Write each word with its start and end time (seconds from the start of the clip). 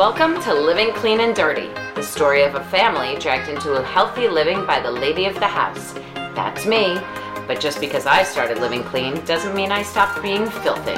Welcome 0.00 0.40
to 0.44 0.54
Living 0.54 0.94
Clean 0.94 1.20
and 1.20 1.36
Dirty, 1.36 1.68
the 1.94 2.02
story 2.02 2.42
of 2.42 2.54
a 2.54 2.64
family 2.64 3.18
dragged 3.18 3.50
into 3.50 3.74
a 3.74 3.84
healthy 3.84 4.28
living 4.28 4.64
by 4.64 4.80
the 4.80 4.90
lady 4.90 5.26
of 5.26 5.34
the 5.34 5.46
house. 5.46 5.92
That's 6.34 6.64
me. 6.64 6.98
But 7.46 7.60
just 7.60 7.80
because 7.80 8.06
I 8.06 8.22
started 8.22 8.60
living 8.60 8.82
clean 8.82 9.22
doesn't 9.26 9.54
mean 9.54 9.70
I 9.70 9.82
stopped 9.82 10.22
being 10.22 10.48
filthy. 10.48 10.96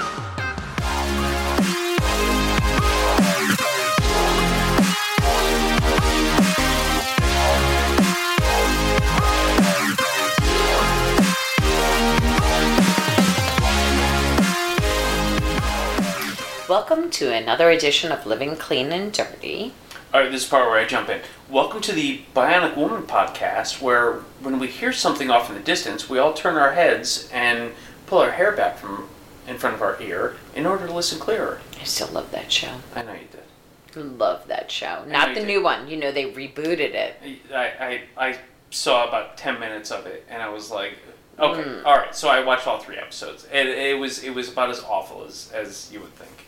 Welcome 16.73 17.11
to 17.11 17.31
another 17.31 17.69
edition 17.69 18.11
of 18.13 18.25
Living 18.25 18.57
Clean 18.57 18.91
and 18.93 19.13
Dirty. 19.13 19.75
All 20.15 20.23
right, 20.23 20.33
this 20.33 20.45
is 20.45 20.49
part 20.49 20.71
where 20.71 20.79
I 20.79 20.87
jump 20.87 21.11
in. 21.11 21.21
Welcome 21.51 21.83
to 21.83 21.93
the 21.93 22.23
Bionic 22.35 22.79
Woman 22.79 23.03
podcast, 23.03 23.83
where 23.83 24.21
when 24.41 24.59
we 24.59 24.69
hear 24.69 24.91
something 24.91 25.29
off 25.29 25.51
in 25.51 25.55
the 25.55 25.61
distance, 25.61 26.09
we 26.09 26.19
all 26.19 26.33
turn 26.33 26.57
our 26.57 26.73
heads 26.73 27.29
and 27.31 27.73
pull 28.07 28.21
our 28.21 28.31
hair 28.31 28.53
back 28.53 28.79
from 28.79 29.11
in 29.47 29.59
front 29.59 29.77
of 29.77 29.83
our 29.83 30.01
ear 30.01 30.37
in 30.57 30.65
order 30.65 30.87
to 30.87 30.95
listen 30.95 31.21
clearer. 31.21 31.61
I 31.79 31.85
still 31.85 32.09
love 32.09 32.31
that 32.31 32.51
show. 32.51 32.77
I 32.95 33.03
know 33.03 33.13
you 33.13 33.29
did. 33.31 34.19
Love 34.19 34.49
that 34.49 34.71
show. 34.71 35.05
Not 35.07 35.35
the 35.35 35.41
did. 35.41 35.49
new 35.49 35.63
one. 35.63 35.89
You 35.89 35.99
know, 35.99 36.11
they 36.11 36.33
rebooted 36.33 36.95
it. 36.95 37.17
I, 37.55 37.59
I, 37.59 38.03
I 38.17 38.39
saw 38.71 39.07
about 39.07 39.37
10 39.37 39.61
minutes 39.61 39.91
of 39.91 40.07
it, 40.07 40.25
and 40.27 40.41
I 40.43 40.49
was 40.49 40.71
like, 40.71 40.95
okay, 41.39 41.69
mm. 41.69 41.85
all 41.85 41.99
right. 41.99 42.17
So 42.17 42.31
I 42.31 42.43
watched 42.43 42.67
all 42.67 42.79
three 42.79 42.97
episodes, 42.97 43.47
and 43.53 43.69
it 43.69 43.99
was 43.99 44.25
it 44.25 44.35
was 44.35 44.51
about 44.51 44.71
as 44.71 44.81
awful 44.81 45.27
as, 45.27 45.53
as 45.53 45.91
you 45.93 46.01
would 46.01 46.15
think. 46.15 46.42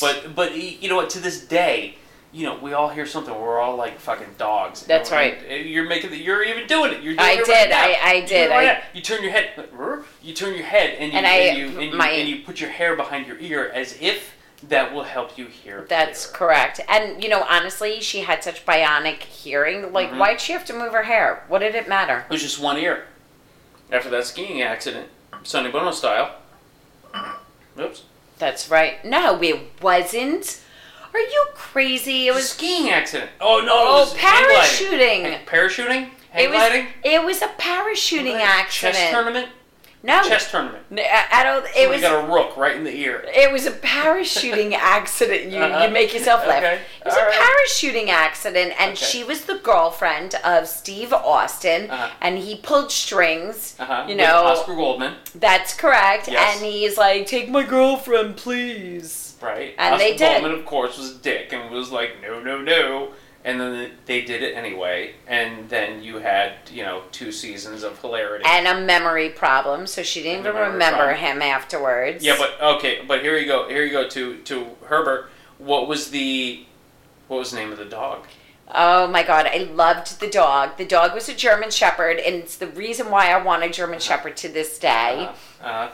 But 0.00 0.34
but 0.34 0.54
you 0.56 0.88
know 0.88 0.96
what? 0.96 1.10
To 1.10 1.20
this 1.20 1.44
day, 1.44 1.96
you 2.32 2.44
know, 2.46 2.56
we 2.58 2.72
all 2.74 2.88
hear 2.90 3.06
something. 3.06 3.34
We're 3.34 3.58
all 3.58 3.76
like 3.76 3.98
fucking 3.98 4.34
dogs. 4.38 4.84
That's 4.84 5.10
You 5.10 5.16
know, 5.16 5.22
right. 5.22 5.38
and 5.48 5.68
You're 5.68 5.88
making 5.88 6.10
the, 6.10 6.16
You're 6.18 6.42
even 6.44 6.66
doing 6.66 6.92
it. 6.92 7.02
You're 7.02 7.14
doing 7.14 7.18
I 7.18 7.32
it 7.32 7.36
right 7.38 7.46
did, 7.46 7.70
now. 7.70 7.76
I- 7.82 7.98
I 8.16 8.20
did, 8.26 8.50
right 8.50 8.68
I-. 8.68 8.82
You 8.94 9.00
turn 9.02 9.22
your 9.22 9.32
head. 9.32 9.50
You 10.22 10.34
turn 10.34 10.54
your 10.54 10.64
head, 10.66 10.96
and 10.98 11.12
you 11.12 11.18
And 11.18 11.26
I- 11.26 11.38
you, 11.50 11.66
and 11.80 11.92
you, 11.94 12.00
and 12.00 12.28
you 12.28 12.44
put 12.44 12.60
your 12.60 12.70
hair 12.70 12.94
behind 12.94 13.26
your 13.26 13.38
ear 13.38 13.70
as 13.74 13.96
if 14.00 14.34
that 14.68 14.92
will 14.92 15.04
help 15.04 15.38
you 15.38 15.46
hear. 15.46 15.86
That's 15.88 16.26
clearer. 16.26 16.52
correct. 16.52 16.80
And, 16.86 17.22
you 17.24 17.30
know, 17.30 17.44
honestly, 17.48 18.00
she 18.02 18.20
had 18.20 18.44
such 18.44 18.66
bionic 18.66 19.22
hearing. 19.22 19.90
Like, 19.92 20.10
Mhm. 20.12 20.18
why'd 20.18 20.40
she 20.40 20.52
have 20.52 20.66
to 20.66 20.74
move 20.74 20.92
her 20.92 21.04
hair? 21.04 21.44
What 21.48 21.60
did 21.60 21.74
it 21.74 21.88
matter? 21.88 22.26
It 22.28 22.32
was 22.32 22.42
just 22.42 22.58
one 22.60 22.76
ear. 22.76 23.06
After 23.90 24.10
that 24.10 24.26
skiing 24.26 24.60
accident, 24.62 25.08
Sonny 25.44 25.70
Bono 25.70 25.90
style. 25.92 26.36
Oops. 27.78 28.02
That's 28.40 28.68
right. 28.70 29.04
No, 29.04 29.40
it 29.40 29.60
wasn't. 29.80 30.60
Are 31.14 31.20
you 31.20 31.46
crazy? 31.54 32.26
It 32.26 32.30
It 32.30 32.34
was 32.34 32.44
a 32.44 32.48
skiing 32.48 32.90
accident. 32.90 33.30
Oh 33.40 33.60
no! 33.64 33.72
Oh, 33.72 33.96
it 34.02 34.10
was 34.10 34.14
parachuting. 34.14 35.22
Hang- 35.22 35.46
parachuting? 35.46 36.08
Hang 36.30 36.44
It 36.44 36.48
was. 36.48 36.56
gliding? 36.56 36.86
It 37.04 37.24
was 37.24 37.42
a 37.42 37.48
parachuting 37.48 38.40
accident. 38.40 38.96
Chess 38.96 39.10
tournament? 39.10 39.48
No, 40.02 40.22
Chess 40.22 40.50
tournament. 40.50 40.82
I 40.92 41.26
I 41.30 41.42
don't. 41.44 41.64
It 41.66 41.74
Somebody 41.74 41.88
was. 41.90 42.00
got 42.00 42.24
a 42.24 42.32
rook 42.32 42.56
right 42.56 42.74
in 42.74 42.84
the 42.84 42.94
ear. 42.96 43.22
It 43.28 43.52
was 43.52 43.66
a 43.66 43.70
parachuting 43.70 44.72
accident. 44.74 45.50
You, 45.52 45.58
Uh-huh. 45.58 45.84
you 45.84 45.90
make 45.90 46.14
yourself 46.14 46.46
laugh. 46.46 46.62
Okay. 46.62 46.74
It 47.00 47.04
was 47.04 47.14
All 47.14 47.20
a 47.20 47.26
right. 47.26 47.34
parachuting 47.68 48.08
accident, 48.08 48.72
and 48.80 48.92
Okay. 48.92 49.04
she 49.04 49.24
was 49.24 49.44
the 49.44 49.56
girlfriend 49.58 50.36
of 50.42 50.66
Steve 50.68 51.12
Austin, 51.12 51.90
Uh-huh. 51.90 52.08
and 52.22 52.38
he 52.38 52.56
pulled 52.56 52.90
strings. 52.90 53.76
Uh-huh. 53.78 54.04
You 54.08 54.16
With 54.16 54.24
know, 54.26 54.44
Oscar 54.44 54.74
Goldman, 54.74 55.16
that's 55.34 55.74
correct. 55.74 56.28
Yes. 56.28 56.56
And 56.56 56.64
he's 56.64 56.96
like, 56.96 57.26
"Take 57.26 57.50
my 57.50 57.62
girlfriend, 57.62 58.36
please." 58.36 59.26
right? 59.42 59.74
And 59.78 59.94
Oscar 59.94 60.04
they 60.04 60.16
did. 60.16 60.40
Goldman, 60.42 60.52
of 60.60 60.66
course, 60.66 60.98
was 60.98 61.12
a 61.12 61.18
dick 61.18 61.50
and 61.52 61.70
was 61.70 61.90
like, 61.90 62.20
no, 62.20 62.40
no, 62.40 62.58
no. 62.60 63.08
And 63.50 63.60
then 63.60 63.90
they 64.06 64.22
did 64.22 64.42
it 64.42 64.54
anyway. 64.54 65.14
And 65.26 65.68
then 65.68 66.02
you 66.02 66.18
had, 66.18 66.52
you 66.72 66.84
know, 66.84 67.02
two 67.10 67.32
seasons 67.32 67.82
of 67.82 68.00
hilarity. 68.00 68.44
And 68.46 68.66
a 68.68 68.80
memory 68.80 69.30
problem, 69.30 69.86
so 69.86 70.02
she 70.02 70.22
didn't 70.22 70.46
even 70.46 70.54
remember 70.54 70.98
problem. 70.98 71.16
him 71.16 71.42
afterwards. 71.42 72.24
Yeah, 72.24 72.36
but 72.38 72.60
okay, 72.76 73.00
but 73.06 73.22
here 73.22 73.36
you 73.36 73.46
go. 73.46 73.68
Here 73.68 73.84
you 73.84 73.92
go 73.92 74.08
to 74.08 74.36
to 74.38 74.66
Herbert. 74.86 75.30
What 75.58 75.88
was 75.88 76.10
the 76.10 76.64
what 77.28 77.38
was 77.38 77.50
the 77.50 77.56
name 77.56 77.72
of 77.72 77.78
the 77.78 77.84
dog? 77.84 78.26
Oh 78.72 79.08
my 79.08 79.24
god, 79.24 79.46
I 79.46 79.68
loved 79.72 80.20
the 80.20 80.28
dog. 80.28 80.76
The 80.76 80.84
dog 80.86 81.12
was 81.12 81.28
a 81.28 81.34
German 81.34 81.70
Shepherd, 81.70 82.18
and 82.18 82.36
it's 82.36 82.56
the 82.56 82.68
reason 82.68 83.10
why 83.10 83.30
I 83.32 83.42
want 83.42 83.64
a 83.64 83.68
German 83.68 83.98
Shepherd 83.98 84.36
to 84.38 84.48
this 84.48 84.78
day. 84.78 85.28
Uh, 85.60 85.64
uh, 85.66 85.90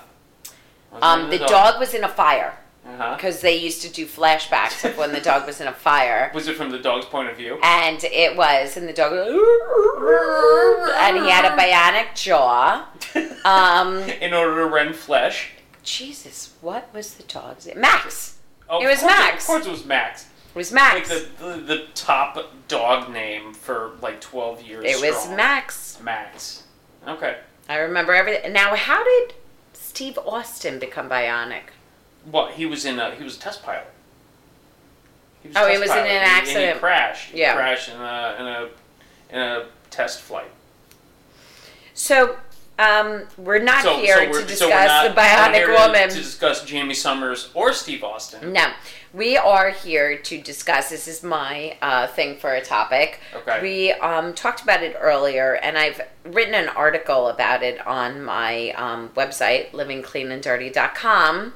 Um, 1.00 1.20
name 1.22 1.30
the 1.30 1.44
of 1.44 1.50
dog 1.50 1.80
was 1.80 1.94
in 1.94 2.04
a 2.04 2.08
fire. 2.08 2.58
Uh-huh. 2.86 3.16
because 3.16 3.40
they 3.40 3.56
used 3.56 3.82
to 3.82 3.90
do 3.92 4.06
flashbacks 4.06 4.88
of 4.88 4.96
when 4.96 5.12
the 5.12 5.20
dog 5.20 5.46
was 5.46 5.60
in 5.60 5.66
a 5.66 5.72
fire. 5.72 6.30
Was 6.34 6.46
it 6.48 6.56
from 6.56 6.70
the 6.70 6.78
dog's 6.78 7.06
point 7.06 7.28
of 7.28 7.36
view? 7.36 7.58
And 7.62 8.02
it 8.04 8.36
was, 8.36 8.76
and 8.76 8.88
the 8.88 8.92
dog, 8.92 9.12
and 9.12 11.16
he 11.24 11.30
had 11.30 11.44
a 11.44 11.56
bionic 11.56 12.14
jaw. 12.14 12.86
Um, 13.44 13.98
In 14.20 14.34
order 14.34 14.64
to 14.64 14.66
rend 14.66 14.96
flesh. 14.96 15.52
Jesus, 15.84 16.54
what 16.60 16.92
was 16.92 17.14
the 17.14 17.22
dog's 17.22 17.66
name? 17.66 17.80
Max. 17.80 18.38
Oh, 18.68 18.82
It 18.82 18.88
was 18.88 19.02
Max. 19.04 19.44
Of 19.44 19.46
course, 19.46 19.66
it 19.66 19.70
was 19.70 19.84
Max. 19.86 20.24
It 20.24 20.56
was 20.58 20.72
Like 20.72 20.94
Max. 20.94 21.08
the, 21.08 21.28
the 21.38 21.56
the 21.60 21.86
top 21.94 22.36
dog 22.66 23.12
name 23.12 23.54
for 23.54 23.92
like 24.02 24.20
twelve 24.20 24.62
years. 24.62 24.84
It 24.84 25.00
was. 25.00 25.28
Max. 25.30 26.00
Max. 26.02 26.64
Okay. 27.06 27.36
I 27.68 27.76
remember 27.78 28.12
everything. 28.14 28.52
Now, 28.52 28.74
how 28.74 29.04
did 29.04 29.34
Steve 29.74 30.18
Austin 30.26 30.80
become 30.80 31.08
bionic? 31.08 31.70
Well, 32.30 32.48
he 32.48 32.66
was 32.66 32.84
in 32.84 32.98
a 32.98 33.14
he 33.14 33.22
was 33.24 33.36
a 33.36 33.40
test 33.40 33.62
pilot. 33.62 33.86
He 35.42 35.50
Oh, 35.54 35.68
he 35.70 35.78
was 35.78 35.90
in 35.90 35.98
an 35.98 36.04
he- 36.06 36.10
And 36.10 36.24
accident. 36.24 36.74
he 36.74 36.78
crashed. 36.80 37.30
He 37.30 37.40
Yeah. 37.40 37.54
crashed 37.54 37.88
in 37.90 37.96
a 38.00 38.36
in 38.38 38.46
a 38.46 38.68
in 39.30 39.40
a 39.40 39.66
test 39.90 40.20
flight. 40.20 40.50
So, 41.94 42.36
um, 42.78 43.26
we're 43.38 43.58
not 43.58 43.82
so, 43.82 43.96
here 43.98 44.16
so 44.16 44.24
to 44.26 44.30
we're, 44.30 44.42
discuss 44.44 44.58
so 44.58 44.68
not, 44.68 45.02
the 45.04 45.08
we're 45.10 45.16
bionic 45.16 45.54
here 45.54 45.66
to- 45.68 45.72
woman. 45.72 46.08
to 46.10 46.16
discuss 46.16 46.68
Jaime 46.70 46.92
Sommers 46.94 47.48
or 47.54 47.72
Steve 47.72 48.04
Austin. 48.04 48.52
No, 48.52 48.66
we 49.14 49.38
are 49.38 49.70
here 49.70 50.18
to 50.18 50.38
discuss. 50.42 50.90
This 50.90 51.08
is 51.08 51.22
my 51.22 51.76
uh, 51.80 52.06
thing 52.08 52.36
for 52.36 52.52
a 52.52 52.60
topic. 52.60 53.20
Okay. 53.34 53.60
We 53.62 53.92
um, 53.92 54.34
talked 54.34 54.60
about 54.62 54.82
it 54.82 54.94
earlier, 55.00 55.54
and 55.54 55.78
I've 55.78 56.02
written 56.24 56.54
an 56.54 56.68
article 56.68 57.28
about 57.28 57.62
it 57.62 57.84
on 57.86 58.22
my 58.22 58.72
um, 58.72 59.08
website, 59.16 59.70
livingcleananddirty.com, 59.70 61.54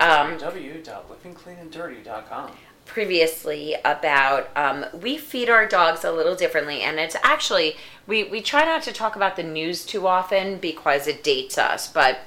Um, 0.00 0.38
www.livingcleananddirty.com. 0.38 2.50
previously 2.84 3.74
about 3.84 4.50
um, 4.56 4.84
we 4.92 5.16
feed 5.16 5.48
our 5.48 5.66
dogs 5.66 6.04
a 6.04 6.12
little 6.12 6.34
differently. 6.34 6.80
And 6.82 6.98
it's 6.98 7.16
actually, 7.22 7.76
we, 8.06 8.24
we 8.24 8.40
try 8.42 8.64
not 8.64 8.82
to 8.84 8.92
talk 8.92 9.16
about 9.16 9.36
the 9.36 9.42
news 9.42 9.84
too 9.86 10.06
often 10.06 10.58
because 10.58 11.06
it 11.06 11.22
dates 11.22 11.56
us, 11.58 11.88
but 11.88 12.20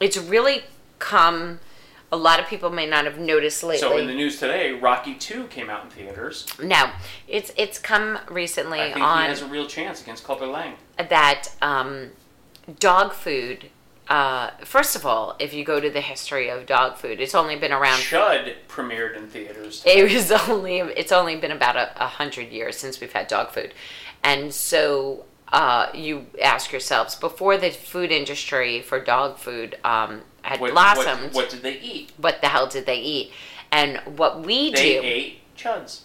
it's 0.00 0.16
really 0.18 0.64
come. 0.98 1.60
A 2.10 2.16
lot 2.16 2.40
of 2.40 2.46
people 2.46 2.68
may 2.68 2.84
not 2.86 3.06
have 3.06 3.18
noticed 3.18 3.62
lately. 3.62 3.78
So 3.78 3.96
in 3.96 4.06
the 4.06 4.12
news 4.14 4.38
today, 4.38 4.72
Rocky 4.72 5.14
Two 5.14 5.44
came 5.44 5.70
out 5.70 5.84
in 5.84 5.90
theaters. 5.90 6.46
No, 6.62 6.90
it's 7.26 7.52
it's 7.56 7.78
come 7.78 8.18
recently 8.28 8.80
I 8.82 8.92
think 8.92 9.06
on 9.06 9.22
he 9.22 9.28
has 9.28 9.40
a 9.40 9.46
real 9.46 9.66
chance 9.66 10.02
against 10.02 10.22
Clubber 10.22 10.46
Lang. 10.46 10.74
that 10.98 11.48
um, 11.62 12.10
dog 12.78 13.14
food. 13.14 13.70
Uh, 14.12 14.50
first 14.62 14.94
of 14.94 15.06
all, 15.06 15.34
if 15.38 15.54
you 15.54 15.64
go 15.64 15.80
to 15.80 15.88
the 15.88 16.02
history 16.02 16.50
of 16.50 16.66
dog 16.66 16.98
food, 16.98 17.18
it's 17.18 17.34
only 17.34 17.56
been 17.56 17.72
around. 17.72 17.98
Chud 18.00 18.52
premiered 18.68 19.16
in 19.16 19.26
theaters. 19.26 19.82
It 19.86 20.12
was 20.12 20.30
only 20.50 20.80
it's 20.80 21.12
only 21.12 21.36
been 21.36 21.50
about 21.50 21.76
a, 21.76 21.86
a 22.04 22.08
hundred 22.08 22.50
years 22.50 22.76
since 22.76 23.00
we've 23.00 23.12
had 23.14 23.26
dog 23.26 23.52
food, 23.52 23.72
and 24.22 24.52
so 24.52 25.24
uh, 25.50 25.86
you 25.94 26.26
ask 26.42 26.72
yourselves 26.72 27.14
before 27.16 27.56
the 27.56 27.70
food 27.70 28.10
industry 28.12 28.82
for 28.82 29.02
dog 29.02 29.38
food 29.38 29.78
um, 29.82 30.20
had 30.42 30.60
What, 30.60 30.72
blossomed, 30.72 31.32
what, 31.32 31.34
what 31.34 31.48
did 31.50 31.62
they 31.62 31.78
eat? 31.80 32.12
what 32.18 32.42
the 32.42 32.48
hell 32.48 32.66
did 32.66 32.84
they 32.84 33.00
eat? 33.00 33.32
And 33.70 33.96
what 34.20 34.42
we 34.44 34.72
They 34.72 34.92
do, 34.92 35.00
ate 35.02 35.38
chuds 35.56 36.02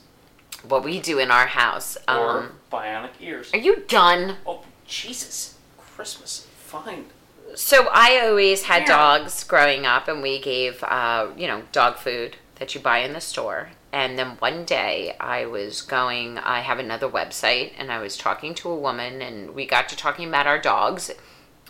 what 0.66 0.82
we 0.82 1.02
do 1.02 1.20
in 1.20 1.30
our 1.30 1.48
house. 1.48 1.98
Um, 2.08 2.20
or 2.20 2.52
bionic 2.72 3.12
ears. 3.20 3.52
are 3.54 3.60
you 3.60 3.84
done? 3.90 4.38
Oh 4.46 4.64
Jesus! 4.86 5.58
Christmas, 5.78 6.48
fine. 6.56 7.08
So 7.58 7.90
I 7.92 8.20
always 8.20 8.64
had 8.64 8.84
Yeah. 8.84 8.98
dogs 8.98 9.44
growing 9.44 9.84
up, 9.84 10.08
and 10.08 10.22
we 10.22 10.38
gave, 10.38 10.84
uh, 10.84 11.30
you 11.36 11.48
know, 11.48 11.64
dog 11.72 11.98
food 11.98 12.38
that 12.58 12.76
you 12.76 12.80
buy 12.82 13.00
in 13.00 13.14
the 13.14 13.20
store. 13.20 13.72
And 13.92 14.18
then 14.20 14.38
one 14.38 14.64
day 14.64 15.16
I 15.20 15.48
was 15.48 15.82
going, 15.82 16.38
I 16.38 16.60
have 16.60 16.78
another 16.78 17.10
website, 17.10 17.74
and 17.76 17.92
I 17.92 17.98
was 17.98 18.16
talking 18.16 18.54
to 18.56 18.70
a 18.70 18.76
woman, 18.76 19.24
and 19.24 19.56
we 19.56 19.66
got 19.66 19.90
to 19.90 19.96
talking 19.98 20.28
about 20.28 20.46
our 20.46 20.60
dogs. 20.60 21.10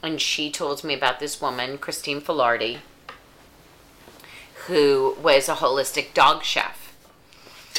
And 0.04 0.20
she 0.22 0.52
told 0.52 0.84
me 0.84 0.94
about 0.94 1.22
this 1.22 1.40
woman, 1.40 1.78
Christine 1.78 2.20
Filardi, 2.20 2.80
who 4.66 5.16
was 5.22 5.48
a 5.48 5.56
holistic 5.56 6.14
dog 6.14 6.44
chef. 6.44 6.94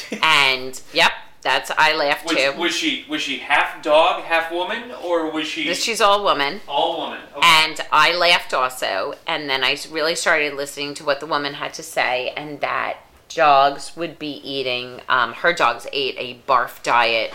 and 0.23 0.81
yep, 0.93 1.11
that's, 1.41 1.71
I 1.77 1.95
laughed 1.95 2.25
Was, 2.25 2.35
too. 2.35 2.53
was 2.57 2.75
she 2.75 3.05
was 3.09 3.21
she 3.21 3.39
half 3.39 3.81
dog, 3.81 4.23
half 4.23 4.51
woman, 4.51 4.91
or 5.03 5.31
was 5.31 5.47
she 5.47 5.73
She's 5.73 6.01
all 6.01 6.23
woman. 6.23 6.61
all 6.67 6.97
woman? 6.99 7.19
Okay. 7.35 7.47
And 7.47 7.79
I 7.91 8.13
laughed 8.15 8.53
also. 8.53 9.13
And 9.25 9.49
then 9.49 9.63
I 9.63 9.77
really 9.89 10.15
started 10.15 10.53
listening 10.55 10.93
to 10.95 11.03
what 11.05 11.19
the 11.21 11.25
woman 11.25 11.53
had 11.55 11.73
to 11.75 11.83
say, 11.83 12.33
and 12.35 12.59
that 12.61 12.97
dogs 13.29 13.95
would 13.95 14.19
be 14.19 14.41
eating. 14.43 15.01
Um, 15.07 15.33
her 15.33 15.53
dogs 15.53 15.87
ate 15.93 16.15
a 16.17 16.39
barf 16.49 16.83
diet, 16.83 17.31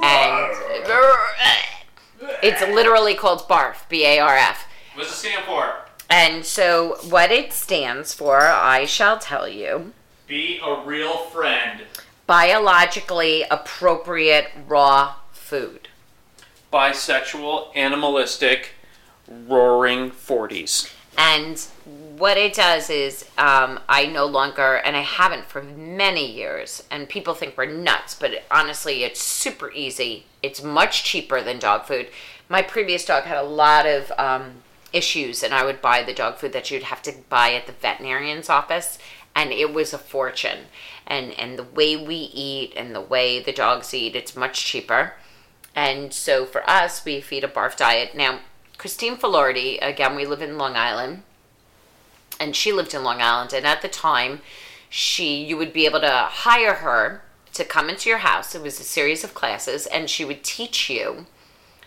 and 0.00 0.52
it's 2.42 2.60
literally 2.62 3.14
called 3.14 3.48
barf. 3.48 3.88
B 3.88 4.04
A 4.04 4.18
R 4.20 4.36
F. 4.36 4.66
What's 4.94 5.10
it 5.10 5.14
stand 5.14 5.44
for? 5.44 5.74
And 6.10 6.44
so, 6.44 6.98
what 7.08 7.30
it 7.32 7.52
stands 7.52 8.14
for, 8.14 8.40
I 8.42 8.84
shall 8.84 9.18
tell 9.18 9.48
you. 9.48 9.92
Be 10.26 10.60
a 10.64 10.84
real 10.84 11.16
friend. 11.16 11.80
Biologically 12.26 13.44
appropriate 13.50 14.50
raw 14.66 15.16
food. 15.32 15.88
Bisexual, 16.72 17.68
animalistic, 17.74 18.70
roaring 19.28 20.10
40s. 20.10 20.92
And 21.16 21.58
what 22.16 22.36
it 22.36 22.54
does 22.54 22.90
is, 22.90 23.24
um, 23.38 23.80
I 23.88 24.06
no 24.06 24.26
longer, 24.26 24.76
and 24.76 24.96
I 24.96 25.02
haven't 25.02 25.46
for 25.46 25.62
many 25.62 26.30
years, 26.30 26.82
and 26.90 27.08
people 27.08 27.34
think 27.34 27.56
we're 27.56 27.66
nuts, 27.66 28.14
but 28.14 28.32
it, 28.32 28.44
honestly, 28.50 29.04
it's 29.04 29.22
super 29.22 29.70
easy. 29.72 30.26
It's 30.42 30.62
much 30.62 31.04
cheaper 31.04 31.40
than 31.42 31.58
dog 31.58 31.84
food. 31.84 32.08
My 32.48 32.62
previous 32.62 33.04
dog 33.04 33.24
had 33.24 33.36
a 33.36 33.42
lot 33.42 33.86
of 33.86 34.12
um, 34.18 34.62
issues, 34.92 35.42
and 35.42 35.54
I 35.54 35.64
would 35.64 35.80
buy 35.80 36.02
the 36.02 36.14
dog 36.14 36.36
food 36.36 36.52
that 36.52 36.70
you'd 36.70 36.84
have 36.84 37.02
to 37.02 37.14
buy 37.28 37.54
at 37.54 37.66
the 37.66 37.72
veterinarian's 37.72 38.48
office, 38.48 38.98
and 39.34 39.52
it 39.52 39.72
was 39.72 39.92
a 39.92 39.98
fortune. 39.98 40.66
And 41.06 41.32
and 41.38 41.58
the 41.58 41.64
way 41.64 41.96
we 41.96 42.14
eat 42.14 42.72
and 42.76 42.94
the 42.94 43.00
way 43.00 43.40
the 43.40 43.52
dogs 43.52 43.92
eat, 43.92 44.16
it's 44.16 44.36
much 44.36 44.64
cheaper. 44.64 45.14
And 45.74 46.12
so 46.12 46.46
for 46.46 46.68
us, 46.68 47.04
we 47.04 47.20
feed 47.20 47.44
a 47.44 47.48
barf 47.48 47.76
diet. 47.76 48.14
Now, 48.14 48.40
Christine 48.78 49.16
Filardi, 49.16 49.78
again, 49.82 50.14
we 50.16 50.24
live 50.24 50.42
in 50.42 50.58
Long 50.58 50.76
Island, 50.76 51.22
and 52.38 52.54
she 52.54 52.72
lived 52.72 52.94
in 52.94 53.02
Long 53.02 53.20
Island, 53.20 53.52
and 53.52 53.66
at 53.66 53.82
the 53.82 53.88
time, 53.88 54.40
she 54.88 55.44
you 55.44 55.56
would 55.56 55.72
be 55.72 55.86
able 55.86 56.00
to 56.00 56.28
hire 56.30 56.74
her 56.74 57.22
to 57.54 57.64
come 57.64 57.88
into 57.88 58.08
your 58.08 58.18
house. 58.18 58.54
It 58.54 58.62
was 58.62 58.80
a 58.80 58.84
series 58.84 59.24
of 59.24 59.34
classes, 59.34 59.86
and 59.86 60.08
she 60.08 60.24
would 60.24 60.44
teach 60.44 60.88
you 60.90 61.26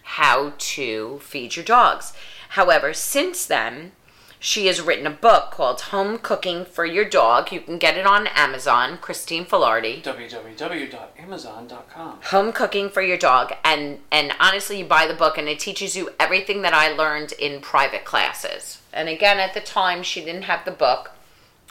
how 0.04 0.54
to 0.58 1.20
feed 1.20 1.56
your 1.56 1.66
dogs. 1.66 2.14
However, 2.50 2.94
since 2.94 3.46
then, 3.46 3.92
she 4.40 4.68
has 4.68 4.80
written 4.80 5.08
a 5.08 5.12
book 5.12 5.52
called 5.52 5.82
Home 5.82 6.20
Cooking 6.20 6.64
for 6.66 6.86
Your 6.86 7.06
Dog. 7.06 7.52
You 7.52 7.60
can 7.60 7.78
get 7.78 7.98
it 7.98 8.06
on 8.06 8.28
Amazon, 8.28 8.98
Christine 9.00 9.46
Filardi. 9.46 10.04
www.amazon.com. 10.04 12.20
Home 12.26 12.52
Cooking 12.52 12.90
for 12.90 13.02
Your 13.02 13.18
Dog. 13.18 13.54
And 13.64 14.00
and 14.12 14.34
honestly, 14.40 14.80
you 14.80 14.86
buy 14.86 15.08
the 15.08 15.14
book 15.14 15.38
and 15.38 15.50
it 15.50 15.60
teaches 15.60 15.96
you 15.96 16.12
everything 16.20 16.62
that 16.62 16.74
I 16.74 16.92
learned 16.92 17.32
in 17.34 17.62
private 17.62 18.06
classes. 18.06 18.82
And 18.94 19.10
again, 19.10 19.40
at 19.40 19.54
the 19.54 19.62
time, 19.62 20.04
she 20.04 20.24
didn't 20.24 20.44
have 20.44 20.66
the 20.66 20.72
book. 20.72 21.12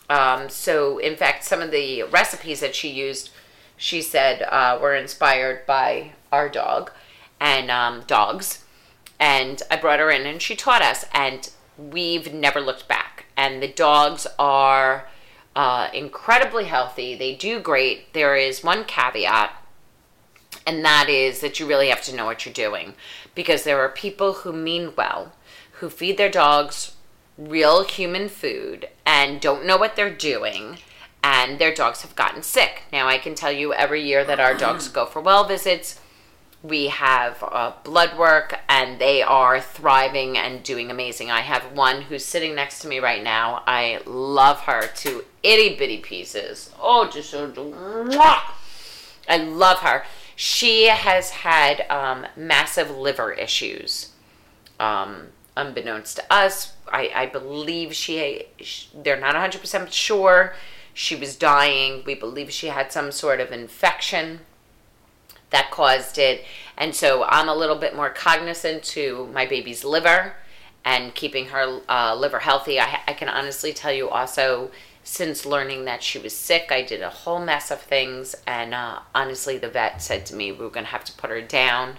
Um, 0.08 0.48
so, 0.48 0.98
in 0.98 1.16
fact, 1.16 1.44
some 1.44 1.60
of 1.60 1.70
the 1.70 2.04
recipes 2.04 2.60
that 2.60 2.76
she 2.76 2.88
used, 2.88 3.30
she 3.76 4.02
said, 4.02 4.42
uh, 4.42 4.78
were 4.80 4.94
inspired 4.94 5.66
by 5.66 6.12
our 6.30 6.48
dog 6.48 6.92
and 7.40 7.70
um, 7.70 8.04
dogs 8.06 8.64
and 9.18 9.62
I 9.70 9.76
brought 9.76 10.00
her 10.00 10.10
in 10.10 10.26
and 10.26 10.40
she 10.40 10.56
taught 10.56 10.82
us 10.82 11.04
and 11.12 11.50
we've 11.78 12.32
never 12.32 12.60
looked 12.60 12.88
back. 12.88 13.26
And 13.36 13.62
the 13.62 13.68
dogs 13.68 14.26
are 14.38 15.08
uh, 15.54 15.88
incredibly 15.92 16.64
healthy. 16.64 17.14
They 17.14 17.34
do 17.34 17.60
great. 17.60 18.12
There 18.12 18.36
is 18.36 18.64
one 18.64 18.84
caveat 18.84 19.52
and 20.66 20.84
that 20.84 21.08
is 21.08 21.40
that 21.40 21.60
you 21.60 21.66
really 21.66 21.88
have 21.88 22.02
to 22.02 22.14
know 22.14 22.24
what 22.24 22.44
you're 22.44 22.52
doing. 22.52 22.94
Because 23.34 23.62
there 23.62 23.80
are 23.80 23.88
people 23.88 24.32
who 24.34 24.52
mean 24.52 24.92
well 24.96 25.32
who 25.72 25.88
feed 25.90 26.16
their 26.16 26.30
dogs 26.30 26.96
real 27.36 27.84
human 27.84 28.28
food 28.28 28.88
and 29.04 29.40
don't 29.40 29.66
know 29.66 29.76
what 29.76 29.94
they're 29.94 30.10
doing 30.10 30.78
and 31.22 31.58
their 31.58 31.74
dogs 31.74 32.02
have 32.02 32.16
gotten 32.16 32.42
sick. 32.42 32.82
Now 32.92 33.06
i 33.08 33.18
can 33.18 33.34
tell 33.34 33.52
you 33.52 33.72
every 33.72 34.02
year 34.02 34.24
that 34.24 34.40
our 34.40 34.54
dogs 34.54 34.88
go 34.88 35.06
for 35.06 35.20
well 35.20 35.44
visits 35.44 36.00
we 36.68 36.88
have 36.88 37.42
uh, 37.42 37.72
blood 37.84 38.16
work 38.18 38.58
and 38.68 38.98
they 38.98 39.22
are 39.22 39.60
thriving 39.60 40.36
and 40.36 40.62
doing 40.62 40.90
amazing. 40.90 41.30
I 41.30 41.40
have 41.40 41.72
one 41.72 42.02
who's 42.02 42.24
sitting 42.24 42.54
next 42.54 42.80
to 42.80 42.88
me 42.88 42.98
right 42.98 43.22
now. 43.22 43.62
I 43.66 44.00
love 44.06 44.60
her 44.60 44.86
to 44.86 45.24
itty 45.42 45.76
bitty 45.76 45.98
pieces. 45.98 46.70
Oh, 46.80 47.08
just 47.08 47.30
so. 47.30 47.48
Mwah! 47.50 48.40
I 49.28 49.36
love 49.38 49.78
her. 49.78 50.04
She 50.34 50.86
has 50.86 51.30
had 51.30 51.88
um, 51.90 52.26
massive 52.36 52.90
liver 52.90 53.32
issues. 53.32 54.12
Um, 54.78 55.28
unbeknownst 55.56 56.16
to 56.16 56.32
us, 56.32 56.74
I, 56.88 57.10
I 57.14 57.26
believe 57.26 57.94
she, 57.94 58.44
they're 58.94 59.18
not 59.18 59.34
100% 59.34 59.90
sure. 59.90 60.54
She 60.92 61.16
was 61.16 61.36
dying. 61.36 62.02
We 62.04 62.14
believe 62.14 62.52
she 62.52 62.68
had 62.68 62.92
some 62.92 63.10
sort 63.12 63.40
of 63.40 63.52
infection 63.52 64.40
that 65.56 65.70
caused 65.70 66.18
it. 66.18 66.44
And 66.76 66.94
so 66.94 67.24
I'm 67.24 67.48
a 67.48 67.54
little 67.54 67.76
bit 67.76 67.96
more 67.96 68.10
cognizant 68.10 68.82
to 68.96 69.30
my 69.32 69.46
baby's 69.46 69.84
liver 69.84 70.34
and 70.84 71.14
keeping 71.14 71.46
her 71.46 71.80
uh, 71.88 72.14
liver 72.14 72.40
healthy. 72.40 72.78
I, 72.78 73.00
I 73.08 73.14
can 73.14 73.30
honestly 73.30 73.72
tell 73.72 73.92
you 73.92 74.10
also, 74.10 74.70
since 75.02 75.46
learning 75.46 75.86
that 75.86 76.02
she 76.02 76.18
was 76.18 76.36
sick, 76.36 76.70
I 76.70 76.82
did 76.82 77.00
a 77.00 77.08
whole 77.08 77.42
mess 77.42 77.70
of 77.70 77.80
things. 77.80 78.34
And 78.46 78.74
uh, 78.74 78.98
honestly, 79.14 79.56
the 79.56 79.70
vet 79.70 80.02
said 80.02 80.26
to 80.26 80.34
me, 80.34 80.52
we 80.52 80.58
were 80.58 80.70
going 80.70 80.84
to 80.84 80.92
have 80.92 81.04
to 81.04 81.12
put 81.12 81.30
her 81.30 81.40
down. 81.40 81.96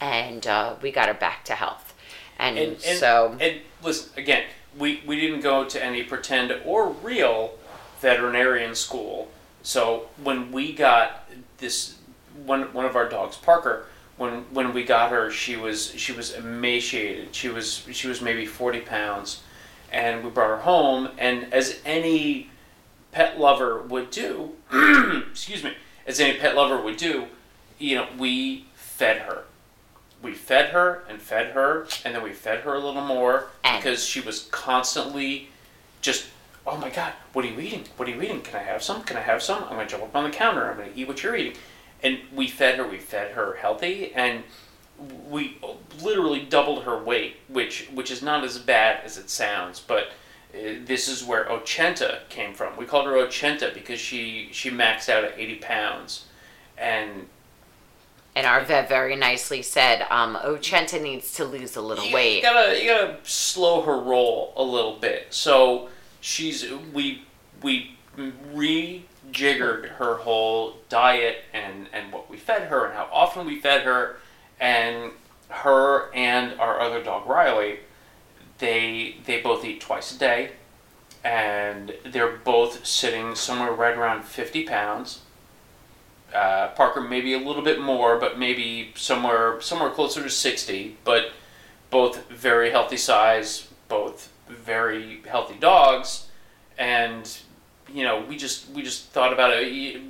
And 0.00 0.46
uh, 0.46 0.76
we 0.80 0.92
got 0.92 1.08
her 1.08 1.14
back 1.14 1.44
to 1.46 1.54
health. 1.54 1.94
And, 2.38 2.56
And, 2.58 2.72
and 2.86 2.98
so. 2.98 3.36
and 3.40 3.60
listen 3.82 4.12
again. 4.16 4.44
We 4.78 5.02
we 5.06 5.20
didn't 5.20 5.40
go 5.40 5.64
to 5.64 5.84
any 5.84 6.02
pretend 6.02 6.54
or 6.64 6.88
real 6.88 7.58
veterinarian 8.00 8.74
school. 8.74 9.28
So 9.62 10.08
when 10.22 10.50
we 10.50 10.72
got 10.72 11.28
this 11.58 11.98
one 12.44 12.72
one 12.72 12.84
of 12.84 12.96
our 12.96 13.08
dogs, 13.08 13.36
Parker, 13.36 13.86
when 14.16 14.44
when 14.52 14.72
we 14.72 14.84
got 14.84 15.10
her, 15.10 15.30
she 15.30 15.56
was 15.56 15.92
she 15.96 16.12
was 16.12 16.34
emaciated. 16.34 17.34
She 17.34 17.48
was 17.48 17.86
she 17.92 18.08
was 18.08 18.20
maybe 18.20 18.46
forty 18.46 18.80
pounds, 18.80 19.42
and 19.90 20.24
we 20.24 20.30
brought 20.30 20.48
her 20.48 20.62
home. 20.62 21.10
And 21.18 21.52
as 21.52 21.80
any 21.84 22.50
pet 23.10 23.38
lover 23.38 23.82
would 23.82 24.10
do, 24.10 24.52
excuse 25.30 25.62
me, 25.62 25.74
as 26.06 26.20
any 26.20 26.38
pet 26.38 26.54
lover 26.56 26.80
would 26.80 26.96
do, 26.96 27.26
you 27.78 27.96
know, 27.96 28.06
we 28.18 28.66
fed 28.74 29.18
her. 29.22 29.44
We 30.22 30.34
fed 30.34 30.70
her 30.70 31.02
and 31.08 31.20
fed 31.20 31.52
her, 31.52 31.86
and 32.04 32.14
then 32.14 32.22
we 32.22 32.32
fed 32.32 32.60
her 32.60 32.74
a 32.74 32.78
little 32.78 33.04
more 33.04 33.46
because 33.62 34.04
she 34.04 34.20
was 34.20 34.46
constantly 34.52 35.48
just, 36.00 36.26
oh 36.64 36.76
my 36.76 36.90
god, 36.90 37.12
what 37.32 37.44
are 37.44 37.48
you 37.48 37.58
eating? 37.58 37.84
What 37.96 38.08
are 38.08 38.12
you 38.12 38.22
eating? 38.22 38.40
Can 38.40 38.56
I 38.56 38.62
have 38.62 38.84
some? 38.84 39.02
Can 39.02 39.16
I 39.16 39.20
have 39.20 39.42
some? 39.42 39.64
I'm 39.64 39.70
gonna 39.70 39.88
jump 39.88 40.04
up 40.04 40.14
on 40.14 40.24
the 40.24 40.30
counter. 40.30 40.70
I'm 40.70 40.76
gonna 40.76 40.90
eat 40.94 41.08
what 41.08 41.22
you're 41.24 41.34
eating. 41.34 41.54
And 42.02 42.18
we 42.34 42.48
fed 42.48 42.78
her. 42.78 42.86
We 42.86 42.98
fed 42.98 43.32
her 43.32 43.54
healthy, 43.54 44.12
and 44.14 44.44
we 45.28 45.58
literally 46.00 46.40
doubled 46.44 46.84
her 46.84 46.96
weight, 46.98 47.36
which 47.48 47.88
which 47.94 48.10
is 48.10 48.22
not 48.22 48.44
as 48.44 48.58
bad 48.58 49.04
as 49.04 49.18
it 49.18 49.30
sounds, 49.30 49.80
but. 49.80 50.04
uh, 50.54 50.84
This 50.84 51.08
is 51.08 51.24
where 51.24 51.44
Ochenta 51.46 52.28
came 52.28 52.52
from. 52.54 52.76
We 52.76 52.84
called 52.86 53.06
her 53.06 53.12
Ochenta 53.14 53.72
because 53.72 53.98
she, 54.00 54.48
she 54.52 54.70
maxed 54.70 55.08
out 55.08 55.24
at 55.24 55.38
80 55.38 55.54
pounds. 55.56 56.26
And 56.76 57.28
And 58.34 58.46
our 58.46 58.60
vet 58.64 58.88
very 58.88 59.16
nicely 59.16 59.62
said, 59.62 60.06
um, 60.10 60.36
Ochenta 60.36 61.00
needs 61.00 61.32
to 61.34 61.44
lose 61.44 61.76
a 61.76 61.80
little 61.82 62.04
you, 62.06 62.14
weight. 62.14 62.36
You 62.36 62.42
gotta 62.42 62.82
you 62.82 62.88
gotta 62.90 63.16
slow 63.24 63.82
her 63.82 63.98
roll 63.98 64.52
a 64.56 64.62
little 64.62 64.96
bit. 64.96 65.26
So 65.30 65.88
she's 66.20 66.66
we 66.92 67.24
we 67.62 67.96
rejiggered 69.32 69.88
her 69.92 70.16
whole 70.16 70.76
diet 70.88 71.44
and 71.52 71.88
and 71.92 72.12
what 72.12 72.28
we 72.30 72.36
fed 72.36 72.68
her 72.68 72.84
and 72.86 72.94
how 72.94 73.08
often 73.12 73.46
we 73.46 73.58
fed 73.58 73.82
her, 73.82 74.16
and 74.60 75.12
her 75.48 76.12
and 76.14 76.58
our 76.60 76.80
other 76.80 77.02
dog 77.02 77.26
Riley, 77.26 77.80
they 78.58 79.16
they 79.24 79.40
both 79.40 79.64
eat 79.64 79.80
twice 79.80 80.14
a 80.14 80.18
day, 80.18 80.52
and 81.24 81.94
they're 82.04 82.36
both 82.36 82.86
sitting 82.86 83.34
somewhere 83.34 83.72
right 83.72 83.96
around 83.96 84.24
fifty 84.24 84.64
pounds. 84.64 85.20
Uh, 86.34 86.68
Parker 86.68 87.02
maybe 87.02 87.34
a 87.34 87.38
little 87.38 87.62
bit 87.62 87.78
more, 87.78 88.18
but 88.18 88.38
maybe 88.38 88.92
somewhere 88.96 89.60
somewhere 89.60 89.90
closer 89.90 90.22
to 90.22 90.30
sixty. 90.30 90.96
But 91.04 91.32
both 91.90 92.28
very 92.30 92.70
healthy 92.70 92.96
size, 92.96 93.68
both 93.88 94.30
very 94.48 95.20
healthy 95.26 95.56
dogs, 95.58 96.28
and 96.78 97.38
you 97.92 98.04
know 98.04 98.24
we 98.28 98.36
just 98.36 98.68
we 98.70 98.82
just 98.82 99.10
thought 99.10 99.32
about 99.32 99.52
it 99.52 100.00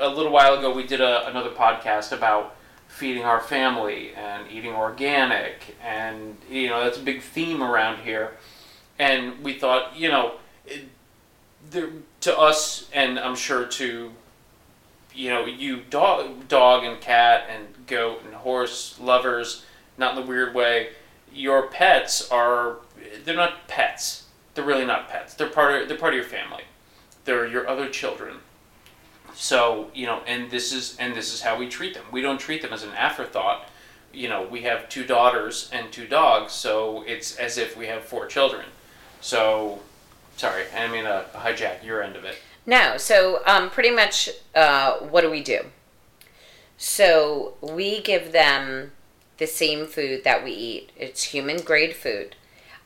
a 0.00 0.08
little 0.08 0.32
while 0.32 0.54
ago. 0.58 0.72
We 0.72 0.86
did 0.86 1.00
a, 1.00 1.28
another 1.28 1.50
podcast 1.50 2.12
about 2.12 2.56
feeding 2.88 3.24
our 3.24 3.40
family 3.40 4.12
and 4.14 4.50
eating 4.50 4.72
organic, 4.72 5.76
and 5.82 6.36
you 6.48 6.68
know 6.68 6.84
that's 6.84 6.98
a 6.98 7.02
big 7.02 7.22
theme 7.22 7.62
around 7.62 8.02
here. 8.02 8.36
And 8.98 9.42
we 9.42 9.58
thought, 9.58 9.96
you 9.96 10.08
know, 10.08 10.34
it, 10.66 10.84
there, 11.70 11.90
to 12.20 12.38
us, 12.38 12.88
and 12.92 13.18
I'm 13.18 13.34
sure 13.34 13.66
to 13.66 14.12
you 15.14 15.30
know, 15.30 15.44
you 15.44 15.82
dog, 15.90 16.48
dog 16.48 16.84
and 16.84 17.00
cat 17.00 17.46
and 17.50 17.86
goat 17.86 18.22
and 18.24 18.34
horse 18.34 18.98
lovers, 19.00 19.64
not 19.98 20.16
in 20.16 20.22
the 20.22 20.28
weird 20.28 20.54
way. 20.54 20.90
Your 21.32 21.68
pets 21.68 22.30
are 22.30 22.78
they're 23.24 23.36
not 23.36 23.68
pets. 23.68 24.26
They're 24.54 24.64
really 24.64 24.84
not 24.84 25.08
pets. 25.08 25.34
They're 25.34 25.48
part 25.48 25.82
of 25.82 25.88
they're 25.88 25.98
part 25.98 26.14
of 26.14 26.16
your 26.16 26.28
family. 26.28 26.64
They're 27.24 27.46
your 27.46 27.68
other 27.68 27.88
children. 27.88 28.36
So 29.34 29.90
you 29.94 30.06
know, 30.06 30.22
and 30.26 30.50
this 30.50 30.72
is 30.72 30.96
and 30.98 31.14
this 31.14 31.32
is 31.32 31.42
how 31.42 31.58
we 31.58 31.68
treat 31.68 31.94
them. 31.94 32.04
We 32.12 32.20
don't 32.20 32.38
treat 32.38 32.62
them 32.62 32.72
as 32.72 32.82
an 32.82 32.90
afterthought. 32.90 33.68
You 34.12 34.28
know, 34.28 34.42
we 34.42 34.62
have 34.62 34.88
two 34.88 35.04
daughters 35.04 35.70
and 35.72 35.90
two 35.90 36.06
dogs, 36.06 36.52
so 36.52 37.02
it's 37.06 37.36
as 37.36 37.56
if 37.56 37.76
we 37.76 37.86
have 37.86 38.04
four 38.04 38.26
children. 38.26 38.66
So, 39.22 39.80
sorry, 40.36 40.64
I 40.76 40.86
mean 40.88 41.04
to 41.04 41.24
hijack 41.34 41.82
your 41.82 42.02
end 42.02 42.16
of 42.16 42.24
it. 42.24 42.36
No, 42.66 42.96
so 42.96 43.42
um, 43.46 43.70
pretty 43.70 43.90
much, 43.90 44.28
uh, 44.54 44.98
what 44.98 45.22
do 45.22 45.30
we 45.30 45.42
do? 45.42 45.60
So 46.76 47.54
we 47.60 48.00
give 48.02 48.32
them 48.32 48.92
the 49.38 49.46
same 49.46 49.86
food 49.86 50.24
that 50.24 50.44
we 50.44 50.52
eat. 50.52 50.90
It's 50.96 51.24
human 51.24 51.58
grade 51.58 51.96
food. 51.96 52.36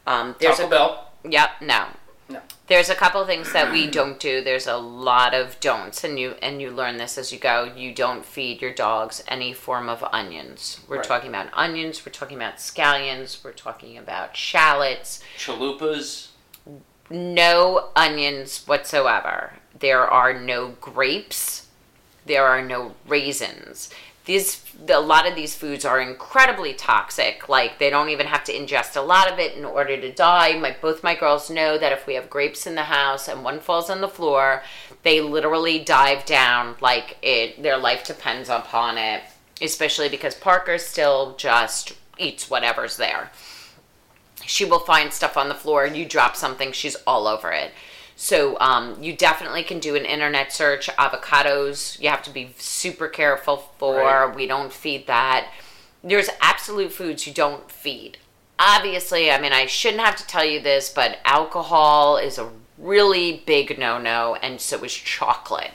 Um, 0.06 0.36
there's 0.38 0.56
Taco 0.56 0.66
a 0.66 0.70
Bell. 0.70 1.12
Yep, 1.24 1.50
no. 1.62 1.86
No. 2.28 2.40
There's 2.66 2.90
a 2.90 2.94
couple 2.96 3.24
things 3.24 3.52
that 3.52 3.70
we 3.70 3.86
don't 3.86 4.18
do. 4.18 4.42
There's 4.42 4.66
a 4.66 4.76
lot 4.76 5.32
of 5.32 5.60
don'ts, 5.60 6.02
and 6.02 6.18
you 6.18 6.34
and 6.42 6.60
you 6.60 6.70
learn 6.70 6.96
this 6.96 7.16
as 7.16 7.32
you 7.32 7.38
go. 7.38 7.70
You 7.76 7.94
don't 7.94 8.24
feed 8.24 8.60
your 8.60 8.72
dogs 8.74 9.22
any 9.28 9.52
form 9.52 9.88
of 9.88 10.02
onions. 10.12 10.80
We're 10.88 10.96
Right. 10.96 11.04
talking 11.06 11.28
about 11.28 11.48
onions. 11.52 12.04
We're 12.04 12.10
talking 12.12 12.36
about 12.36 12.56
scallions. 12.56 13.44
We're 13.44 13.52
talking 13.52 13.96
about 13.96 14.36
shallots. 14.36 15.20
Chalupas. 15.38 16.28
No 17.08 17.90
onions 17.94 18.64
whatsoever. 18.66 19.54
There 19.78 20.04
are 20.08 20.32
no 20.34 20.70
grapes. 20.80 21.66
There 22.24 22.44
are 22.44 22.62
no 22.62 22.96
raisins. 23.06 23.90
These 24.26 24.62
a 24.88 25.00
lot 25.00 25.26
of 25.26 25.34
these 25.34 25.54
foods 25.54 25.84
are 25.84 26.00
incredibly 26.00 26.74
toxic. 26.74 27.48
Like 27.48 27.78
they 27.78 27.90
don't 27.90 28.10
even 28.10 28.26
have 28.26 28.44
to 28.44 28.52
ingest 28.52 28.96
a 28.96 29.00
lot 29.00 29.32
of 29.32 29.38
it 29.38 29.56
in 29.56 29.64
order 29.64 29.96
to 29.98 30.12
die. 30.12 30.58
My 30.58 30.76
both 30.80 31.02
my 31.02 31.14
girls 31.14 31.48
know 31.48 31.78
that 31.78 31.92
if 31.92 32.06
we 32.06 32.14
have 32.14 32.28
grapes 32.28 32.66
in 32.66 32.74
the 32.74 32.82
house 32.82 33.28
and 33.28 33.42
one 33.42 33.60
falls 33.60 33.88
on 33.88 34.00
the 34.00 34.08
floor, 34.08 34.62
they 35.02 35.20
literally 35.20 35.78
dive 35.78 36.26
down 36.26 36.76
like 36.80 37.16
it 37.22 37.62
their 37.62 37.78
life 37.78 38.04
depends 38.04 38.48
upon 38.48 38.98
it. 38.98 39.22
Especially 39.62 40.08
because 40.10 40.34
Parker 40.34 40.76
still 40.76 41.34
just 41.36 41.94
eats 42.18 42.50
whatever's 42.50 42.96
there 42.98 43.30
she 44.46 44.64
will 44.64 44.78
find 44.78 45.12
stuff 45.12 45.36
on 45.36 45.48
the 45.48 45.54
floor 45.54 45.86
you 45.86 46.04
drop 46.04 46.36
something 46.36 46.72
she's 46.72 46.96
all 47.06 47.26
over 47.26 47.50
it 47.50 47.72
so 48.18 48.58
um, 48.60 48.96
you 49.02 49.14
definitely 49.14 49.62
can 49.62 49.78
do 49.78 49.94
an 49.94 50.04
internet 50.04 50.52
search 50.52 50.88
avocados 50.96 52.00
you 52.00 52.08
have 52.08 52.22
to 52.22 52.30
be 52.30 52.50
super 52.58 53.08
careful 53.08 53.58
for 53.78 53.96
Right. 53.96 54.34
we 54.34 54.46
don't 54.46 54.72
feed 54.72 55.06
that 55.06 55.48
there's 56.02 56.30
absolute 56.40 56.92
foods 56.92 57.26
you 57.26 57.32
don't 57.32 57.70
feed 57.70 58.18
obviously 58.58 59.30
i 59.30 59.38
mean 59.40 59.52
i 59.52 59.66
shouldn't 59.66 60.02
have 60.02 60.16
to 60.16 60.26
tell 60.26 60.44
you 60.44 60.60
this 60.60 60.90
but 60.92 61.18
alcohol 61.24 62.16
is 62.16 62.38
a 62.38 62.48
really 62.78 63.42
big 63.46 63.78
no-no 63.78 64.34
and 64.42 64.60
so 64.60 64.82
is 64.82 64.94
chocolate 64.94 65.72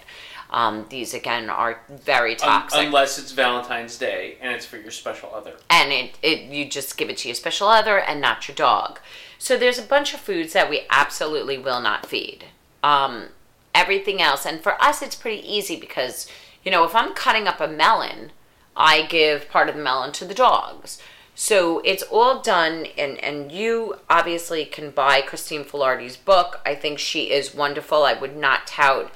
um, 0.52 0.86
these 0.90 1.14
again 1.14 1.50
are 1.50 1.80
very 1.90 2.36
toxic 2.36 2.82
unless 2.86 3.18
it's 3.18 3.32
Valentine's 3.32 3.98
Day 3.98 4.36
and 4.42 4.54
it's 4.54 4.66
for 4.66 4.76
your 4.78 4.92
special 4.92 5.32
other. 5.34 5.54
and 5.70 5.94
it, 5.94 6.18
it 6.22 6.42
you 6.52 6.66
just 6.66 6.98
give 6.98 7.10
it 7.10 7.18
to 7.20 7.30
your 7.30 7.36
special 7.36 7.70
other 7.70 8.00
and 8.00 8.20
not 8.20 8.48
your 8.50 8.56
dog. 8.56 9.00
So 9.42 9.58
there's 9.58 9.80
a 9.80 9.84
bunch 9.84 10.14
of 10.14 10.20
foods 10.20 10.54
that 10.54 10.70
we 10.70 10.86
absolutely 10.92 11.58
will 11.58 11.82
not 11.82 12.06
feed. 12.06 12.46
Um, 12.84 13.30
everything 13.74 14.22
else, 14.22 14.46
and 14.46 14.62
for 14.62 14.82
us, 14.82 15.02
it's 15.02 15.16
pretty 15.16 15.42
easy 15.52 15.76
because 15.76 16.28
you 16.64 16.72
know 16.72 16.84
if 16.84 16.94
I'm 16.96 17.16
cutting 17.16 17.48
up 17.48 17.60
a 17.60 17.68
melon, 17.68 18.32
I 18.78 19.02
give 19.02 19.50
part 19.50 19.68
of 19.68 19.76
the 19.76 19.82
melon 19.82 20.12
to 20.14 20.26
the 20.26 20.36
dogs. 20.36 21.02
So 21.34 21.80
it's 21.80 22.04
all 22.04 22.40
done, 22.42 22.86
and 22.98 23.18
and 23.24 23.52
you 23.52 23.96
obviously 24.10 24.64
can 24.66 24.92
buy 24.92 25.22
Christine 25.22 25.64
Filardi's 25.64 26.18
book. 26.18 26.62
I 26.64 26.76
think 26.76 27.00
she 27.00 27.32
is 27.32 27.56
wonderful. 27.56 28.04
I 28.04 28.14
would 28.14 28.38
not 28.38 28.68
tout 28.68 29.12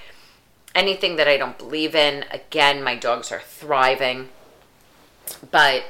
anything 0.73 1.17
that 1.17 1.27
I 1.27 1.37
don't 1.37 1.57
believe 1.57 1.93
in. 1.93 2.25
Again, 2.31 2.83
my 2.83 2.95
dogs 2.95 3.31
are 3.31 3.41
thriving 3.41 4.29
but 5.51 5.83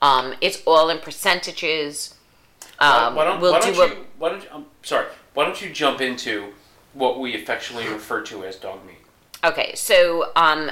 um, 0.00 0.34
it's 0.40 0.62
all 0.66 0.90
in 0.90 0.98
percentages. 0.98 2.14
Um, 2.78 3.14
why 3.14 3.24
don't, 3.24 3.40
we'll 3.40 3.52
why 3.52 3.60
don't 3.60 3.74
do 3.74 3.82
a, 3.82 3.88
you? 3.88 4.06
Why 4.18 4.28
don't 4.30 4.42
you? 4.42 4.48
I'm 4.52 4.66
sorry. 4.82 5.06
Why 5.34 5.44
don't 5.44 5.60
you 5.62 5.70
jump 5.70 6.00
into 6.00 6.52
what 6.92 7.20
we 7.20 7.34
affectionately 7.34 7.90
refer 7.90 8.22
to 8.22 8.44
as 8.44 8.56
dog 8.56 8.84
meat? 8.86 8.96
okay. 9.44 9.74
So 9.74 10.32
um, 10.36 10.70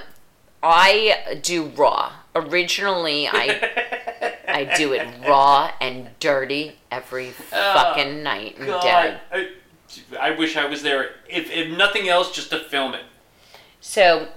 I 0.62 1.38
do 1.42 1.66
raw. 1.76 2.12
Originally, 2.34 3.28
I 3.28 4.36
I 4.48 4.64
do 4.76 4.92
it 4.92 5.06
raw 5.26 5.72
and 5.80 6.10
dirty 6.20 6.78
every 6.90 7.30
fucking 7.30 8.22
night 8.22 8.58
and 8.58 8.66
day. 8.66 9.18
I, 9.32 9.48
I 10.18 10.30
wish 10.32 10.56
I 10.56 10.66
was 10.66 10.82
there. 10.82 11.10
If, 11.28 11.50
if 11.50 11.76
nothing 11.76 12.08
else, 12.08 12.32
just 12.32 12.50
to 12.50 12.60
film 12.60 12.94
it. 12.94 13.04
So, 13.80 14.28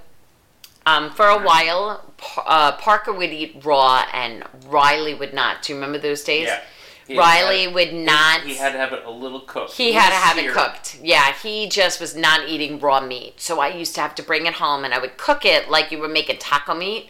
um, 0.86 1.12
for 1.12 1.28
a 1.28 1.44
while, 1.44 2.14
uh, 2.46 2.74
Parker 2.74 3.14
would 3.14 3.32
eat 3.32 3.62
raw 3.64 4.06
and 4.14 4.44
Riley 4.66 5.14
would 5.14 5.34
not. 5.34 5.62
Do 5.62 5.74
you 5.74 5.78
remember 5.78 5.98
those 5.98 6.24
days? 6.24 6.48
Yeah. 6.48 6.62
He 7.08 7.18
Riley 7.18 7.68
would 7.68 7.94
not. 7.94 8.42
He 8.42 8.56
had 8.56 8.72
to 8.72 8.78
have 8.78 8.94
it 8.94 9.04
a 9.06 9.12
little 9.12 9.42
cooked. 9.42 9.74
He 9.74 9.94
had 9.94 10.10
to 10.10 10.16
have 10.16 10.38
it 10.38 10.52
cooked. 10.52 11.00
Yeah, 11.04 11.34
he 11.34 11.68
just 11.68 12.00
was 12.00 12.16
not 12.16 12.48
eating 12.48 12.80
raw 12.80 13.02
meat. 13.02 13.42
So 13.42 13.60
I 13.60 13.70
used 13.70 13.96
to 13.96 14.02
have 14.02 14.16
to 14.16 14.24
bring 14.24 14.46
it 14.46 14.54
home 14.54 14.86
and 14.86 14.94
I 14.94 15.00
would 15.00 15.18
cook 15.18 15.46
it 15.46 15.70
like 15.70 15.92
you 15.92 16.00
were 16.00 16.08
making 16.08 16.38
taco 16.38 16.74
meat. 16.74 17.10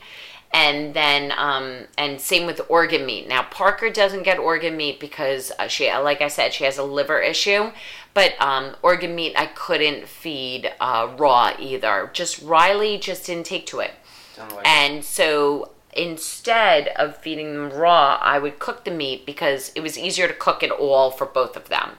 And 0.56 0.94
then, 0.94 1.34
um, 1.36 1.88
and 1.98 2.22
same 2.22 2.46
with 2.46 2.62
organ 2.70 3.08
meat. 3.08 3.28
Now, 3.28 3.42
Parker 3.42 3.90
doesn't 3.90 4.22
get 4.22 4.38
organ 4.38 4.78
meat 4.78 5.00
because 5.00 5.52
uh, 5.58 5.68
she, 5.68 5.92
like 5.92 6.22
I 6.22 6.28
said, 6.28 6.54
she 6.54 6.64
has 6.64 6.78
a 6.78 6.84
liver 6.84 7.20
issue. 7.20 7.72
But 8.14 8.40
um, 8.40 8.76
organ 8.84 9.16
meat, 9.16 9.34
I 9.36 9.48
couldn't 9.48 10.08
feed 10.08 10.72
uh, 10.80 11.12
raw 11.18 11.54
either. 11.58 12.12
Just 12.14 12.42
Riley 12.44 13.00
just 13.00 13.26
didn't 13.26 13.48
take 13.48 13.66
to 13.68 13.80
it. 13.80 13.94
Like 14.38 14.52
it. 14.52 14.68
And 14.68 15.04
so 15.04 15.73
instead 15.96 16.88
of 16.90 17.18
feeding 17.18 17.54
them 17.54 17.70
raw, 17.72 18.18
I 18.22 18.40
would 18.40 18.60
cook 18.60 18.84
the 18.86 18.92
meat 18.92 19.26
because 19.26 19.72
it 19.76 19.82
was 19.82 19.98
easier 19.98 20.28
to 20.28 20.34
cook 20.34 20.64
it 20.64 20.72
all 20.72 21.12
for 21.12 21.26
both 21.26 21.56
of 21.56 21.70
them. 21.70 21.92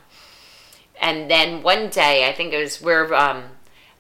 And 1.00 1.30
then 1.30 1.62
one 1.62 1.88
day, 1.90 2.28
I 2.28 2.32
think 2.32 2.52
it 2.52 2.58
was 2.58 2.80
we're 2.80 3.12
um, 3.14 3.44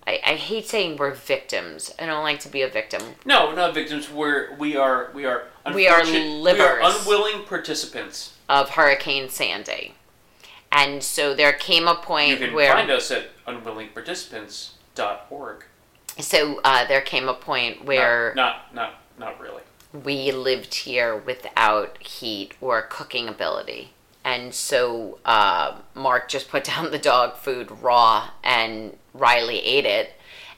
I, 0.06 0.20
I 0.24 0.34
hate 0.36 0.66
saying 0.68 0.96
we're 0.96 1.12
victims. 1.14 1.92
I 1.98 2.06
don't 2.06 2.22
like 2.22 2.40
to 2.40 2.48
be 2.48 2.62
a 2.62 2.68
victim. 2.68 3.02
No, 3.24 3.52
not 3.54 3.74
victims. 3.74 4.10
We're 4.10 4.54
we 4.56 4.76
are 4.76 5.10
we 5.14 5.24
are 5.24 5.44
We 5.74 5.88
are 5.88 6.00
unfortunate- 6.00 6.42
We 6.42 6.60
are 6.60 6.80
unwilling 6.82 7.44
participants. 7.46 8.34
of 8.48 8.70
Hurricane 8.70 9.28
Sandy. 9.28 9.94
And 10.70 11.02
so 11.02 11.34
there 11.34 11.52
came 11.52 11.86
a 11.88 11.92
You 11.92 11.96
point 11.98 12.38
can 12.38 12.54
where 12.54 12.72
find 12.72 12.90
us 12.90 13.10
at 13.10 13.30
unwillingparticipants.org. 13.46 15.64
so 16.18 16.60
uh, 16.64 16.86
there 16.86 17.00
came 17.00 17.28
a 17.28 17.34
point 17.34 17.84
where 17.84 18.32
not 18.36 18.72
not 18.74 18.94
not, 19.18 19.36
not 19.36 19.40
really. 19.40 19.62
We 20.02 20.32
lived 20.32 20.74
here 20.74 21.16
without 21.16 22.02
heat 22.02 22.54
or 22.60 22.82
cooking 22.82 23.28
ability. 23.28 23.92
And 24.24 24.54
so 24.54 25.18
uh, 25.24 25.76
Mark 25.94 26.28
just 26.28 26.48
put 26.48 26.64
down 26.72 26.90
the 26.90 26.98
dog 26.98 27.36
food 27.36 27.70
raw, 27.82 28.30
and 28.42 28.96
Riley 29.12 29.60
ate 29.60 29.84
it. 29.86 30.12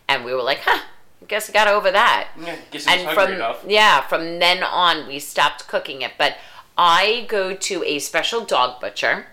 And 0.08 0.24
we 0.24 0.32
were 0.32 0.42
like, 0.42 0.60
huh, 0.62 0.82
I 1.22 1.24
guess 1.26 1.50
I 1.50 1.52
got 1.52 1.68
over 1.68 1.90
that. 1.90 2.28
Yeah, 2.40 2.56
guess 2.70 2.86
he 2.86 2.96
was 2.96 3.06
And 3.06 3.14
from 3.14 3.32
enough. 3.32 3.64
yeah, 3.66 4.00
from 4.06 4.38
then 4.38 4.62
on 4.62 5.06
we 5.08 5.18
stopped 5.18 5.66
cooking 5.68 6.02
it. 6.02 6.12
But 6.16 6.36
I 6.78 7.26
go 7.28 7.54
to 7.54 7.82
a 7.84 7.98
special 7.98 8.44
dog 8.44 8.80
butcher, 8.80 9.26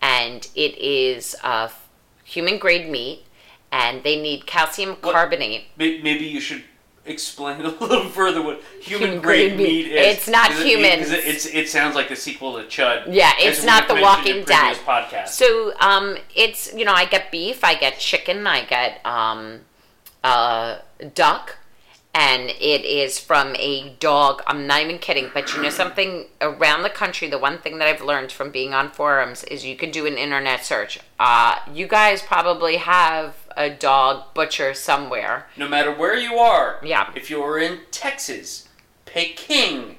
and 0.00 0.48
it 0.54 0.76
is 0.78 1.36
uh, 1.42 1.68
human 2.24 2.58
grade 2.58 2.88
meat, 2.90 3.24
and 3.70 4.02
they 4.02 4.20
need 4.20 4.46
calcium 4.46 4.96
carbonate. 4.96 5.64
May- 5.76 6.00
Maybe 6.00 6.24
you 6.24 6.40
should 6.40 6.64
explain 7.04 7.60
a 7.64 7.68
little 7.68 8.08
further 8.08 8.40
what 8.42 8.60
human, 8.80 9.08
Human 9.08 9.22
grade 9.22 9.56
grade 9.56 9.58
meat 9.68 9.86
is. 9.92 10.16
It's 10.18 10.28
not 10.28 10.50
'Cause 10.50 10.60
it- 10.60 11.24
It, 11.26 11.54
it 11.54 11.68
sounds 11.68 11.94
like 11.94 12.08
the 12.08 12.16
sequel 12.16 12.56
to 12.58 12.64
Chud. 12.64 13.04
Yeah, 13.10 13.32
it's 13.38 13.64
not 13.64 13.88
The 13.88 13.96
Walking 13.96 14.44
Dead. 14.44 14.76
Podcasts. 14.76 15.28
So 15.28 15.72
um, 15.80 16.16
it's 16.34 16.72
you 16.74 16.84
know 16.84 16.92
I 16.92 17.04
get 17.04 17.30
beef, 17.30 17.64
I 17.64 17.74
get 17.74 17.98
chicken, 17.98 18.46
I 18.46 18.64
get 18.64 19.04
um, 19.04 19.60
uh, 20.22 20.78
duck, 21.14 21.58
and 22.14 22.50
it 22.50 22.84
is 22.84 23.18
from 23.18 23.56
a 23.56 23.90
dog. 23.98 24.42
I'm 24.46 24.66
not 24.66 24.82
even 24.82 24.98
kidding, 24.98 25.30
but 25.34 25.52
you 25.54 25.62
know 25.62 25.70
something 25.70 26.26
around 26.40 26.82
the 26.82 26.90
country. 26.90 27.28
The 27.28 27.38
one 27.38 27.58
thing 27.58 27.78
that 27.78 27.88
I've 27.88 28.02
learned 28.02 28.30
from 28.32 28.50
being 28.50 28.74
on 28.74 28.90
forums 28.90 29.42
is 29.44 29.64
you 29.64 29.76
can 29.76 29.90
do 29.90 30.06
an 30.06 30.16
internet 30.16 30.64
search. 30.64 31.00
Uh, 31.18 31.56
you 31.72 31.88
guys 31.88 32.22
probably 32.22 32.76
have 32.76 33.34
a 33.56 33.70
dog 33.70 34.32
butcher 34.34 34.74
somewhere. 34.74 35.46
no 35.56 35.68
matter 35.68 35.92
where 35.92 36.16
you 36.16 36.36
are, 36.38 36.78
Yeah. 36.82 37.10
if 37.14 37.28
you're 37.30 37.58
in 37.58 37.80
Texas, 37.90 38.68
Peking, 39.04 39.98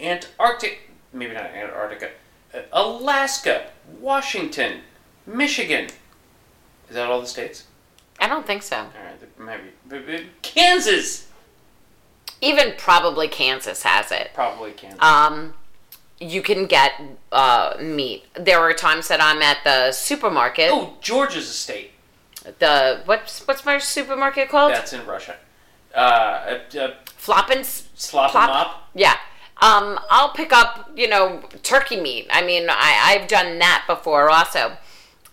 Antarctic, 0.00 0.90
maybe 1.12 1.34
not 1.34 1.44
Antarctica, 1.46 2.10
uh, 2.54 2.60
Alaska, 2.72 3.70
Washington, 4.00 4.80
Michigan. 5.26 5.86
Is 6.88 6.94
that 6.94 7.08
all 7.10 7.20
the 7.20 7.26
states? 7.26 7.64
I 8.20 8.28
don't 8.28 8.46
think 8.46 8.62
so. 8.62 8.76
All 8.76 9.44
right, 9.46 9.72
maybe. 9.88 10.28
Kansas! 10.42 11.28
Even 12.40 12.74
probably 12.78 13.28
Kansas 13.28 13.82
has 13.82 14.12
it. 14.12 14.30
Probably 14.34 14.72
Kansas. 14.72 15.00
um, 15.02 15.54
you 16.20 16.40
can 16.42 16.66
get 16.66 16.92
uh, 17.32 17.74
meat. 17.80 18.24
There 18.34 18.58
are 18.60 18.72
times 18.72 19.08
that 19.08 19.20
I'm 19.22 19.42
at 19.42 19.58
the 19.64 19.92
supermarket. 19.92 20.70
oh, 20.72 20.94
Georgia's 21.00 21.48
a 21.48 21.52
state. 21.52 21.92
The 22.58 23.02
what's 23.04 23.46
what's 23.46 23.64
my 23.64 23.78
supermarket 23.78 24.48
called? 24.48 24.72
That's 24.72 24.92
in 24.92 25.04
Russia. 25.06 25.36
Uh, 25.94 25.98
uh, 25.98 26.78
uh, 26.78 26.94
Floppins. 27.18 27.84
slop 27.94 28.30
Plop- 28.32 28.50
mop. 28.50 28.88
Yeah. 28.94 29.16
Um, 29.62 29.98
I'll 30.10 30.32
pick 30.34 30.52
up, 30.52 30.90
you 30.94 31.08
know, 31.08 31.42
turkey 31.62 31.98
meat. 31.98 32.26
I 32.30 32.44
mean, 32.44 32.66
I, 32.68 33.00
I've 33.18 33.26
done 33.26 33.58
that 33.60 33.84
before 33.86 34.28
also. 34.28 34.76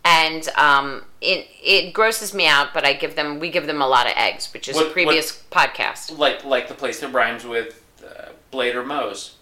And 0.06 0.48
um, 0.56 1.04
it, 1.20 1.48
it 1.62 1.94
grosses 1.94 2.34
me 2.34 2.48
out, 2.48 2.74
but 2.74 2.86
I 2.86 2.94
give 2.94 3.16
them, 3.16 3.40
we 3.40 3.50
give 3.50 3.68
them 3.68 3.82
a 3.82 3.88
lot 3.88 4.06
of 4.06 4.14
eggs, 4.16 4.52
which 4.54 4.70
is 4.70 4.76
What- 4.76 4.88
a 4.88 4.90
previous 4.92 5.44
podcast. 5.52 6.18
Like 6.18 6.46
like 6.46 6.68
the 6.70 6.74
place 6.74 7.02
that 7.02 7.10
rhymes 7.14 7.46
with 7.46 7.84
uh, 8.02 8.30
Blade 8.52 8.76
or 8.78 8.86
Moe's. 8.86 9.36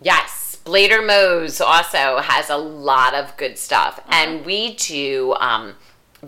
Yes, 0.00 0.58
Blader 0.64 1.06
Moe's 1.06 1.60
also 1.60 2.18
has 2.18 2.50
a 2.50 2.56
lot 2.56 3.14
of 3.14 3.36
good 3.36 3.58
stuff. 3.58 4.00
And 4.08 4.44
we 4.44 4.74
do 4.76 5.34
um, 5.40 5.74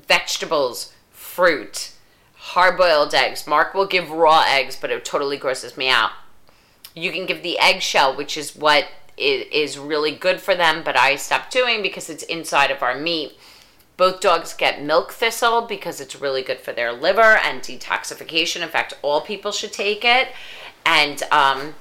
vegetables, 0.07 0.93
fruit, 1.11 1.93
hard 2.35 2.77
boiled 2.77 3.15
eggs. 3.15 3.47
Mark 3.47 3.75
will 3.75 3.87
give 3.87 4.11
raw 4.11 4.45
eggs, 4.47 4.77
but 4.81 4.91
it 4.91 5.05
totally 5.05 5.37
grosses 5.37 5.77
me 5.77 5.89
out. 5.89 6.13
You 6.95 7.13
can 7.13 7.27
give 7.27 7.43
the 7.43 7.59
eggshell, 7.59 8.17
which 8.17 8.37
is 8.37 8.57
what 8.57 8.87
is 9.17 9.79
really 9.79 10.13
good 10.13 10.41
for 10.41 10.55
them, 10.55 10.83
but 10.85 10.97
I 10.97 11.17
stopped 11.17 11.53
doing 11.53 11.83
because 11.83 12.11
it's 12.11 12.23
inside 12.25 12.71
of 12.71 12.83
our 12.83 12.99
meat. 12.99 13.39
Both 13.97 14.21
dogs 14.21 14.53
get 14.53 14.83
milk 14.83 15.13
thistle 15.13 15.63
because 15.63 16.01
it's 16.01 16.21
really 16.21 16.43
good 16.43 16.61
for 16.61 16.73
their 16.73 16.93
liver 16.93 17.37
and 17.37 17.63
detoxification. 17.63 18.63
In 18.63 18.69
fact, 18.69 18.93
all 19.01 19.23
people 19.23 19.53
should 19.53 19.73
take 19.73 20.05
it. 20.05 20.29
And 20.85 21.23
um, 21.33 21.75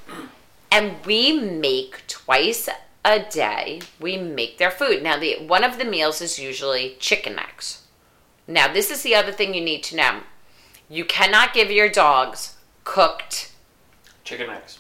and 0.72 1.06
we 1.06 1.40
make 1.40 2.08
twice 2.08 2.70
a 3.04 3.20
day. 3.20 3.82
We 4.00 4.18
make 4.18 4.58
their 4.58 4.72
food. 4.72 5.04
Now, 5.04 5.20
the 5.20 5.46
one 5.46 5.64
of 5.64 5.78
the 5.78 5.86
meals 5.86 6.22
is 6.22 6.40
usually 6.40 6.96
chicken 7.00 7.36
necks. 7.36 7.85
Now, 8.48 8.72
this 8.72 8.92
is 8.92 9.02
the 9.04 9.16
other 9.16 9.32
thing 9.32 9.54
you 9.54 9.62
need 9.62 9.84
to 9.86 9.96
know. 9.96 10.20
You 10.90 11.04
cannot 11.06 11.54
give 11.54 11.72
your 11.72 11.90
dogs 11.90 12.58
cooked 12.84 13.52
Chicken 14.24 14.50
eggs. 14.52 14.78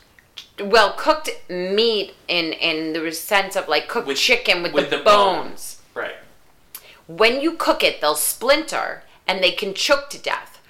well 0.60 0.94
cooked 0.98 1.30
meat 1.50 2.14
in 2.28 2.54
in 2.54 2.94
the 2.94 3.12
sense 3.12 3.56
of 3.56 3.68
like 3.68 3.88
cooked 3.88 4.08
With- 4.08 4.18
chicken 4.18 4.62
with, 4.64 4.74
with 4.74 4.90
the, 4.92 4.98
the 4.98 5.04
bones. 5.04 5.82
bone. 5.94 6.04
Right. 6.04 6.16
When 7.08 7.42
you 7.42 7.54
cook 7.54 7.84
it, 7.84 8.02
they'll 8.02 8.16
splinter 8.16 9.04
and 9.28 9.44
they 9.44 9.52
can 9.52 9.74
choke 9.74 10.10
to 10.12 10.20
death. 10.20 10.62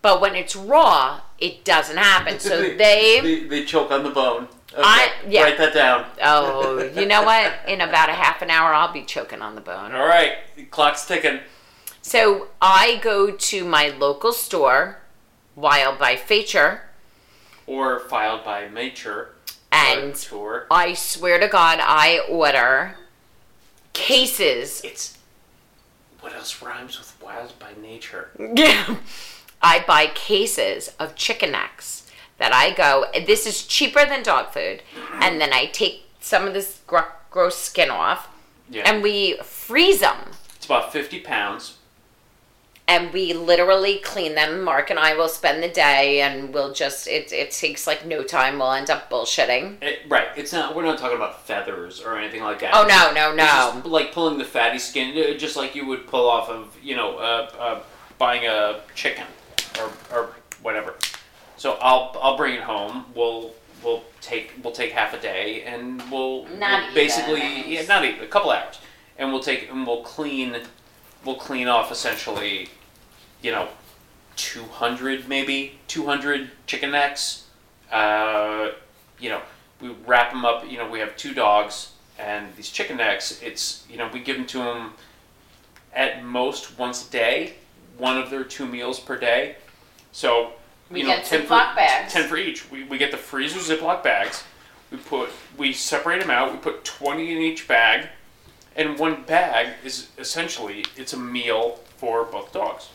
But 0.00 0.20
when 0.20 0.34
it's 0.34 0.54
raw, 0.56 1.20
it 1.38 1.64
doesn't 1.64 1.96
happen. 1.96 2.38
So 2.40 2.60
they, 2.76 3.20
they, 3.20 3.44
they 3.44 3.64
choke 3.64 3.90
on 3.90 4.04
the 4.04 4.10
bone. 4.10 4.48
Okay, 4.72 4.82
I- 4.82 5.12
yeah. 5.28 5.42
Write 5.44 5.58
that 5.58 5.74
down. 5.74 6.06
oh, 6.22 6.82
you 6.94 7.04
know 7.06 7.22
what? 7.22 7.52
In 7.66 7.80
about 7.82 8.08
a 8.08 8.12
half 8.14 8.40
an 8.42 8.50
hour, 8.50 8.72
I'll 8.72 8.92
be 8.92 9.02
choking 9.04 9.42
on 9.42 9.54
the 9.54 9.60
bone. 9.60 9.92
All 9.94 10.06
right. 10.06 10.34
The 10.56 10.64
clock's 10.64 11.06
ticking. 11.06 11.40
So 12.02 12.48
I 12.60 12.98
go 13.02 13.30
to 13.30 13.64
my 13.64 13.88
local 13.88 14.32
store, 14.32 14.98
Wild 15.56 15.98
by 15.98 16.16
Feature, 16.16 16.82
Or 17.66 18.00
filed 18.00 18.44
by 18.44 18.68
Nature. 18.68 19.34
and 19.70 20.14
tour. 20.14 20.66
I 20.70 20.94
swear 20.94 21.38
to 21.38 21.48
God, 21.48 21.78
I 21.82 22.20
order 22.28 22.96
cases 23.92 24.80
It's 24.84 25.18
what 26.20 26.32
else 26.34 26.60
rhymes 26.62 26.98
with 26.98 27.14
wild 27.22 27.52
by 27.58 27.70
nature? 27.80 28.30
Yeah. 28.38 28.96
I 29.62 29.84
buy 29.86 30.06
cases 30.08 30.92
of 30.98 31.14
chicken 31.14 31.52
necks 31.52 32.10
that 32.38 32.52
I 32.52 32.72
go, 32.72 33.06
this 33.26 33.46
is 33.46 33.64
cheaper 33.66 34.04
than 34.04 34.22
dog 34.22 34.52
food. 34.52 34.82
And 35.20 35.40
then 35.40 35.52
I 35.52 35.66
take 35.66 36.02
some 36.20 36.46
of 36.46 36.54
this 36.54 36.80
gro- 36.86 37.04
gross 37.30 37.56
skin 37.58 37.90
off 37.90 38.28
Yeah. 38.70 38.82
and 38.90 39.02
we 39.02 39.36
freeze 39.42 40.00
them. 40.00 40.16
it's 40.56 40.66
about 40.66 40.92
fifty 40.92 41.20
pounds. 41.20 41.77
And 42.88 43.12
we 43.12 43.34
literally 43.34 43.98
clean 43.98 44.34
them. 44.34 44.64
Mark 44.64 44.90
and 44.90 44.98
I 44.98 45.14
will 45.14 45.28
spend 45.28 45.62
the 45.62 45.68
day 45.68 46.22
and 46.22 46.52
we'll 46.52 46.72
just, 46.72 47.06
it, 47.06 47.30
it 47.32 47.50
takes 47.50 47.86
like 47.86 48.06
no 48.06 48.22
time. 48.22 48.58
We'll 48.58 48.72
end 48.72 48.90
up 48.90 49.10
bullshitting. 49.10 49.82
It, 49.82 50.00
right. 50.08 50.28
It's 50.36 50.52
not. 50.52 50.74
We're 50.74 50.84
not 50.84 50.98
talking 50.98 51.16
about 51.16 51.46
feathers 51.46 52.00
or 52.00 52.18
anything 52.18 52.42
like 52.42 52.60
that. 52.60 52.70
Oh, 52.74 52.86
no, 52.86 53.12
no, 53.12 53.34
it's 53.34 53.84
no. 53.84 53.90
like 53.90 54.12
pulling 54.12 54.38
the 54.38 54.44
fatty 54.44 54.78
skin, 54.78 55.16
uh, 55.16 55.38
just 55.38 55.54
like 55.54 55.74
you 55.74 55.86
would 55.86 56.06
pull 56.06 56.28
off 56.28 56.48
of, 56.48 56.76
you 56.82 56.96
know, 56.96 57.18
uh, 57.18 57.50
uh, 57.58 57.80
buying 58.16 58.46
a 58.46 58.80
chicken 58.94 59.26
or, 59.78 59.92
or 60.10 60.30
whatever. 60.62 60.94
So 61.58 61.76
I'll 61.80 62.16
I'll 62.22 62.36
bring 62.36 62.54
it 62.54 62.62
home. 62.62 63.04
We'll 63.14 63.52
we'll 63.82 64.04
take 64.20 64.52
we'll 64.62 64.72
take 64.72 64.92
half 64.92 65.14
a 65.14 65.20
day 65.20 65.62
and 65.62 66.02
we'll, 66.10 66.46
Not 66.46 66.84
we'll 66.84 66.94
basically 66.94 67.74
yeah 67.74 67.82
not 67.82 68.04
even 68.04 68.22
a 68.22 68.26
couple 68.26 68.50
hours 68.50 68.78
and 69.18 69.32
we'll 69.32 69.42
take 69.42 69.70
and 69.70 69.86
we'll 69.86 70.02
clean 70.02 70.56
we'll 71.24 71.36
clean 71.36 71.68
off 71.68 71.90
essentially 71.92 72.68
you 73.42 73.50
know 73.50 73.68
200 74.36 75.28
maybe 75.28 75.78
200 75.88 76.50
chicken 76.66 76.92
necks. 76.92 77.46
Uh, 77.90 78.70
you 79.18 79.28
know 79.28 79.40
we 79.80 79.90
wrap 80.06 80.32
them 80.32 80.44
up 80.44 80.68
you 80.70 80.76
know 80.76 80.88
we 80.88 80.98
have 80.98 81.16
two 81.16 81.32
dogs 81.32 81.92
and 82.18 82.54
these 82.56 82.68
chicken 82.68 82.96
necks 82.96 83.40
it's 83.42 83.86
you 83.88 83.96
know 83.96 84.08
we 84.12 84.20
give 84.20 84.36
them 84.36 84.46
to 84.46 84.58
them 84.58 84.92
at 85.94 86.24
most 86.24 86.78
once 86.78 87.08
a 87.08 87.10
day 87.10 87.54
one 87.98 88.16
of 88.16 88.30
their 88.30 88.44
two 88.44 88.66
meals 88.66 88.98
per 88.98 89.16
day. 89.18 89.56
So 90.12 90.52
We 90.90 91.00
you 91.00 91.06
know 91.06 91.16
get 91.16 91.24
10 91.26 91.42
for, 91.42 91.48
bags. 91.48 92.12
10 92.12 92.28
for 92.28 92.36
each. 92.36 92.70
We, 92.70 92.84
we 92.84 92.96
get 92.96 93.10
the 93.10 93.18
freezer 93.18 93.58
ziploc 93.58 94.02
bags. 94.02 94.44
We 94.90 94.96
put 94.98 95.30
we 95.58 95.72
separate 95.72 96.20
them 96.20 96.30
out. 96.30 96.52
We 96.52 96.58
put 96.58 96.84
20 96.84 97.32
in 97.32 97.38
each 97.38 97.68
bag. 97.68 98.08
And 98.76 98.98
one 98.98 99.24
bag 99.24 99.74
is 99.84 100.08
essentially 100.18 100.84
it's 100.96 101.12
a 101.12 101.18
meal 101.18 101.80
for 101.96 102.24
both 102.24 102.52
dogs 102.52 102.88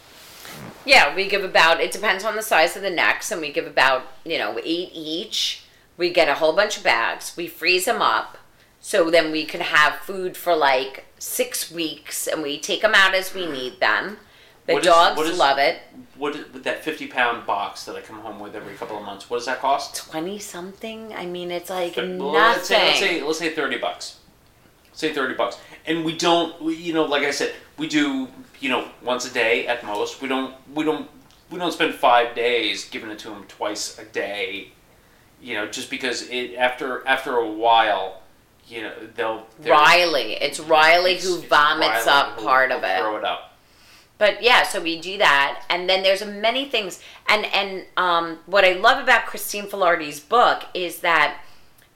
Yeah, 0.86 1.16
we 1.16 1.28
give 1.30 1.44
about, 1.44 1.80
it 1.80 1.92
depends 1.92 2.24
on 2.26 2.36
the 2.36 2.42
size 2.42 2.76
of 2.76 2.82
the 2.82 2.90
necks, 2.90 3.32
and 3.32 3.40
we 3.40 3.52
give 3.52 3.66
about, 3.66 4.04
you 4.26 4.38
know, 4.38 4.60
eight 4.64 4.90
each. 4.94 5.64
We 5.98 6.12
get 6.12 6.28
a 6.28 6.36
whole 6.36 6.54
bunch 6.54 6.78
of 6.78 6.84
bags. 6.84 7.34
We 7.38 7.48
freeze 7.48 7.86
them 7.86 8.02
up 8.02 8.38
so 8.82 9.10
then 9.10 9.32
we 9.32 9.46
can 9.46 9.62
have 9.62 9.96
food 10.00 10.36
for 10.36 10.56
like 10.56 11.06
six 11.18 11.72
weeks, 11.72 12.28
and 12.28 12.44
we 12.44 12.60
take 12.60 12.82
them 12.82 12.94
out 12.96 13.16
as 13.16 13.34
we 13.34 13.46
need 13.46 13.80
them. 13.80 14.18
The 14.66 14.74
What 14.76 14.84
dogs 14.84 15.18
what 15.18 15.26
is- 15.28 15.38
love 15.38 15.58
it. 15.58 15.80
what 16.16 16.36
is, 16.36 16.52
with 16.54 16.64
that 16.66 16.84
50 16.86 17.08
pound 17.08 17.46
box 17.46 17.84
that 17.84 17.96
i 17.98 18.02
come 18.02 18.20
home 18.20 18.40
with 18.40 18.56
every 18.56 18.74
couple 18.76 18.98
of 18.98 19.04
months 19.04 19.30
what 19.30 19.36
does 19.38 19.46
that 19.48 19.60
cost 19.60 20.10
20 20.10 20.40
something? 20.40 21.14
I 21.14 21.26
mean, 21.26 21.52
it's 21.52 21.70
like 21.70 21.98
Well, 21.98 22.08
nothing. 22.08 22.34
let's 22.34 22.68
say, 22.70 22.86
let's 22.88 23.00
say 23.00 23.22
let's 23.22 23.40
say 23.40 23.50
30 23.54 23.78
bucks 23.80 24.20
say 24.94 25.12
30 25.14 25.34
bucks 25.34 25.58
and 25.86 26.06
we 26.06 26.16
don't 26.18 26.62
we, 26.62 26.76
you 26.76 26.94
know 26.94 27.04
like 27.04 27.24
i 27.24 27.32
said 27.32 27.52
we 27.78 27.88
do 27.90 28.28
you 28.64 28.70
know 28.70 28.88
once 29.04 29.30
a 29.30 29.34
day 29.34 29.68
at 29.68 29.84
most 29.86 30.22
we 30.22 30.28
don't 30.28 30.56
we 30.74 30.84
don't 30.86 31.10
we 31.52 31.60
don't 31.60 31.74
spend 31.74 31.94
five 31.94 32.34
days 32.34 32.90
giving 32.90 33.10
it 33.12 33.20
to 33.20 33.30
them 33.30 33.44
twice 33.48 34.00
a 34.00 34.06
day 34.06 34.70
you 35.42 35.54
know 35.54 35.68
just 35.68 35.90
because 35.90 36.28
it 36.30 36.56
after 36.56 37.06
after 37.06 37.36
a 37.38 37.48
while 37.64 38.22
you 38.68 38.82
know 38.82 38.94
they'll 39.16 39.46
Riley. 39.66 40.34
It's 40.36 40.60
Riley 40.60 41.12
it's- 41.12 41.26
who 41.28 41.40
it's 41.40 41.46
vomits 41.48 42.06
Riley 42.06 42.10
up 42.10 42.40
who 42.40 42.46
part 42.46 42.72
of 42.72 42.84
it. 42.84 43.00
throw 43.00 43.18
it 43.18 43.26
up 43.26 43.50
But 44.18 44.42
yeah, 44.42 44.64
so 44.64 44.80
we 44.80 45.02
do 45.02 45.18
that, 45.18 45.66
and 45.70 45.90
then 45.90 46.02
there's 46.04 46.24
many 46.26 46.64
things. 46.70 47.02
And 47.28 47.46
and 47.48 47.86
um, 47.98 48.40
what 48.46 48.64
I 48.64 48.74
love 48.74 49.04
about 49.04 49.26
Christine 49.26 49.68
Filardi's 49.68 50.22
book 50.22 50.64
is 50.74 51.00
that 51.00 51.42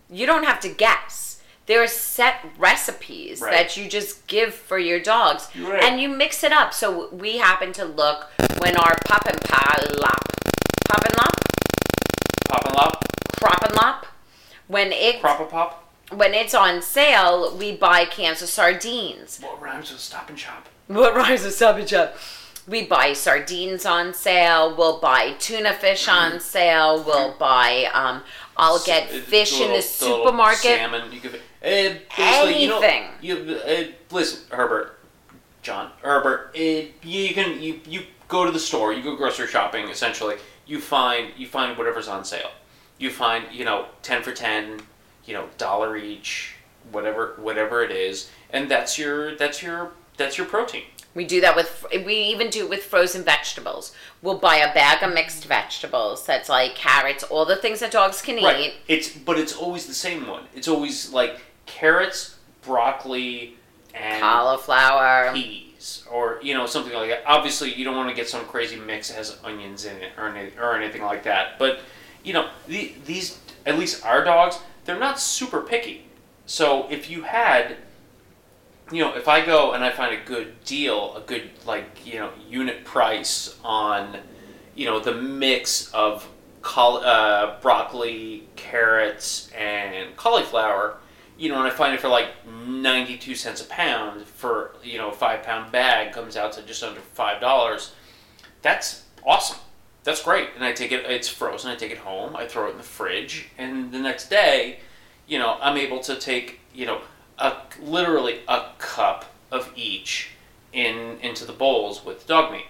you 0.10 0.25
don't 0.25 0.43
have 0.43 0.60
to 0.62 0.69
guess. 0.69 1.27
There 1.67 1.84
are 1.84 1.88
set 1.88 2.43
recipes 2.58 3.41
Right. 3.41 3.51
that 3.51 3.77
you 3.77 3.88
just 3.88 4.25
give 4.27 4.53
for 4.53 4.80
your 4.80 4.99
dogs, 4.99 5.47
right. 5.56 5.84
and 5.84 6.01
you 6.01 6.10
mix 6.10 6.43
it 6.43 6.51
up. 6.51 6.73
So 6.73 7.10
we 7.13 7.38
happen 7.38 7.71
to 7.73 7.86
look 7.86 8.30
when 8.60 8.75
our 8.75 8.95
pop 9.06 9.25
and 9.27 9.39
lop, 9.99 10.23
pop 10.88 11.06
and 11.06 11.15
lop, 11.17 11.36
pop 12.49 12.65
and 12.65 12.75
lop 12.75 13.03
crop 13.38 13.63
and 13.63 13.75
lop, 13.75 14.06
when 14.67 14.91
it 14.91 15.21
crop 15.21 15.39
a 15.39 15.45
pop 15.45 15.84
when 16.10 16.34
it's 16.34 16.56
on 16.56 16.82
sale, 16.82 17.56
we 17.58 17.75
buy 17.75 18.06
cans 18.06 18.41
of 18.41 18.47
sardines. 18.47 19.39
what 19.41 19.62
rhymes 19.62 19.91
with 19.91 19.99
stop 19.99 20.30
and 20.30 20.39
shop 20.39 20.67
What 20.88 21.13
rhymes 21.15 21.43
with 21.43 21.53
Stop 21.53 21.75
and 21.75 21.89
Shop? 21.89 22.15
We 22.65 22.86
buy 22.86 23.12
sardines 23.13 23.86
on 23.86 24.13
sale. 24.13 24.73
We'll 24.75 24.99
buy 24.99 25.34
tuna 25.39 25.73
fish 25.73 26.08
on 26.08 26.39
sale. 26.39 27.03
We'll 27.03 27.34
buy. 27.38 27.89
Um, 27.93 28.23
I'll 28.58 28.84
get 28.84 29.10
S- 29.12 29.24
fish 29.24 29.60
in 29.62 29.72
the 29.72 29.82
supermarket. 29.82 30.62
Salmon. 30.78 31.12
You 31.12 31.20
could. 31.20 31.36
Uh, 31.36 31.39
basically, 32.15 32.62
you 32.63 32.70
know, 32.70 32.80
Anything. 32.82 33.10
you 33.22 33.56
uh, 33.65 33.84
listen, 34.12 34.41
Herbert, 34.50 35.00
John, 35.62 35.91
Herbert. 36.02 36.56
Uh, 36.56 36.88
you 37.04 37.34
can 37.34 37.62
you 37.62 37.80
you 37.88 38.02
go 38.28 38.46
to 38.46 38.52
the 38.52 38.60
store. 38.60 38.93
You 38.93 39.04
go 39.04 39.15
grocery 39.15 39.48
shopping. 39.48 39.89
Essentially, 39.89 40.36
you 40.65 40.80
find 40.80 41.32
you 41.38 41.48
find 41.48 41.78
whatever's 41.78 42.08
on 42.08 42.26
sale. 42.26 42.52
You 42.98 43.10
find 43.10 43.46
you 43.52 43.65
know 43.65 43.86
ten 44.02 44.22
for 44.24 44.32
ten. 44.32 44.80
You 45.26 45.34
know 45.34 45.50
dollar 45.58 45.96
each. 45.98 46.54
Whatever 46.91 47.34
whatever 47.38 47.84
it 47.84 47.91
is, 47.91 48.30
and 48.50 48.72
that's 48.72 48.98
your 48.98 49.36
that's 49.36 49.62
your 49.62 49.91
that's 50.15 50.38
your 50.38 50.48
protein. 50.48 50.84
We 51.17 51.25
do 51.25 51.41
that 51.41 51.56
with. 51.56 51.84
We 52.06 52.13
even 52.13 52.51
do 52.51 52.63
it 52.65 52.69
with 52.69 52.84
frozen 52.84 53.23
vegetables. 53.23 53.91
We'll 54.21 54.38
buy 54.38 54.58
a 54.58 54.71
bag 54.71 55.01
of 55.01 55.15
mixed 55.15 55.45
vegetables. 55.45 56.23
That's 56.27 56.47
like 56.47 56.75
carrots, 56.75 57.23
all 57.23 57.43
the 57.43 57.56
things 57.56 57.80
that 57.80 57.89
dogs 57.91 58.21
can 58.21 58.36
Right. 58.43 58.60
eat. 58.67 58.73
It's 58.88 59.10
but 59.10 59.39
it's 59.39 59.56
always 59.56 59.88
the 59.88 59.95
same 59.95 60.27
one. 60.27 60.43
It's 60.53 60.67
always 60.67 61.12
like 61.12 61.39
carrots, 61.65 62.36
broccoli, 62.62 63.56
and 63.95 64.21
Cauliflower. 64.21 65.32
peas. 65.34 66.03
or 66.12 66.39
you 66.43 66.53
know 66.53 66.67
something 66.67 66.93
like 66.93 67.10
that. 67.10 67.23
Obviously, 67.25 67.73
you 67.73 67.84
don't 67.84 67.95
want 67.95 68.10
to 68.10 68.15
get 68.15 68.30
some 68.30 68.45
crazy 68.45 68.75
mix 68.75 69.08
that 69.10 69.15
has 69.17 69.38
onions 69.43 69.86
in 69.86 69.97
it 69.97 70.12
or 70.19 70.27
any, 70.27 70.51
or 70.60 70.75
anything 70.75 71.01
like 71.01 71.23
that. 71.23 71.58
But 71.58 71.80
you 72.23 72.34
know, 72.34 72.47
the, 72.67 72.93
these 73.06 73.39
at 73.65 73.80
least 73.80 74.06
our 74.06 74.23
dogs, 74.23 74.60
they're 74.86 74.99
not 74.99 75.19
super 75.19 75.62
picky. 75.62 76.06
So 76.45 76.88
if 76.91 77.10
you 77.10 77.23
had 77.23 77.77
you 78.91 79.04
know, 79.04 79.15
if 79.15 79.28
I 79.28 79.45
go 79.45 79.73
and 79.73 79.84
I 79.84 79.91
find 79.91 80.13
a 80.13 80.23
good 80.26 80.63
deal, 80.63 81.15
a 81.15 81.21
good 81.21 81.50
like 81.65 82.06
you 82.06 82.19
know 82.19 82.32
unit 82.47 82.86
price 82.86 83.58
on, 83.63 84.17
you 84.76 84.86
know, 84.86 85.00
the 85.00 85.13
mix 85.13 85.91
of 85.93 86.28
col- 86.62 87.04
uh, 87.04 87.60
broccoli, 87.62 88.47
carrots, 88.56 89.50
and 89.52 90.15
cauliflower, 90.15 90.97
you 91.38 91.50
know, 91.50 91.56
and 91.58 91.67
I 91.67 91.69
find 91.69 91.93
it 91.93 92.00
for 92.00 92.08
like 92.08 92.30
ninety 92.47 93.17
two 93.17 93.36
cents 93.36 93.62
a 93.62 93.65
pound 93.65 94.26
for 94.26 94.76
you 94.84 94.97
know 94.97 95.10
a 95.10 95.13
five 95.13 95.43
pound 95.43 95.71
bag 95.71 96.13
comes 96.13 96.38
out 96.38 96.54
to 96.54 96.62
just 96.62 96.84
under 96.84 97.02
five 97.02 97.41
dollars. 97.41 97.93
That's 98.62 99.04
awesome. 99.26 99.60
That's 100.04 100.23
great. 100.23 100.50
And 100.56 100.63
I 100.63 100.71
take 100.71 100.93
it. 100.93 101.06
It's 101.06 101.28
frozen. 101.28 101.69
I 101.69 101.76
take 101.76 101.91
it 101.91 101.97
home. 101.97 102.36
I 102.36 102.47
throw 102.47 102.67
it 102.67 102.71
in 102.71 102.78
the 102.78 102.84
fridge, 102.84 103.50
and 103.58 103.91
the 103.91 104.00
next 104.00 104.30
day, 104.30 104.80
you 105.28 105.39
know, 105.39 105.58
I'm 105.62 105.76
able 105.78 106.00
to 106.02 106.15
take 106.15 106.62
you 106.73 106.86
know 106.86 107.02
a 107.38 107.54
literally 107.82 108.41
a 108.47 108.65
cup 108.78 109.26
of 109.52 109.71
each 109.76 110.32
in 110.73 111.17
into 111.21 111.45
the 111.45 111.54
bowls 111.54 112.06
with 112.06 112.28
dog 112.28 112.52
meat. 112.52 112.65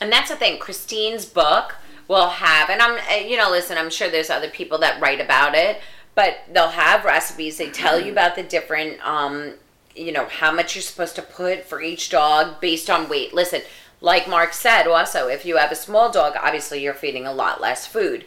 And 0.00 0.10
that's 0.10 0.30
the 0.30 0.36
thing. 0.36 0.58
Christine's 0.58 1.24
book 1.26 1.76
will 2.08 2.28
have, 2.28 2.70
and 2.70 2.80
I'm, 2.82 2.98
uh, 3.10 3.26
you 3.26 3.36
know, 3.36 3.50
listen, 3.50 3.78
I'm 3.78 3.90
sure 3.90 4.10
there's 4.10 4.30
other 4.30 4.48
people 4.48 4.78
that 4.78 5.00
write 5.00 5.20
about 5.20 5.54
it, 5.54 5.80
but 6.14 6.38
they'll 6.52 6.68
have 6.68 7.04
recipes. 7.04 7.58
They 7.58 7.70
tell 7.70 8.00
you 8.00 8.10
about 8.10 8.34
the 8.34 8.42
different, 8.42 9.00
um, 9.06 9.54
you 9.94 10.10
know, 10.10 10.24
how 10.26 10.50
much 10.50 10.74
you're 10.74 10.82
supposed 10.82 11.16
to 11.16 11.22
put 11.22 11.64
for 11.64 11.80
each 11.80 12.10
dog 12.10 12.60
based 12.60 12.90
on 12.90 13.08
weight. 13.08 13.32
Listen, 13.32 13.62
like 14.00 14.28
Mark 14.28 14.54
said, 14.54 14.86
also, 14.86 15.28
if 15.28 15.44
you 15.44 15.58
have 15.58 15.70
a 15.70 15.76
small 15.76 16.10
dog, 16.10 16.34
obviously 16.40 16.82
you're 16.82 16.94
feeding 16.94 17.26
a 17.26 17.32
lot 17.32 17.60
less 17.60 17.86
food. 17.86 18.24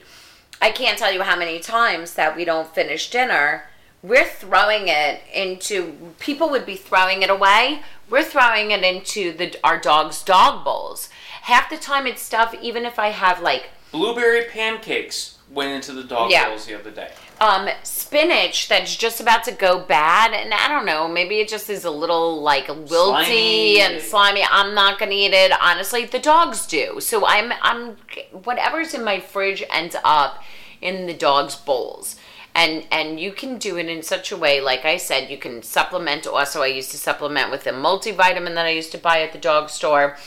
I 0.61 0.71
can't 0.71 0.97
tell 0.97 1.11
you 1.11 1.23
how 1.23 1.37
many 1.37 1.59
times 1.59 2.13
that 2.13 2.37
we 2.37 2.45
don't 2.45 2.73
finish 2.73 3.09
dinner 3.09 3.65
we're 4.03 4.25
throwing 4.25 4.89
it 4.89 5.21
into 5.33 6.13
people 6.19 6.49
would 6.49 6.65
be 6.65 6.75
throwing 6.75 7.21
it 7.23 7.29
away. 7.29 7.81
We're 8.09 8.25
throwing 8.25 8.71
it 8.71 8.83
into 8.83 9.31
the 9.31 9.55
our 9.63 9.79
dog's 9.79 10.21
dog 10.21 10.65
bowls. 10.65 11.09
Half 11.43 11.69
the 11.69 11.77
time 11.77 12.05
it's 12.05 12.21
stuff 12.21 12.53
even 12.61 12.85
if 12.85 12.99
i 12.99 13.07
have 13.09 13.41
like 13.41 13.69
blueberry 13.91 14.45
pancakes 14.45 15.37
went 15.51 15.71
into 15.71 15.93
the 15.93 16.03
dog 16.03 16.31
yeah. 16.31 16.49
bowls 16.49 16.65
the 16.65 16.77
other 16.77 16.91
day. 16.91 17.11
Um, 17.39 17.67
spinach 17.83 18.69
that's 18.69 18.95
just 18.95 19.19
about 19.19 19.43
to 19.45 19.51
go 19.51 19.79
bad 19.79 20.33
and 20.33 20.53
i 20.53 20.67
don't 20.67 20.85
know 20.85 21.07
maybe 21.07 21.39
it 21.39 21.49
just 21.49 21.69
is 21.69 21.83
a 21.83 21.91
little 21.91 22.41
like 22.41 22.67
wilty 22.67 23.25
slimy. 23.25 23.81
and 23.81 24.01
slimy. 24.01 24.43
I'm 24.49 24.75
not 24.75 24.99
gonna 24.99 25.13
eat 25.13 25.33
it 25.33 25.53
honestly. 25.61 26.05
The 26.05 26.19
dogs 26.19 26.67
do. 26.67 26.99
So 26.99 27.25
i'm 27.25 27.53
i'm 27.61 27.95
whatever's 28.31 28.93
in 28.93 29.03
my 29.03 29.21
fridge 29.21 29.63
ends 29.71 29.95
up 30.03 30.43
in 30.81 31.05
the 31.05 31.13
dog's 31.13 31.55
bowls 31.55 32.17
and 32.55 32.85
and 32.91 33.19
you 33.19 33.31
can 33.31 33.57
do 33.57 33.77
it 33.77 33.87
in 33.87 34.03
such 34.03 34.31
a 34.31 34.37
way 34.37 34.61
like 34.61 34.85
i 34.85 34.95
said 34.95 35.29
you 35.29 35.37
can 35.37 35.63
supplement 35.63 36.27
also 36.27 36.61
i 36.61 36.67
used 36.67 36.91
to 36.91 36.97
supplement 36.97 37.49
with 37.49 37.65
a 37.65 37.71
multivitamin 37.71 38.53
that 38.53 38.65
i 38.65 38.69
used 38.69 38.91
to 38.91 38.97
buy 38.97 39.21
at 39.21 39.31
the 39.31 39.39
dog 39.39 39.69
store. 39.69 40.17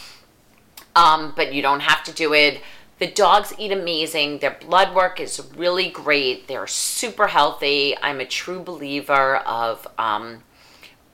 Um, 0.94 1.34
but 1.36 1.52
you 1.52 1.60
don't 1.60 1.80
have 1.80 2.02
to 2.04 2.12
do 2.12 2.32
it. 2.32 2.62
The 2.98 3.06
dogs 3.06 3.52
eat 3.58 3.70
amazing. 3.70 4.38
Their 4.38 4.56
blood 4.58 4.94
work 4.94 5.20
is 5.20 5.46
really 5.54 5.90
great. 5.90 6.48
They're 6.48 6.66
super 6.66 7.26
healthy. 7.26 7.94
I'm 8.00 8.18
a 8.18 8.24
true 8.24 8.60
believer 8.60 9.36
of 9.36 9.86
um, 9.98 10.42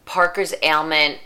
parker's 0.04 0.54
ailment 0.62 1.18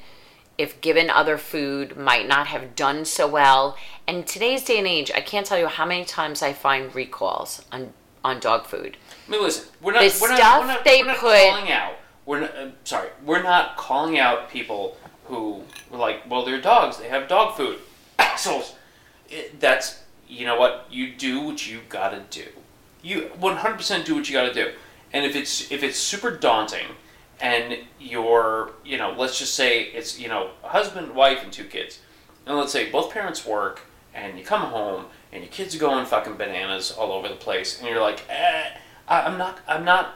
if 0.57 0.81
given 0.81 1.11
other 1.11 1.37
food 1.37 1.99
might 1.99 2.27
not 2.27 2.47
have 2.47 2.75
done 2.75 3.05
so 3.05 3.29
well. 3.29 3.77
And 4.07 4.27
today's 4.27 4.65
day 4.65 4.79
and 4.79 4.87
age 4.87 5.11
i 5.15 5.21
can't 5.21 5.45
tell 5.45 5.59
you 5.59 5.67
how 5.67 5.85
many 5.85 6.05
times 6.05 6.41
i 6.41 6.53
find 6.53 6.95
recalls 6.95 7.63
on 7.73 7.93
on 8.25 8.41
dog 8.41 8.67
food 8.67 8.97
I 9.27 9.31
mean, 9.31 9.43
listen, 9.43 9.69
we're 9.83 9.93
not. 9.93 10.01
The 10.01 10.19
we're 10.21 10.29
not, 10.29 10.39
stuff 10.39 10.61
we're 10.61 10.67
not, 10.67 10.85
they 10.85 11.01
we're 11.01 11.07
not 11.07 11.17
put 11.19 11.51
calling 11.51 11.71
out. 11.71 11.95
We're 12.25 12.41
not, 12.41 12.57
uh, 12.57 12.69
sorry. 12.85 13.09
We're 13.25 13.43
not 13.43 13.77
calling 13.77 14.19
out 14.19 14.51
people 14.51 14.97
who 15.25 15.63
were 15.91 15.99
like, 15.99 16.29
well, 16.31 16.45
they're 16.45 16.61
dogs. 16.61 16.99
They 16.99 17.09
have 17.09 17.29
dog 17.29 17.57
food. 17.57 17.79
Assholes. 18.19 18.75
It, 19.29 19.59
that's 19.59 20.03
you 20.29 20.47
know 20.47 20.59
what 20.59 20.87
you 20.91 21.13
do 21.15 21.41
what 21.41 21.69
you 21.69 21.81
gotta 21.89 22.23
do. 22.31 22.47
You 23.03 23.31
100% 23.41 24.05
do 24.05 24.15
what 24.15 24.29
you 24.29 24.35
gotta 24.35 24.55
do. 24.55 24.73
And 25.13 25.25
if 25.25 25.35
it's 25.35 25.71
if 25.73 25.83
it's 25.83 25.99
super 25.99 26.31
daunting, 26.31 26.87
and 27.41 27.79
you're 27.99 28.73
you 28.85 28.97
know 28.97 29.15
let's 29.17 29.39
just 29.39 29.55
say 29.55 29.83
it's 29.83 30.19
you 30.19 30.29
know 30.29 30.51
a 30.63 30.69
husband, 30.69 31.15
wife, 31.15 31.43
and 31.43 31.53
two 31.53 31.65
kids, 31.65 31.99
and 32.47 32.57
let's 32.57 32.73
say 32.73 32.91
both 32.91 33.13
parents 33.13 33.45
work, 33.45 33.81
and 34.15 34.39
you 34.39 34.45
come 34.45 34.63
home 34.63 35.07
and 35.33 35.43
your 35.43 35.53
kids 35.53 35.75
are 35.75 35.81
going 35.81 36.07
fucking 36.07 36.37
bananas 36.37 36.93
all 36.93 37.11
over 37.11 37.29
the 37.29 37.35
place, 37.35 37.81
and 37.81 37.89
you're 37.89 38.01
like, 38.01 38.23
eh 38.29 38.71
I, 39.09 39.31
am 39.31 39.39
not 39.39 39.61
I'm 39.69 39.85
not 39.85 40.15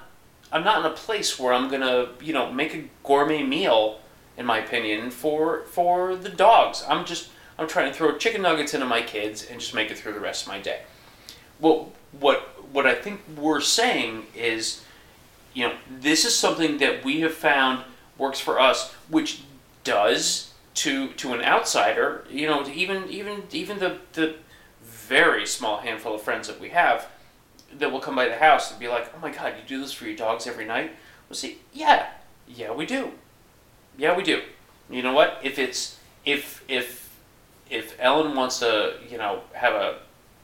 I'm 0.52 0.64
not 0.64 0.80
in 0.80 0.90
a 0.90 0.94
place 0.94 1.38
where 1.38 1.52
I'm 1.52 1.70
gonna 1.70 2.08
you 2.20 2.32
know 2.32 2.52
make 2.52 2.74
a 2.74 2.84
gourmet 3.04 3.42
meal 3.42 4.00
in 4.36 4.46
my 4.46 4.58
opinion 4.58 5.10
for 5.10 5.62
for 5.66 6.16
the 6.16 6.28
dogs. 6.28 6.84
I'm 6.88 7.04
just 7.04 7.30
I'm 7.58 7.68
trying 7.68 7.90
to 7.90 7.96
throw 7.96 8.16
chicken 8.16 8.42
nuggets 8.42 8.74
into 8.74 8.86
my 8.86 9.02
kids 9.02 9.46
and 9.48 9.60
just 9.60 9.74
make 9.74 9.90
it 9.90 9.98
through 9.98 10.14
the 10.14 10.20
rest 10.20 10.42
of 10.46 10.48
my 10.48 10.60
day. 10.60 10.82
Well, 11.60 11.92
what 12.18 12.40
what 12.72 12.86
I 12.86 12.94
think 12.94 13.20
we're 13.36 13.60
saying 13.60 14.26
is, 14.34 14.82
you 15.54 15.68
know, 15.68 15.74
this 15.90 16.24
is 16.24 16.34
something 16.34 16.78
that 16.78 17.04
we 17.04 17.20
have 17.20 17.34
found 17.34 17.84
works 18.16 18.40
for 18.40 18.58
us, 18.60 18.92
which 19.08 19.42
does 19.84 20.52
to 20.74 21.08
to 21.14 21.32
an 21.34 21.42
outsider, 21.42 22.24
you 22.30 22.46
know, 22.46 22.66
even 22.68 23.08
even 23.08 23.44
even 23.52 23.78
the 23.78 23.98
the 24.14 24.36
very 24.82 25.46
small 25.46 25.78
handful 25.78 26.14
of 26.14 26.22
friends 26.22 26.48
that 26.48 26.60
we 26.60 26.70
have 26.70 27.08
that 27.78 27.90
will 27.90 28.00
come 28.00 28.16
by 28.16 28.28
the 28.28 28.36
house 28.36 28.70
and 28.70 28.80
be 28.80 28.88
like, 28.88 29.12
"Oh 29.14 29.18
my 29.20 29.30
God, 29.30 29.54
you 29.56 29.62
do 29.66 29.80
this 29.80 29.92
for 29.92 30.04
your 30.04 30.16
dogs 30.16 30.46
every 30.46 30.64
night?" 30.64 30.94
We'll 31.28 31.36
say, 31.36 31.56
"Yeah, 31.72 32.08
yeah, 32.46 32.72
we 32.72 32.86
do. 32.86 33.12
Yeah, 33.96 34.16
we 34.16 34.22
do. 34.22 34.42
You 34.88 35.02
know 35.02 35.12
what? 35.12 35.38
If 35.42 35.58
it's 35.58 35.98
if 36.24 36.64
if 36.68 37.10
if 37.68 37.96
Ellen 38.00 38.34
wants 38.34 38.58
to, 38.58 38.94
you 39.08 39.16
know, 39.16 39.42
have 39.52 39.74
a 39.74 39.98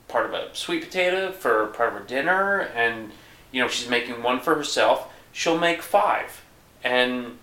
part 0.09 0.27
of 0.27 0.33
a 0.33 0.55
sweet 0.55 0.85
potato 0.85 1.33
for 1.33 1.67
part 1.69 1.93
of 1.93 1.99
her 2.01 2.05
dinner, 2.05 2.61
and 2.75 3.11
you 3.51 3.61
know 3.61 3.69
she's 3.69 3.89
making 3.89 4.23
one 4.23 4.41
for 4.41 4.55
herself, 4.55 5.13
she'll 5.33 5.59
make 5.59 5.83
five, 5.83 6.43
and 6.85 7.39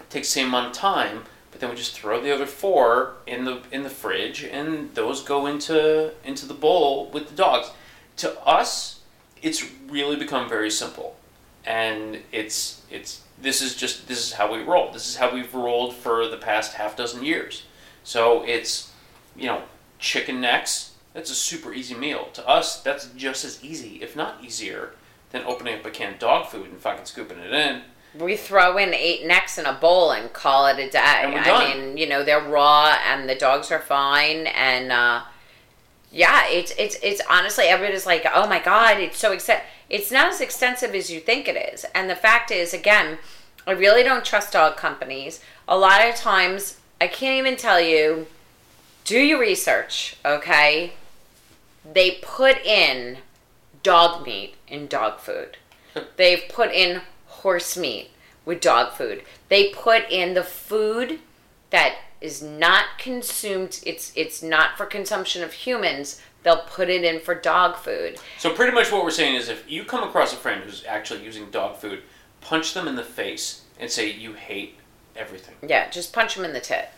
it 0.00 0.10
takes 0.10 0.28
the 0.28 0.40
same 0.40 0.48
amount 0.48 0.68
of 0.68 0.72
time. 0.72 1.24
But 1.50 1.60
then 1.60 1.70
we 1.70 1.76
just 1.76 1.92
throw 1.92 2.20
the 2.20 2.32
other 2.32 2.46
four 2.46 3.14
in 3.26 3.44
the 3.44 3.60
in 3.70 3.82
the 3.82 3.90
fridge, 3.90 4.42
and 4.42 4.94
those 4.94 5.22
go 5.22 5.46
into 5.46 6.12
into 6.24 6.46
the 6.46 6.54
bowl 6.54 7.10
with 7.10 7.28
the 7.28 7.34
dogs. 7.34 7.70
To 8.18 8.40
us, 8.40 8.97
it's 9.42 9.64
really 9.88 10.16
become 10.16 10.48
very 10.48 10.70
simple, 10.70 11.16
and 11.64 12.18
it's 12.32 12.82
it's 12.90 13.22
this 13.40 13.62
is 13.62 13.76
just 13.76 14.08
this 14.08 14.18
is 14.18 14.32
how 14.32 14.52
we 14.52 14.62
roll. 14.62 14.92
This 14.92 15.08
is 15.08 15.16
how 15.16 15.32
we've 15.32 15.52
rolled 15.54 15.94
for 15.94 16.26
the 16.26 16.36
past 16.36 16.74
half 16.74 16.96
dozen 16.96 17.24
years. 17.24 17.64
So 18.04 18.42
it's 18.44 18.92
you 19.36 19.46
know 19.46 19.62
chicken 19.98 20.40
necks. 20.40 20.92
That's 21.14 21.30
a 21.30 21.34
super 21.34 21.72
easy 21.72 21.94
meal 21.94 22.28
to 22.34 22.46
us. 22.46 22.80
That's 22.82 23.06
just 23.16 23.44
as 23.44 23.62
easy, 23.64 24.02
if 24.02 24.14
not 24.14 24.44
easier, 24.44 24.92
than 25.30 25.42
opening 25.44 25.78
up 25.78 25.86
a 25.86 25.90
can 25.90 26.14
of 26.14 26.18
dog 26.18 26.46
food 26.46 26.70
and 26.70 26.78
fucking 26.78 27.06
scooping 27.06 27.38
it 27.38 27.52
in. 27.52 27.82
We 28.18 28.36
throw 28.36 28.78
in 28.78 28.94
eight 28.94 29.26
necks 29.26 29.58
in 29.58 29.66
a 29.66 29.72
bowl 29.72 30.12
and 30.12 30.32
call 30.32 30.66
it 30.66 30.78
a 30.78 30.88
day. 30.88 30.98
I 30.98 31.74
mean, 31.74 31.96
you 31.96 32.08
know, 32.08 32.24
they're 32.24 32.40
raw 32.40 32.96
and 33.06 33.28
the 33.28 33.34
dogs 33.34 33.70
are 33.70 33.80
fine 33.80 34.46
and. 34.46 34.92
Uh, 34.92 35.22
yeah, 36.10 36.46
it's 36.48 36.72
it's 36.78 36.96
it's 37.02 37.20
honestly 37.28 37.64
everybody's 37.64 38.06
like, 38.06 38.26
oh 38.32 38.48
my 38.48 38.58
god, 38.58 38.98
it's 38.98 39.18
so 39.18 39.32
extensive. 39.32 39.66
It's 39.90 40.10
not 40.10 40.32
as 40.32 40.40
extensive 40.40 40.94
as 40.94 41.10
you 41.10 41.20
think 41.20 41.48
it 41.48 41.72
is. 41.72 41.84
And 41.94 42.10
the 42.10 42.16
fact 42.16 42.50
is, 42.50 42.74
again, 42.74 43.18
I 43.66 43.72
really 43.72 44.02
don't 44.02 44.24
trust 44.24 44.52
dog 44.52 44.76
companies. 44.76 45.40
A 45.66 45.78
lot 45.78 46.06
of 46.06 46.14
times, 46.14 46.78
I 47.00 47.08
can't 47.08 47.38
even 47.38 47.56
tell 47.56 47.80
you. 47.80 48.26
Do 49.04 49.18
your 49.18 49.40
research, 49.40 50.16
okay? 50.24 50.92
They 51.90 52.18
put 52.22 52.58
in 52.58 53.18
dog 53.82 54.26
meat 54.26 54.56
in 54.66 54.86
dog 54.86 55.20
food. 55.20 55.56
They've 56.16 56.42
put 56.50 56.72
in 56.72 57.00
horse 57.26 57.76
meat 57.76 58.10
with 58.44 58.60
dog 58.60 58.92
food. 58.92 59.22
They 59.48 59.70
put 59.70 60.10
in 60.10 60.34
the 60.34 60.44
food 60.44 61.20
that 61.70 61.96
is 62.20 62.42
not 62.42 62.84
consumed 62.98 63.80
it's 63.86 64.12
it's 64.16 64.42
not 64.42 64.76
for 64.76 64.86
consumption 64.86 65.42
of 65.42 65.52
humans 65.52 66.20
they'll 66.42 66.62
put 66.62 66.88
it 66.88 67.04
in 67.04 67.20
for 67.20 67.34
dog 67.34 67.76
food. 67.76 68.16
So 68.38 68.52
pretty 68.52 68.72
much 68.72 68.92
what 68.92 69.04
we're 69.04 69.10
saying 69.10 69.34
is 69.34 69.48
if 69.48 69.68
you 69.70 69.84
come 69.84 70.02
across 70.06 70.32
a 70.32 70.36
friend 70.36 70.62
who's 70.62 70.84
actually 70.86 71.24
using 71.24 71.50
dog 71.50 71.76
food 71.76 72.02
punch 72.40 72.74
them 72.74 72.88
in 72.88 72.96
the 72.96 73.04
face 73.04 73.62
and 73.78 73.90
say 73.90 74.10
you 74.10 74.32
hate 74.32 74.76
everything. 75.16 75.54
Yeah 75.68 75.90
just 75.90 76.12
punch 76.12 76.34
them 76.34 76.44
in 76.44 76.52
the 76.52 76.60
tit. 76.60 76.88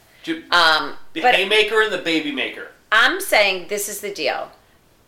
Um, 0.50 0.96
the 1.14 1.22
but 1.22 1.34
haymaker 1.34 1.82
and 1.82 1.92
the 1.92 1.98
baby 1.98 2.32
maker. 2.32 2.68
I'm 2.92 3.20
saying 3.20 3.68
this 3.68 3.88
is 3.88 4.00
the 4.00 4.12
deal. 4.12 4.50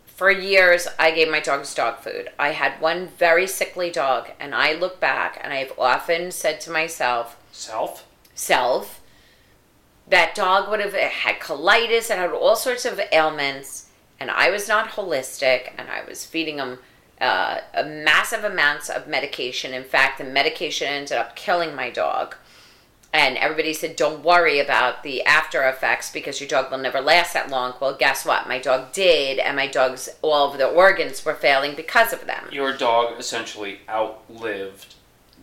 For 0.05 0.29
years 0.29 0.87
i 0.99 1.11
gave 1.11 1.29
my 1.29 1.39
dogs 1.39 1.73
dog 1.73 1.99
food. 1.99 2.29
I 2.37 2.49
had 2.49 2.79
one 2.79 3.07
very 3.07 3.47
sickly 3.47 3.89
dog 3.89 4.29
and 4.39 4.53
i 4.53 4.73
look 4.73 4.99
back 4.99 5.39
and 5.43 5.53
i've 5.53 5.73
often 5.77 6.31
said 6.31 6.61
to 6.61 6.71
myself 6.71 7.37
self? 7.51 8.05
Self 8.35 8.99
that 10.07 10.35
dog 10.35 10.69
would 10.69 10.79
have 10.79 10.93
had 10.93 11.39
colitis 11.39 12.09
and 12.09 12.19
had 12.19 12.31
all 12.31 12.55
sorts 12.55 12.85
of 12.85 12.99
ailments, 13.11 13.89
and 14.19 14.29
I 14.29 14.49
was 14.49 14.67
not 14.67 14.89
holistic, 14.89 15.71
and 15.77 15.89
I 15.89 16.03
was 16.07 16.25
feeding 16.25 16.57
him 16.57 16.79
uh, 17.21 17.59
massive 17.85 18.43
amounts 18.43 18.89
of 18.89 19.07
medication. 19.07 19.73
In 19.73 19.83
fact, 19.83 20.17
the 20.17 20.23
medication 20.25 20.87
ended 20.87 21.17
up 21.17 21.35
killing 21.35 21.75
my 21.75 21.89
dog. 21.89 22.35
And 23.15 23.37
everybody 23.37 23.73
said, 23.73 23.95
don't 23.95 24.23
worry 24.23 24.59
about 24.59 25.03
the 25.03 25.23
after 25.23 25.61
effects 25.69 26.11
because 26.11 26.41
your 26.41 26.49
dog 26.49 26.71
will 26.71 26.79
never 26.79 26.99
last 26.99 27.33
that 27.33 27.49
long. 27.49 27.75
Well, 27.79 27.95
guess 27.95 28.25
what? 28.25 28.47
My 28.47 28.57
dog 28.57 28.91
did, 28.91 29.37
and 29.37 29.55
my 29.55 29.67
dog's 29.67 30.09
all 30.23 30.51
of 30.51 30.57
the 30.57 30.67
organs 30.67 31.23
were 31.23 31.35
failing 31.35 31.75
because 31.75 32.11
of 32.11 32.25
them. 32.25 32.49
Your 32.51 32.75
dog 32.75 33.19
essentially 33.19 33.81
outlived 33.87 34.95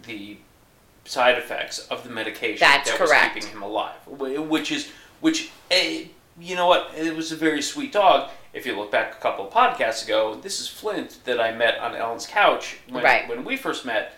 the 0.02 0.38
side 1.10 1.36
effects 1.38 1.80
of 1.88 2.04
the 2.04 2.10
medication 2.10 2.58
That's 2.60 2.88
that 2.90 2.98
correct. 2.98 3.34
was 3.34 3.44
keeping 3.44 3.58
him 3.58 3.62
alive. 3.62 3.96
Which 4.06 4.70
is, 4.70 4.88
which, 5.20 5.50
eh, 5.70 6.04
you 6.38 6.54
know 6.54 6.66
what? 6.68 6.92
It 6.96 7.14
was 7.16 7.32
a 7.32 7.36
very 7.36 7.60
sweet 7.62 7.92
dog. 7.92 8.30
If 8.52 8.64
you 8.64 8.76
look 8.76 8.90
back 8.92 9.12
a 9.14 9.20
couple 9.20 9.46
of 9.46 9.52
podcasts 9.52 10.04
ago, 10.04 10.36
this 10.40 10.60
is 10.60 10.68
Flint 10.68 11.18
that 11.24 11.40
I 11.40 11.52
met 11.52 11.78
on 11.78 11.94
Ellen's 11.94 12.26
couch 12.26 12.78
when, 12.88 13.02
Right. 13.04 13.28
when 13.28 13.44
we 13.44 13.56
first 13.56 13.84
met. 13.84 14.12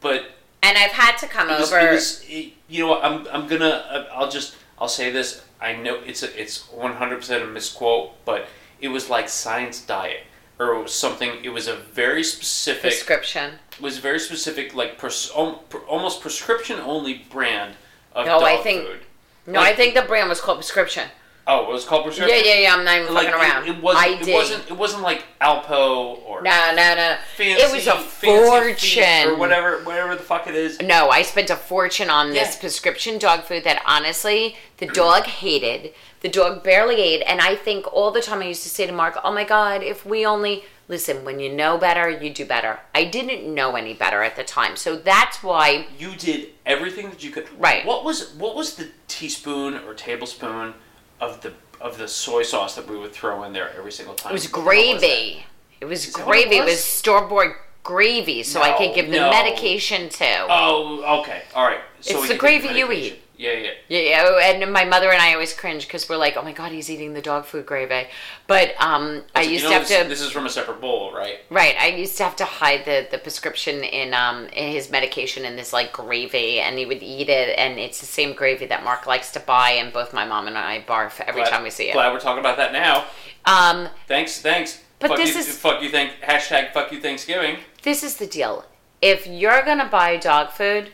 But 0.00 0.30
And 0.62 0.76
I've 0.78 0.92
had 0.92 1.16
to 1.18 1.26
come 1.26 1.50
it 1.50 1.58
was, 1.58 1.72
over. 1.72 1.86
it 1.86 1.92
was 1.92 2.24
it, 2.26 2.52
you 2.68 2.80
know 2.84 2.88
what 2.90 3.04
I'm, 3.04 3.26
I'm 3.32 3.46
gonna 3.46 4.06
I'll 4.12 4.30
just 4.30 4.56
I'll 4.78 4.88
say 4.88 5.10
this 5.10 5.44
I 5.60 5.74
know 5.76 5.96
it's 6.04 6.22
a, 6.22 6.40
it's 6.40 6.64
100% 6.68 7.42
a 7.42 7.46
misquote 7.46 8.12
but 8.26 8.46
it 8.80 8.88
was 8.88 9.08
like 9.08 9.28
science 9.30 9.80
diet 9.80 10.24
or 10.58 10.86
something 10.86 11.42
it 11.42 11.48
was 11.50 11.68
a 11.68 11.76
very 11.76 12.22
specific 12.22 12.82
prescription. 12.82 13.58
Was 13.80 13.98
very 13.98 14.18
specific 14.20 14.74
like 14.74 14.98
pres, 14.98 15.30
al- 15.36 15.56
pr- 15.68 15.78
almost 15.88 16.20
prescription 16.20 16.78
only 16.80 17.14
brand 17.30 17.74
of 18.14 18.26
No, 18.26 18.40
dog 18.40 18.48
I 18.48 18.56
think- 18.58 18.86
food 18.86 19.00
No, 19.46 19.60
Like- 19.60 19.72
I 19.74 19.76
think 19.76 19.94
the 19.94 20.02
brand 20.02 20.28
was 20.28 20.40
called 20.40 20.58
prescription. 20.58 21.08
oh 21.46 21.64
it 21.64 21.68
was 21.72 21.84
called 21.84 22.04
prescription 22.04 22.38
Yeah, 22.38 22.54
yeah, 22.54 22.60
yeah. 22.60 22.74
I'm 22.74 22.84
not 22.84 22.98
even 22.98 23.12
like 23.14 23.26
fucking 23.28 23.40
around. 23.40 23.64
it, 23.68 23.76
it 23.76 23.82
wasn't 23.82 24.04
I 24.06 24.08
it 24.14 24.24
did. 24.24 24.34
wasn't 24.34 24.70
it 24.70 24.76
wasn't 24.84 25.02
like 25.02 25.24
Alpo 25.40 26.18
or 26.26 26.40
No, 26.42 26.72
no, 26.74 26.94
no. 26.94 27.16
fancy, 27.36 27.62
it 27.62 27.70
was 27.72 27.86
a 27.86 27.96
fortune. 27.98 29.28
or 29.28 29.36
whatever 29.36 29.78
whatever 29.84 30.14
the 30.16 30.22
fuck 30.22 30.46
it 30.46 30.54
is 30.54 30.80
No, 30.80 31.10
I 31.10 31.22
spent 31.22 31.50
a 31.50 31.56
fortune 31.56 32.10
on 32.10 32.30
this 32.32 32.56
prescription 32.56 33.18
dog 33.18 33.42
food 33.42 33.64
that 33.64 33.82
honestly 33.86 34.56
the 34.78 34.86
dog 34.86 35.24
hated. 35.24 35.92
The 36.20 36.30
dog 36.30 36.62
barely 36.64 36.96
ate, 37.02 37.22
and 37.26 37.42
I 37.42 37.54
think 37.54 37.86
all 37.92 38.10
the 38.10 38.22
time 38.22 38.40
I 38.40 38.46
used 38.46 38.62
to 38.62 38.70
say 38.70 38.86
to 38.86 38.92
Mark, 38.92 39.18
"Oh 39.22 39.30
my 39.30 39.44
God, 39.44 39.82
if 39.82 40.06
we 40.06 40.24
only 40.24 40.64
listen. 40.88 41.24
When 41.24 41.40
you 41.40 41.52
know 41.52 41.78
better, 41.78 42.08
you 42.10 42.30
do 42.32 42.44
better." 42.44 42.80
I 42.94 43.04
didn't 43.04 43.52
know 43.52 43.76
any 43.76 43.94
better 43.94 44.22
at 44.22 44.36
the 44.36 44.44
time, 44.44 44.76
so 44.76 44.96
that's 44.96 45.42
why. 45.42 45.86
you 45.98 46.14
did 46.16 46.48
everything 46.66 47.10
that 47.10 47.22
you 47.24 47.30
could. 47.30 47.48
Right. 47.58 47.84
What 47.84 48.04
was 48.04 48.32
what 48.34 48.54
was 48.54 48.74
the 48.76 48.88
teaspoon 49.08 49.74
or 49.86 49.94
tablespoon 49.94 50.74
of 51.20 51.40
the 51.42 51.52
of 51.80 51.98
the 51.98 52.08
soy 52.08 52.42
sauce 52.42 52.74
that 52.76 52.88
we 52.88 52.96
would 52.96 53.12
throw 53.12 53.42
in 53.44 53.52
there 53.52 53.70
every 53.76 53.92
single 53.92 54.14
time? 54.14 54.30
It 54.30 54.34
was 54.34 54.46
hell 54.50 54.62
was 54.62 54.64
gravy. 54.64 55.44
It 55.80 55.84
was 55.86 56.06
Is 56.06 56.14
that 56.14 56.26
what 56.26 56.38
it 56.38 56.44
gravy. 56.48 56.56
It 56.58 56.64
was, 56.64 56.72
was? 56.74 56.84
store 56.84 57.26
bought 57.28 57.54
gravy, 57.82 58.42
so 58.42 58.62
I 58.62 58.72
could 58.78 58.88
No, 58.90 58.94
give 58.94 59.06
the 59.10 59.18
no. 59.18 59.30
medication 59.30 60.08
to. 60.08 60.46
Oh, 60.48 61.20
okay, 61.20 61.42
all 61.54 61.66
right. 61.66 61.80
So 62.00 62.18
It's 62.20 62.28
the 62.28 62.36
gravy 62.36 62.68
you 62.78 62.90
eat. 62.92 63.20
Yeah, 63.36 63.52
yeah. 63.52 63.70
Yeah, 63.88 64.00
yeah, 64.00 64.50
and 64.52 64.72
my 64.72 64.84
mother 64.84 65.10
and 65.10 65.20
I 65.20 65.32
always 65.32 65.52
cringe 65.52 65.86
because 65.86 66.08
we're 66.08 66.16
like, 66.16 66.36
"Oh 66.36 66.42
my 66.42 66.52
god, 66.52 66.70
he's 66.70 66.88
eating 66.88 67.14
the 67.14 67.20
dog 67.20 67.46
food 67.46 67.66
gravy." 67.66 68.06
But 68.46 68.74
um, 68.80 69.22
I 69.34 69.42
used 69.42 69.64
you 69.64 69.70
to 69.70 69.74
have 69.74 69.88
this, 69.88 70.02
to. 70.02 70.08
This 70.08 70.20
is 70.20 70.30
from 70.30 70.46
a 70.46 70.48
separate 70.48 70.80
bowl, 70.80 71.12
right? 71.12 71.40
Right, 71.50 71.74
I 71.80 71.88
used 71.88 72.16
to 72.18 72.24
have 72.24 72.36
to 72.36 72.44
hide 72.44 72.84
the, 72.84 73.08
the 73.10 73.18
prescription 73.18 73.82
in 73.82 74.14
um 74.14 74.46
in 74.46 74.70
his 74.70 74.88
medication 74.90 75.44
in 75.44 75.56
this 75.56 75.72
like 75.72 75.92
gravy, 75.92 76.60
and 76.60 76.78
he 76.78 76.86
would 76.86 77.02
eat 77.02 77.28
it, 77.28 77.58
and 77.58 77.78
it's 77.78 77.98
the 77.98 78.06
same 78.06 78.34
gravy 78.34 78.66
that 78.66 78.84
Mark 78.84 79.06
likes 79.06 79.32
to 79.32 79.40
buy, 79.40 79.70
and 79.70 79.92
both 79.92 80.12
my 80.14 80.24
mom 80.24 80.46
and 80.46 80.56
I 80.56 80.84
barf 80.86 81.20
every 81.20 81.42
Glad- 81.42 81.50
time 81.50 81.62
we 81.64 81.70
see 81.70 81.88
it. 81.88 81.94
Glad 81.94 82.12
we're 82.12 82.20
talking 82.20 82.40
about 82.40 82.56
that 82.58 82.72
now. 82.72 83.04
Um, 83.46 83.88
Thanks, 84.06 84.40
thanks. 84.40 84.80
But 85.00 85.08
fuck 85.08 85.16
this 85.18 85.34
you, 85.34 85.40
is- 85.40 85.58
fuck 85.58 85.82
you. 85.82 85.90
Thank 85.90 86.20
hashtag 86.20 86.72
fuck 86.72 86.92
you 86.92 87.00
Thanksgiving. 87.00 87.56
this 87.82 88.04
is 88.04 88.16
the 88.16 88.26
deal. 88.28 88.64
If 89.02 89.26
you're 89.26 89.62
gonna 89.64 89.88
buy 89.88 90.16
dog 90.18 90.50
food, 90.50 90.92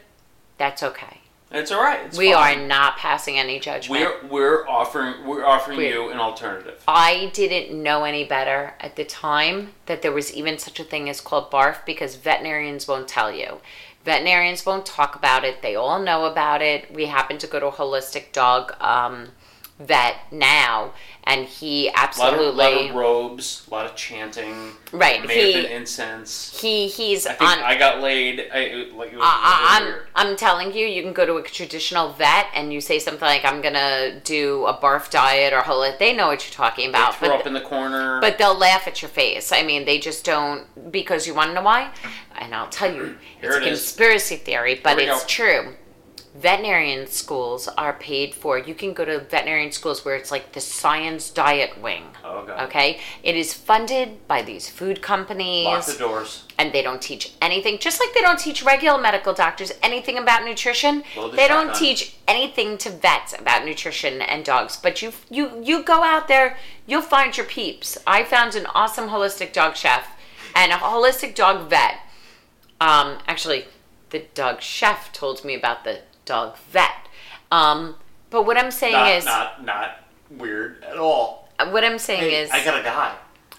that's 0.57 0.83
okay. 0.83 1.19
It's 1.52 1.72
all 1.72 1.82
right. 1.82 2.06
It's 2.06 2.16
we 2.16 2.32
fine. 2.32 2.60
are 2.60 2.66
not 2.66 2.96
passing 2.96 3.36
any 3.38 3.58
judgment. 3.58 4.00
We're 4.00 4.26
we're 4.28 4.68
offering 4.68 5.26
we're 5.26 5.44
offering 5.44 5.78
We're- 5.78 5.90
you 5.90 6.10
an 6.10 6.18
alternative. 6.18 6.82
I 6.86 7.30
didn't 7.34 7.82
know 7.82 8.04
any 8.04 8.24
better 8.24 8.74
at 8.80 8.94
the 8.96 9.04
time 9.04 9.72
that 9.86 10.02
there 10.02 10.12
was 10.12 10.32
even 10.32 10.58
such 10.58 10.78
a 10.78 10.84
thing 10.84 11.08
as 11.08 11.20
called 11.20 11.50
barf 11.50 11.84
because 11.84 12.14
veterinarians 12.16 12.86
won't 12.86 13.08
tell 13.08 13.32
you. 13.32 13.60
Veterinarians 14.04 14.64
won't 14.64 14.86
talk 14.86 15.16
about 15.16 15.44
it. 15.44 15.60
They 15.60 15.74
all 15.74 15.98
know 16.00 16.24
about 16.24 16.62
it. 16.62 16.92
We 16.94 17.06
happen 17.06 17.36
to 17.38 17.46
go 17.46 17.58
to 17.60 17.66
a 17.66 17.72
holistic 17.72 18.32
dog 18.32 18.72
um, 18.80 19.30
vet 19.80 20.16
now, 20.30 20.92
and 21.24 21.46
he 21.46 21.88
A 21.88 21.92
lot 21.92 21.94
of, 21.94 22.08
absolutely 22.08 22.64
lot 22.64 22.90
of 22.90 22.94
robes, 22.94 23.66
a 23.66 23.74
lot 23.74 23.86
of 23.86 23.96
chanting. 23.96 24.72
Right, 24.92 25.24
May 25.26 25.52
have 25.52 25.64
he- 25.64 25.72
incense. 25.72 26.60
he 26.60 26.88
he's 26.88 27.26
I 27.26 27.32
think 27.34 27.50
on. 27.50 27.58
I 27.60 27.78
got 27.78 28.00
laid. 28.00 28.40
I, 28.52 28.88
like 28.94 29.12
it 29.12 29.16
was, 29.16 29.22
I, 29.24 29.82
it 29.82 29.92
was 29.92 30.02
I'm. 30.16 30.30
I'm 30.30 30.36
telling 30.36 30.72
you, 30.74 30.86
you 30.86 31.02
can 31.02 31.12
go 31.12 31.24
to 31.24 31.36
a 31.36 31.42
traditional 31.42 32.12
vet 32.12 32.46
and 32.54 32.72
you 32.72 32.80
say 32.80 32.98
something 32.98 33.20
like, 33.26 33.44
"I'm 33.44 33.60
gonna 33.62 34.20
do 34.20 34.66
a 34.66 34.74
barf 34.74 35.10
diet 35.10 35.52
or 35.52 35.60
holistic." 35.62 35.98
They 35.98 36.12
know 36.14 36.26
what 36.28 36.44
you're 36.44 36.52
talking 36.54 36.86
They 36.92 36.98
about, 36.98 37.14
throw 37.16 37.28
but 37.30 37.40
up 37.40 37.46
in 37.46 37.54
the 37.54 37.60
corner. 37.60 38.20
But 38.20 38.38
they'll 38.38 38.58
laugh 38.58 38.86
at 38.86 39.00
your 39.02 39.08
face. 39.08 39.52
I 39.52 39.62
mean, 39.62 39.84
they 39.84 39.98
just 39.98 40.24
don't 40.24 40.90
because 40.92 41.26
you 41.26 41.34
want 41.34 41.50
to 41.50 41.54
know 41.54 41.62
why? 41.62 41.90
And 42.38 42.54
I'll 42.54 42.68
tell 42.68 42.92
you, 42.94 43.16
Here 43.40 43.50
it's 43.50 43.56
it 43.56 43.62
conspiracy 43.64 44.36
theory, 44.36 44.80
but 44.82 44.98
it's 44.98 45.22
go. 45.22 45.26
true. 45.26 45.74
Veterinarian 46.40 47.07
schools 47.07 47.68
are 47.68 47.92
paid 47.92 48.35
for. 48.35 48.57
You 48.59 48.74
can 48.74 48.94
go 48.94 49.05
to 49.05 49.18
veterinarian 49.20 49.72
schools 49.72 50.05
where 50.05 50.16
it's 50.16 50.31
like 50.31 50.53
the 50.53 50.61
science 50.61 51.29
diet 51.31 51.81
wing. 51.83 52.05
oh 52.24 52.44
god. 52.46 52.62
Okay, 52.68 52.98
it 53.22 53.37
is 53.37 53.53
funded 53.53 54.26
by 54.26 54.40
these 54.40 54.68
food 54.68 55.03
companies, 55.03 55.66
Lock 55.66 55.85
the 55.87 55.98
doors. 55.98 56.44
and 56.59 56.72
they 56.72 56.81
don't 56.81 57.03
teach 57.03 57.35
anything. 57.42 57.79
Just 57.79 58.00
like 58.00 58.14
they 58.14 58.22
don't 58.22 58.38
teach 58.38 58.62
regular 58.64 58.98
medical 59.00 59.35
doctors 59.35 59.72
anything 59.83 60.16
about 60.16 60.44
nutrition, 60.44 61.05
they 61.35 61.46
don't 61.46 61.74
teach 61.74 62.16
anything 62.26 62.79
to 62.79 62.90
vets 62.90 63.38
about 63.38 63.64
nutrition 63.66 64.22
and 64.22 64.42
dogs. 64.44 64.79
But 64.79 65.03
you 65.03 65.12
you 65.29 65.61
you 65.62 65.83
go 65.83 66.03
out 66.03 66.26
there, 66.29 66.57
you'll 66.87 67.03
find 67.03 67.37
your 67.37 67.46
peeps. 67.46 67.98
I 68.07 68.24
found 68.24 68.55
an 68.55 68.66
awesome 68.74 69.11
holistic 69.11 69.53
dog 69.53 69.76
chef 69.76 70.09
and 70.57 70.72
a 70.72 70.76
holistic 70.76 71.35
dog 71.35 71.68
vet. 71.68 71.96
Um, 72.81 73.18
actually, 73.26 73.66
the 74.09 74.20
dog 74.35 74.62
chef 74.62 75.12
told 75.12 75.44
me 75.44 75.55
about 75.55 75.85
the 75.85 76.00
dog 76.30 76.56
vet. 76.70 77.08
Um, 77.50 77.96
but 78.30 78.46
what 78.46 78.56
I'm 78.56 78.70
saying 78.70 78.92
Not 78.92 79.10
is, 79.12 79.24
not 79.24 79.64
not 79.64 79.90
weird 80.30 80.84
at 80.84 80.96
all. 80.96 81.48
what 81.70 81.82
I'm 81.84 81.98
saying 81.98 82.20
Hey, 82.30 82.42
is, 82.42 82.50
I 82.50 82.64
got 82.64 82.78
a 82.80 82.82
guy. 82.84 83.14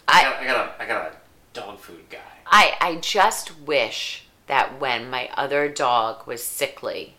I 0.07 0.19
I- 0.19 0.23
got, 0.23 0.39
I 0.41 0.45
got 0.45 0.57
a 0.79 0.83
I 0.83 0.85
got 0.87 1.11
a 1.11 1.15
dog 1.53 1.79
food 1.79 2.09
guy. 2.09 2.19
I 2.47 2.75
I 2.79 2.95
just 2.95 3.59
wish 3.59 4.25
that 4.47 4.79
when 4.79 5.09
my 5.09 5.29
other 5.35 5.67
dog 5.69 6.25
was 6.25 6.41
sickly, 6.43 7.15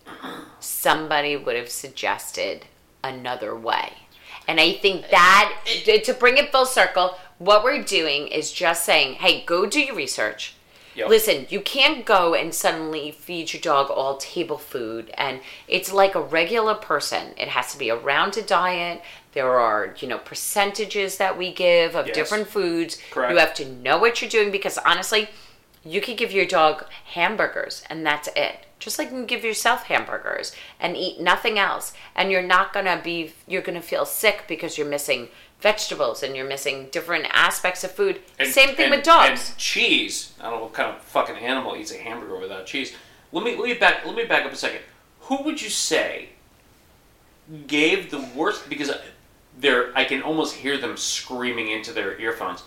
somebody 0.60 1.36
would 1.36 1.56
have 1.56 1.70
suggested 1.70 2.66
another 3.04 3.54
way. 3.54 3.92
And 4.48 4.58
I 4.60 4.72
think 4.72 5.08
that 5.10 5.54
to- 5.84 6.00
to 6.00 6.14
bring 6.14 6.36
it 6.38 6.50
full 6.50 6.66
circle, 6.66 7.16
what 7.38 7.62
we're 7.62 7.82
doing 7.82 8.28
is 8.28 8.52
just 8.52 8.84
saying, 8.84 9.14
"Hey, 9.16 9.42
go 9.44 9.66
do 9.66 9.80
your 9.80 9.94
research." 9.94 10.54
Yep. 10.94 11.08
Listen, 11.08 11.46
you 11.48 11.60
can't 11.60 12.04
go 12.04 12.34
and 12.34 12.54
suddenly 12.54 13.10
feed 13.10 13.52
your 13.52 13.62
dog 13.62 13.90
all 13.90 14.18
table 14.18 14.58
food 14.58 15.10
and 15.14 15.40
it's 15.66 15.92
like 15.92 16.14
a 16.14 16.20
regular 16.20 16.74
person. 16.74 17.28
It 17.38 17.48
has 17.48 17.72
to 17.72 17.78
be 17.78 17.88
a 17.88 17.96
rounded 17.96 18.46
diet. 18.46 19.02
There 19.32 19.58
are, 19.58 19.94
you 19.98 20.06
know, 20.08 20.18
percentages 20.18 21.16
that 21.16 21.38
we 21.38 21.52
give 21.52 21.94
of 21.94 22.06
Yes. 22.08 22.14
different 22.16 22.48
foods. 22.48 22.98
Correct. 23.10 23.32
You 23.32 23.38
have 23.38 23.54
to 23.54 23.64
know 23.68 23.96
what 23.98 24.20
you're 24.20 24.30
doing 24.30 24.50
because 24.50 24.76
honestly, 24.78 25.28
you 25.84 26.00
could 26.00 26.16
give 26.18 26.30
your 26.30 26.44
dog 26.46 26.84
hamburgers 27.06 27.82
and 27.88 28.04
that's 28.04 28.28
it. 28.36 28.66
Just 28.78 28.98
like 28.98 29.08
you 29.08 29.14
can 29.16 29.26
give 29.26 29.44
yourself 29.44 29.84
hamburgers 29.84 30.54
and 30.78 30.96
eat 30.96 31.20
nothing 31.20 31.58
else. 31.58 31.92
And 32.14 32.30
you're 32.30 32.42
not 32.42 32.72
gonna 32.72 33.00
be 33.02 33.32
you're 33.46 33.62
gonna 33.62 33.80
feel 33.82 34.04
sick 34.04 34.44
because 34.46 34.76
you're 34.76 34.86
missing 34.86 35.28
vegetables 35.62 36.22
and 36.22 36.36
you're 36.36 36.46
missing 36.46 36.88
different 36.90 37.26
aspects 37.30 37.84
of 37.84 37.92
food. 37.92 38.20
Same 38.44 38.74
thing 38.74 38.86
and- 38.86 38.90
with 38.90 39.04
dogs. 39.04 39.50
And 39.50 39.58
cheese. 39.58 40.32
I 40.40 40.44
don't 40.50 40.54
know 40.58 40.64
what 40.64 40.74
kind 40.74 40.90
of 40.90 41.00
fucking 41.02 41.36
animal 41.36 41.76
eats 41.76 41.92
a 41.92 41.98
hamburger 41.98 42.36
without 42.38 42.66
cheese. 42.66 42.94
Let 43.30 43.44
me 43.44 43.56
let 43.56 43.64
me 43.64 43.74
back 43.74 44.04
let 44.04 44.14
me 44.14 44.24
back 44.24 44.44
up 44.44 44.52
a 44.52 44.56
second. 44.56 44.80
Who 45.20 45.42
would 45.44 45.62
you 45.62 45.70
say 45.70 46.30
gave 47.66 48.10
the 48.10 48.20
worst 48.34 48.68
because 48.68 48.90
they're 49.58 49.96
I 49.96 50.04
can 50.04 50.22
almost 50.22 50.56
hear 50.56 50.78
them 50.78 50.96
screaming 50.96 51.70
into 51.70 51.92
their 51.92 52.18
earphones. 52.18 52.62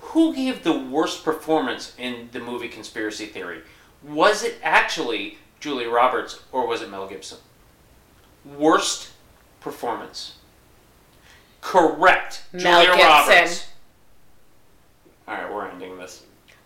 Who 0.00 0.34
gave 0.34 0.62
the 0.62 0.78
worst 0.78 1.24
performance 1.24 1.94
in 1.98 2.30
the 2.32 2.40
movie 2.40 2.68
Conspiracy 2.68 3.26
Theory? 3.26 3.60
Was 4.02 4.42
it 4.42 4.58
actually 4.62 5.38
Julia 5.60 5.90
Roberts 5.90 6.40
or 6.52 6.66
was 6.66 6.80
it 6.80 6.90
Mel 6.90 7.06
Gibson? 7.06 7.38
Worst 8.44 9.10
performance. 9.60 10.36
Correct. 11.60 12.42
Mel 12.52 12.84
Julia 12.84 12.96
Gibson. 12.96 13.34
Roberts. 13.34 13.66
All 15.28 15.34
right, 15.34 15.52
we're 15.52 15.66
ending 15.68 15.98
this. 15.98 16.22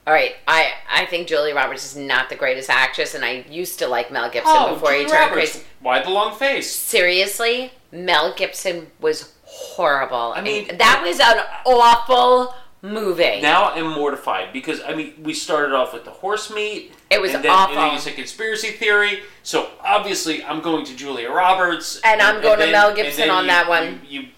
All 0.07 0.13
right, 0.13 0.37
I 0.47 0.73
I 0.91 1.07
think 1.07 1.29
Julia 1.29 1.55
Roberts 1.55 1.85
is 1.85 1.97
not 1.97 2.29
the 2.29 2.37
greatest 2.37 2.69
actress, 2.69 3.15
and 3.15 3.25
I 3.25 3.45
used 3.49 3.79
to 3.79 3.89
like 3.89 4.11
Mel 4.11 4.29
Gibson 4.31 4.53
Oh, 4.55 4.75
before 4.75 4.93
he 4.93 5.01
turned 5.07 5.13
Roberts. 5.31 5.53
crazy. 5.53 5.67
Why 5.81 6.03
the 6.03 6.11
long 6.11 6.37
face? 6.37 6.71
Seriously, 6.71 7.73
Mel 7.91 8.35
Gibson 8.35 8.91
was 9.01 9.33
horrible. 9.45 10.33
I 10.37 10.41
mean- 10.43 10.69
And 10.69 10.79
that 10.81 11.03
was 11.07 11.21
an 11.21 11.39
awful 11.65 12.55
movie. 12.83 13.41
Now 13.41 13.71
I'm 13.71 13.87
mortified 13.93 14.53
because 14.53 14.83
I 14.83 14.95
mean 14.95 15.15
we 15.23 15.33
started 15.33 15.75
off 15.75 15.95
with 15.95 16.05
the 16.05 16.11
horse 16.11 16.51
meat. 16.51 16.93
It 17.11 17.21
was 17.23 17.33
and 17.33 17.43
then, 17.45 17.51
And 17.51 17.71
then 17.73 17.79
awful. 17.79 17.95
you 17.95 18.01
said 18.01 18.15
conspiracy 18.15 18.73
theory. 18.73 19.23
So 19.43 19.71
obviously 19.83 20.45
I'm 20.45 20.61
going 20.61 20.85
to 20.87 20.95
Julia 20.97 21.31
Roberts. 21.31 21.99
And 22.05 22.21
I'm 22.21 22.43
going 22.43 22.59
to 22.59 22.65
then- 22.65 22.73
Mel 22.73 22.89
and 22.89 22.97
Gibson 22.97 23.29
then 23.29 23.31
on 23.31 23.45
you- 23.45 23.51
that 23.51 23.69
one. 23.69 24.01
You, 24.07 24.21
you 24.21 24.21
you 24.21 24.29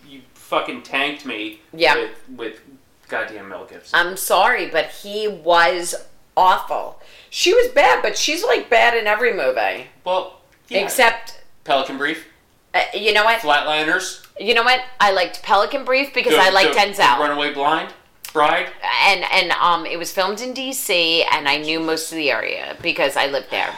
fucking 0.47 0.83
tanked 0.83 1.27
me. 1.27 1.61
Yeah. 1.73 1.97
With, 1.97 2.11
with 2.37 2.61
goddamn 3.09 3.49
Mel 3.49 3.65
Gibson. 3.67 3.99
I'm 3.99 4.17
sorry, 4.17 4.69
but 4.69 4.87
he 4.87 5.27
was 5.29 5.95
awful. 6.37 7.01
She 7.31 7.53
was 7.53 7.69
bad, 7.69 8.03
but 8.03 8.17
she's 8.17 8.45
like 8.45 8.71
bad 8.71 8.97
in 8.97 9.07
every 9.07 9.33
movie, 9.33 9.87
well, 10.05 10.41
yeah. 10.69 10.85
except. 10.85 11.43
Pelican 11.65 11.99
Brief, 11.99 12.27
Uh, 12.75 12.83
you 12.95 13.13
know 13.13 13.25
what? 13.25 13.41
Flatliners. 13.41 14.25
You 14.39 14.55
know 14.55 14.63
what? 14.63 14.81
I 15.01 15.11
liked 15.13 15.43
Pelican 15.43 15.85
Brief 15.85 16.15
because 16.15 16.35
the- 16.35 16.41
I 16.41 16.51
liked 16.51 16.75
the 16.75 16.81
Denzel. 16.81 17.19
Runaway 17.19 17.53
Blind, 17.53 17.93
Bride. 18.33 18.69
and 19.09 19.25
and 19.33 19.51
um 19.53 19.85
it 19.87 19.99
was 19.99 20.13
filmed 20.13 20.41
in 20.41 20.55
DC 20.55 21.25
and 21.33 21.49
I 21.49 21.57
knew 21.57 21.81
most 21.81 22.13
of 22.13 22.17
the 22.17 22.31
area 22.31 22.77
because 22.83 23.17
I 23.17 23.27
lived 23.27 23.51
there. 23.51 23.75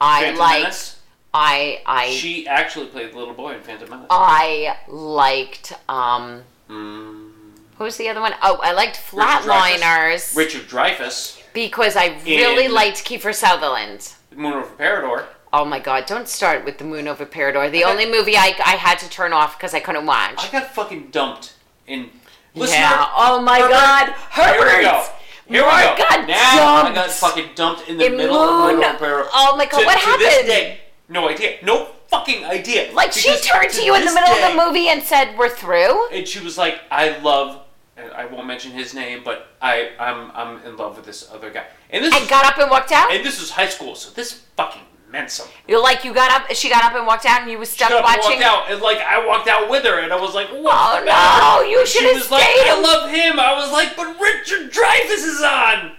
I 0.00 0.22
Phantom 0.22 0.38
liked 0.40 0.62
Menace. 0.62 0.95
I 1.38 1.82
I 1.84 2.10
She 2.10 2.46
actually 2.48 2.86
played 2.86 3.12
the 3.12 3.18
little 3.18 3.34
boy 3.34 3.54
in 3.54 3.60
Phantom 3.60 3.90
Menace. 3.90 4.06
I 4.10 4.76
liked 4.88 5.72
um 5.88 6.42
Mm. 6.70 7.30
who 7.78 7.84
was 7.84 7.96
the 7.96 8.08
other 8.08 8.20
one? 8.20 8.34
Oh, 8.42 8.58
I 8.62 8.72
liked 8.72 8.96
Flatliners 8.98 10.34
Richard 10.36 10.62
Dreyfuss, 10.68 11.40
because 11.52 11.94
I 11.96 12.16
really 12.26 12.64
In- 12.66 12.74
liked 12.74 13.04
Kiefer 13.04 13.34
Sutherland. 13.34 14.14
Moon 14.34 14.52
over 14.54 14.66
Parador. 14.76 15.26
Oh 15.52 15.64
my 15.64 15.78
god, 15.78 16.06
don't 16.06 16.28
start 16.28 16.64
with 16.64 16.78
the 16.78 16.84
moon 16.84 17.06
over 17.08 17.24
Parador. 17.24 17.70
The 17.70 17.84
only 17.84 18.04
movie 18.10 18.36
I, 18.36 18.54
I 18.64 18.76
had 18.76 18.98
to 18.98 19.08
turn 19.08 19.32
off 19.32 19.56
because 19.56 19.74
I 19.74 19.80
couldn't 19.80 20.04
watch. 20.06 20.34
I 20.48 20.50
got 20.50 20.74
fucking 20.74 21.08
dumped 21.10 21.54
in. 21.86 22.10
Yeah. 22.54 23.06
Oh 23.14 23.40
my 23.40 23.58
Herbert, 23.60 23.70
god. 23.70 24.14
Here 24.32 24.52
we 24.54 24.82
go. 24.82 24.90
Herbert. 24.90 25.12
Here 25.48 25.62
we 25.62 25.68
I 25.68 25.96
go. 25.96 26.04
got 26.08 26.26
now 26.26 26.76
I 26.90 26.92
got 26.94 27.10
fucking 27.10 27.50
dumped 27.54 27.88
in 27.88 27.96
the 27.98 28.06
In 28.06 28.16
middle 28.16 28.36
of 28.36 28.50
Moon. 28.66 28.74
Moon 28.76 28.84
over 28.84 28.98
Parador. 28.98 29.28
Oh 29.32 29.56
my 29.56 29.66
God, 29.66 29.78
To- 29.80 29.86
what 29.86 30.00
to 30.00 30.04
happened? 30.06 30.78
No 31.08 31.28
idea. 31.28 31.58
No 31.62 31.88
fucking 32.08 32.44
idea. 32.44 32.92
Like 32.92 33.12
she 33.12 33.28
Because 33.30 33.42
turned 33.46 33.70
to 33.72 33.82
you 33.82 33.94
in 33.94 34.00
the 34.00 34.06
this 34.06 34.14
middle 34.14 34.34
day- 34.34 34.42
of 34.46 34.50
the 34.56 34.64
movie 34.64 34.88
and 34.88 35.02
said, 35.02 35.36
"We're 35.38 35.48
through." 35.48 36.08
and 36.10 36.26
she 36.26 36.40
was 36.40 36.56
like, 36.58 36.80
"I 36.90 37.16
love." 37.18 37.62
and 37.98 38.12
I 38.12 38.26
won't 38.26 38.46
mention 38.46 38.72
his 38.72 38.92
name, 38.92 39.22
but 39.24 39.48
I 39.62 39.90
I'm 39.98 40.30
I'm 40.34 40.62
in 40.66 40.76
love 40.76 40.96
with 40.96 41.06
this 41.06 41.28
other 41.32 41.50
guy. 41.50 41.64
And 41.90 42.04
this 42.04 42.12
was, 42.18 42.28
got 42.28 42.44
up 42.44 42.58
and 42.58 42.70
walked 42.70 42.92
out. 42.92 43.10
and 43.12 43.24
this 43.24 43.40
was 43.40 43.50
high 43.50 43.68
school, 43.68 43.94
so 43.94 44.10
this 44.10 44.42
fucking 44.56 44.82
meant 45.08 45.30
something. 45.30 45.54
You're 45.66 45.82
like 45.82 46.04
you 46.04 46.12
got 46.12 46.30
up. 46.30 46.50
She 46.54 46.68
got 46.68 46.84
up 46.84 46.94
and 46.94 47.06
walked 47.06 47.24
out, 47.24 47.40
and 47.42 47.50
you 47.50 47.56
were 47.58 47.64
stuck 47.64 47.88
She 47.88 47.94
got 47.94 48.04
up 48.04 48.10
and 48.10 48.22
watching. 48.22 48.40
walked 48.42 48.68
out, 48.68 48.70
and 48.72 48.82
like 48.82 48.98
I 48.98 49.26
walked 49.26 49.48
out 49.48 49.70
with 49.70 49.84
her, 49.84 50.00
and 50.00 50.12
I 50.12 50.20
was 50.20 50.34
like, 50.34 50.48
"What?" 50.48 50.74
Oh, 50.76 51.00
the 51.00 51.06
matter?" 51.06 51.40
no, 51.64 51.70
you 51.70 51.78
And 51.80 51.88
should 51.88 52.00
She 52.02 52.06
have 52.08 52.16
was 52.16 52.30
like, 52.30 52.42
stayed. 52.44 52.68
"I 52.68 52.80
love 52.80 53.08
him." 53.10 53.40
I 53.40 53.54
was 53.54 53.72
like, 53.72 53.96
"But 53.96 54.20
Richard 54.20 54.70
Dreyfuss 54.72 55.24
is 55.24 55.40
on." 55.42 55.92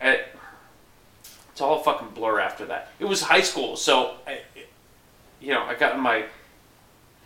And 0.00 0.18
it's 1.60 1.62
all 1.66 1.78
a 1.78 1.84
fucking 1.84 2.08
blur 2.14 2.40
after 2.40 2.64
that. 2.64 2.90
It 2.98 3.04
was 3.04 3.20
high 3.20 3.42
school, 3.42 3.76
so 3.76 4.14
I, 4.26 4.38
you 5.42 5.52
know, 5.52 5.62
I 5.64 5.74
got 5.74 5.94
in 5.94 6.00
my 6.00 6.24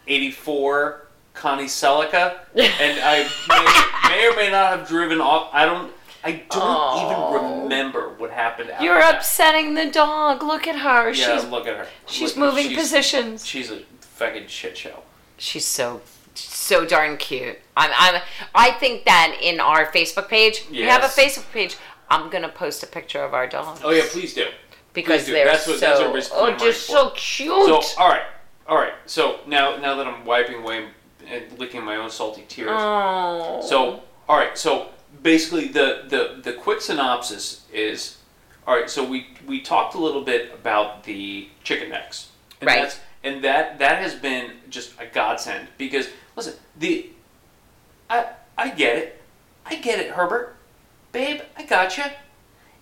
'84 0.09 1.07
Connie 1.35 1.64
Celica, 1.66 2.38
and 2.57 3.01
I 3.01 3.29
may, 3.49 4.09
may 4.16 4.27
or 4.27 4.35
may 4.37 4.51
not 4.51 4.77
have 4.77 4.88
driven 4.88 5.20
off. 5.20 5.51
I 5.53 5.64
don't. 5.64 5.92
I 6.25 6.33
don't 6.33 6.47
Oh. 6.53 7.37
even 7.53 7.62
remember 7.64 8.09
what 8.16 8.31
happened. 8.33 8.70
After 8.70 8.85
You're 8.85 8.99
that. 8.99 9.16
upsetting 9.18 9.75
the 9.75 9.87
dog. 9.90 10.42
Look 10.42 10.66
at 10.66 10.75
her. 10.81 11.12
Yeah, 11.12 11.38
she's 11.38 11.49
look 11.49 11.68
at 11.68 11.77
her. 11.77 11.87
she's 12.07 12.37
Look- 12.37 12.55
moving 12.55 12.70
she's- 12.70 12.81
positions. 12.83 13.47
She's 13.47 13.70
a 13.70 13.83
fucking 14.01 14.49
shit 14.49 14.77
show. 14.77 15.03
She's 15.38 15.64
so 15.66 16.01
so 16.35 16.85
darn 16.85 17.18
cute. 17.18 17.59
I'm, 17.77 17.90
I'm 17.94 18.23
I 18.55 18.73
think 18.73 19.05
that 19.05 19.37
in 19.40 19.61
our 19.61 19.87
Facebook 19.92 20.29
page, 20.29 20.64
we 20.70 20.81
have 20.83 21.05
a 21.05 21.09
Facebook 21.09 21.51
page. 21.53 21.77
I'm 22.10 22.30
gonna 22.30 22.48
post 22.48 22.82
a 22.82 22.86
picture 22.86 23.22
of 23.22 23.34
our 23.34 23.46
dog 23.46 23.78
Oh 23.84 23.90
yeah, 23.90 24.04
please 24.08 24.34
do. 24.34 24.46
because 24.92 25.22
please 25.22 25.26
do. 25.26 25.32
they're 25.32 25.46
That's 25.46 25.66
what- 25.66 25.78
so 25.78 25.86
that's 25.86 26.00
what 26.00 26.16
oh, 26.32 26.46
spending 26.56 26.72
so 26.72 27.10
cute. 27.10 27.66
So 27.66 27.80
all 28.02 28.08
right, 28.08 28.22
all 28.68 28.76
right. 28.76 28.94
So 29.06 29.40
now 29.46 29.76
now 29.76 29.94
that 29.96 30.06
I'm 30.06 30.24
wiping 30.24 30.56
away 30.62 30.88
and 31.26 31.58
licking 31.58 31.82
my 31.84 31.96
own 31.96 32.10
salty 32.10 32.44
tears. 32.48 32.70
oh. 32.72 33.60
So 33.66 34.02
all 34.28 34.36
right. 34.36 34.56
So 34.56 34.88
basically, 35.22 35.68
the 35.68 36.04
the 36.08 36.40
the 36.42 36.52
quick 36.52 36.80
synopsis 36.80 37.64
is 37.72 38.18
all 38.66 38.76
right. 38.76 38.88
So 38.90 39.04
we 39.04 39.28
we 39.46 39.60
talked 39.60 39.94
a 39.94 39.98
little 39.98 40.22
bit 40.22 40.52
about 40.52 41.04
the 41.04 41.48
chicken 41.62 41.88
necks, 41.90 42.30
and 42.60 42.68
Right. 42.68 42.82
That's, 42.82 43.00
and 43.22 43.42
that 43.42 43.78
that 43.78 43.98
has 44.02 44.14
been 44.14 44.52
just 44.68 44.92
a 45.00 45.06
godsend 45.06 45.68
because 45.78 46.08
listen, 46.36 46.54
the 46.78 47.10
I 48.10 48.26
I 48.58 48.68
get 48.70 48.96
it, 48.98 49.22
I 49.66 49.76
get 49.76 49.98
it, 49.98 50.10
Herbert, 50.10 50.53
babe, 51.14 51.40
I 51.57 51.62
gotcha. 51.62 52.12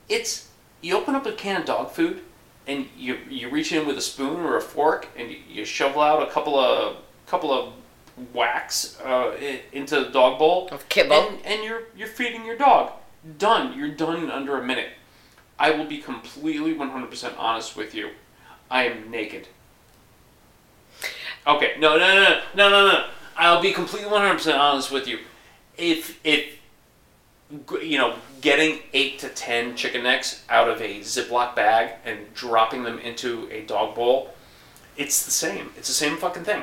It's 0.09 0.49
you 0.81 0.97
open 0.97 1.14
up 1.14 1.27
a 1.27 1.33
can 1.33 1.61
of 1.61 1.66
dog 1.66 1.92
food, 1.92 2.23
and 2.66 2.88
you 2.97 3.18
you 3.31 3.49
reach 3.49 3.71
in 3.73 3.87
with 3.87 3.97
a 3.97 4.01
spoon 4.01 4.40
or 4.40 4.57
a 4.57 4.61
fork, 4.61 5.07
and 5.16 5.31
you, 5.31 5.38
you 5.49 5.64
shovel 5.64 6.03
out 6.03 6.21
a 6.27 6.31
couple 6.33 6.59
of 6.59 6.97
couple 7.29 7.53
of 7.53 7.73
whacks 8.33 8.99
uh, 9.01 9.37
into 9.73 10.01
the 10.01 10.11
dog 10.11 10.38
bowl 10.38 10.68
Of 10.73 10.88
kibble. 10.88 11.14
and, 11.14 11.47
and 11.47 11.62
you're 11.62 11.83
you're 11.97 12.09
feeding 12.09 12.45
your 12.45 12.57
dog. 12.57 12.92
Done. 13.38 13.79
You're 13.79 13.95
done 13.95 14.25
in 14.25 14.31
under 14.31 14.59
a 14.59 14.64
minute. 14.64 14.88
I 15.59 15.71
will 15.71 15.85
be 15.85 15.99
completely 15.99 16.75
100% 16.75 17.38
honest 17.38 17.77
with 17.77 17.95
you. 17.95 18.11
I 18.68 18.85
am 18.88 19.11
naked. 19.12 19.47
Okay. 21.47 21.75
No, 21.79 21.97
no, 21.97 22.14
no, 22.14 22.40
no, 22.57 22.68
no, 22.71 22.88
no. 22.92 23.07
I'll 23.37 23.62
be 23.62 23.73
completely 23.73 24.11
100% 24.11 24.59
honest 24.59 24.90
with 24.90 25.07
you. 25.07 25.21
If 25.79 26.18
if 26.25 26.59
you 27.83 27.99
know, 27.99 28.17
getting 28.41 28.81
eight 28.93 29.19
to 29.21 29.29
ten 29.29 29.77
chicken 29.77 30.05
necks 30.05 30.45
out 30.49 30.69
of 30.69 30.81
a 30.81 31.01
Ziploc 31.01 31.55
bag 31.55 31.95
and 32.05 32.33
dropping 32.35 32.83
them 32.83 32.99
into 32.99 33.49
a 33.51 33.62
dog 33.62 33.95
bowl, 33.95 34.35
it's 34.97 35.25
the 35.25 35.31
same. 35.31 35.71
It's 35.77 35.88
the 35.88 35.95
same 35.95 36.17
fucking 36.17 36.45
thing. 36.45 36.62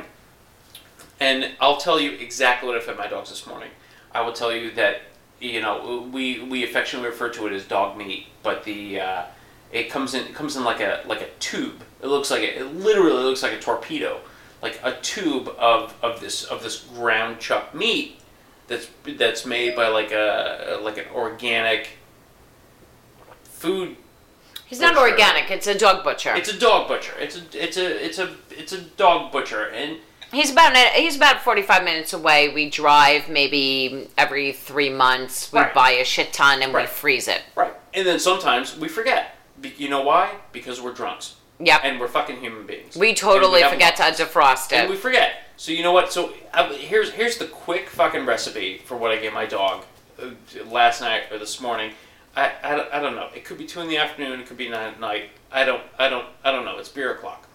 And 1.20 1.52
I'll 1.60 1.78
tell 1.78 2.00
you 2.00 2.12
exactly 2.12 2.68
what 2.68 2.78
I 2.78 2.82
fed 2.82 2.98
my 2.98 3.08
dogs 3.08 3.30
this 3.30 3.46
morning. 3.46 3.70
I 4.14 4.22
will 4.22 4.34
tell 4.34 4.54
you 4.54 4.72
that 4.72 5.02
you 5.40 5.62
know 5.62 6.10
we 6.12 6.42
we 6.44 6.64
affectionately 6.64 7.10
refer 7.10 7.30
to 7.30 7.48
it 7.48 7.54
as 7.54 7.66
dog 7.66 7.98
meat, 7.98 8.28
but 8.44 8.64
the 8.64 9.00
uh, 9.00 9.24
it 9.72 9.90
comes 9.90 10.14
in 10.14 10.26
it 10.26 10.34
comes 10.34 10.56
in 10.56 10.64
like 10.64 10.80
a 10.80 11.04
like 11.06 11.22
a 11.22 11.30
tube. 11.40 11.84
It 12.02 12.08
looks 12.08 12.32
like 12.32 12.42
a, 12.42 12.60
it 12.60 12.76
literally 12.76 13.24
looks 13.24 13.44
like 13.44 13.54
a 13.54 13.60
torpedo, 13.60 14.22
like 14.62 14.80
a 14.84 14.94
tube 15.02 15.50
of, 15.58 15.94
of 16.02 16.22
this 16.22 16.46
of 16.46 16.64
this 16.64 16.80
ground 16.96 17.40
chuck 17.40 17.76
meat 17.76 18.19
that's 18.70 18.88
that's 19.18 19.46
made 19.46 19.76
by 19.76 19.90
like 19.90 20.12
a 20.12 20.80
like 20.82 20.98
an 20.98 21.06
organic 21.14 21.90
food. 23.44 23.98
He's 24.66 24.80
not 24.80 24.96
organic. 24.96 25.50
It's 25.50 25.68
a 25.68 25.78
dog 25.78 26.04
butcher. 26.04 26.36
It's 26.36 26.50
a 26.50 26.58
dog 26.58 26.88
butcher. 26.88 27.14
It's 27.20 27.36
a 27.38 27.42
it's 27.66 27.78
a 27.78 28.06
it's 28.06 28.20
a 28.20 28.36
it's 28.52 28.72
a 28.72 28.82
dog 28.82 29.32
butcher 29.32 29.66
and. 29.70 29.98
He's 30.32 30.52
about 30.52 30.78
he's 30.94 31.16
about 31.16 31.42
forty 31.42 31.64
five 31.64 31.84
minutes 31.84 32.14
away. 32.14 32.50
We 32.54 32.70
drive 32.70 33.30
maybe 33.30 34.10
every 34.16 34.52
three 34.52 34.92
months. 34.92 35.52
We 35.52 35.60
Right. 35.60 35.74
buy 35.74 35.90
a 35.94 36.06
shit 36.06 36.32
ton 36.34 36.62
and 36.62 36.72
we 36.72 36.86
freeze 36.86 37.28
it. 37.28 37.42
Right. 37.56 37.74
And 37.96 38.06
then 38.06 38.20
sometimes 38.20 38.78
we 38.78 38.88
forget. 38.90 39.36
You 39.78 39.90
know 39.90 40.02
why? 40.04 40.36
Because 40.52 40.80
we're 40.80 40.94
drunks. 40.94 41.36
Yep. 41.60 41.82
And 41.84 42.00
we're 42.00 42.08
fucking 42.08 42.38
human 42.42 42.68
beings. 42.68 42.96
we 42.96 43.16
totally 43.16 43.62
have 43.62 43.72
forget 43.72 43.96
to 43.98 44.04
defrost 44.04 44.72
And 44.72 44.88
we 44.88 44.96
forget. 44.96 45.49
So 45.60 45.74
you 45.74 45.84
know 45.84 45.92
what? 45.92 46.14
So 46.14 46.32
uh, 46.54 46.72
here's 46.72 47.12
here's 47.12 47.38
the 47.38 47.46
quick 47.46 47.90
fucking 47.90 48.26
recipe 48.26 48.78
for 48.86 48.96
what 48.96 49.12
I 49.12 49.18
gave 49.18 49.34
my 49.34 49.46
dog 49.46 49.84
uh, 50.18 50.30
last 50.72 51.02
night 51.02 51.24
or 51.34 51.38
this 51.38 51.60
morning. 51.60 51.92
I, 52.34 52.54
I, 52.64 52.76
don't- 52.78 52.94
I 52.94 53.00
don't 53.02 53.14
know. 53.16 53.28
It 53.36 53.44
could 53.44 53.58
be 53.58 53.66
two 53.66 53.82
in 53.82 53.90
the 53.90 53.98
afternoon. 53.98 54.40
It 54.40 54.46
could 54.48 54.56
be 54.56 54.70
nine 54.70 54.94
at 54.94 55.02
night. 55.02 55.32
I 55.52 55.66
don't 55.66 55.84
I 56.00 56.08
don't 56.10 56.26
I 56.46 56.52
don't 56.54 56.64
know. 56.64 56.78
It's 56.78 56.88
beer 56.88 57.12
o'clock. 57.14 57.46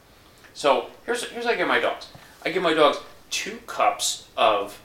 So 0.52 0.90
here's 1.06 1.24
here's 1.30 1.46
what 1.46 1.54
I 1.54 1.56
give 1.56 1.66
my 1.66 1.80
dogs. 1.80 2.08
I 2.44 2.50
give 2.50 2.62
my 2.62 2.74
dogs 2.74 2.98
two 3.30 3.56
cups 3.66 4.28
of 4.36 4.78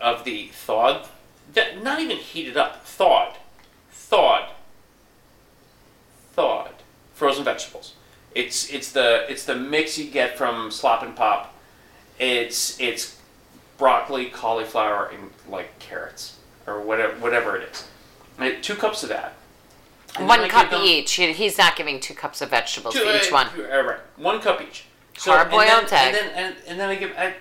of 0.00 0.24
the 0.24 0.48
thawed, 0.48 1.06
not 1.84 2.00
even 2.00 2.16
heated 2.16 2.56
up, 2.56 2.84
thawed, 2.84 3.36
thawed, 3.92 4.48
thawed 6.32 6.72
frozen 7.14 7.44
vegetables. 7.44 7.94
It's 8.34 8.68
it's 8.70 8.90
the 8.90 9.24
it's 9.30 9.44
the 9.44 9.54
mix 9.54 9.96
you 9.96 10.10
get 10.10 10.36
from 10.36 10.72
Slop 10.72 11.04
and 11.04 11.14
Pop. 11.14 11.53
It's 12.18 12.78
it's 12.80 13.20
broccoli, 13.78 14.26
cauliflower, 14.26 15.06
and 15.06 15.30
like 15.48 15.78
carrots 15.78 16.36
or 16.66 16.80
whatever 16.80 17.14
whatever 17.18 17.56
it 17.56 17.68
is. 17.70 17.88
And 18.38 18.62
two 18.62 18.74
cups 18.74 19.02
of 19.02 19.08
that. 19.10 19.34
And 20.16 20.28
One 20.28 20.48
cup 20.48 20.72
each. 20.72 21.14
He's 21.14 21.58
not 21.58 21.74
giving 21.76 21.98
two 21.98 22.14
cups 22.14 22.40
of 22.40 22.50
vegetables 22.50 22.94
Two, 22.94 23.00
for 23.00 23.16
each 23.16 23.32
uh, 23.32 23.34
one. 23.34 23.50
two- 23.52 23.64
uh, 23.64 23.82
right, 23.82 23.98
one 24.16 24.40
cup 24.40 24.62
each. 24.62 24.84
Hard-boiled 25.18 25.62
and 25.62 25.88
then, 25.88 25.92
egg. 25.92 26.14
And 26.14 26.14
then, 26.14 26.30
and, 26.36 26.56
and 26.66 26.80
then 26.80 26.88
I 26.88 26.94
give, 26.96 27.12
I, 27.16 27.26
I, 27.26 27.34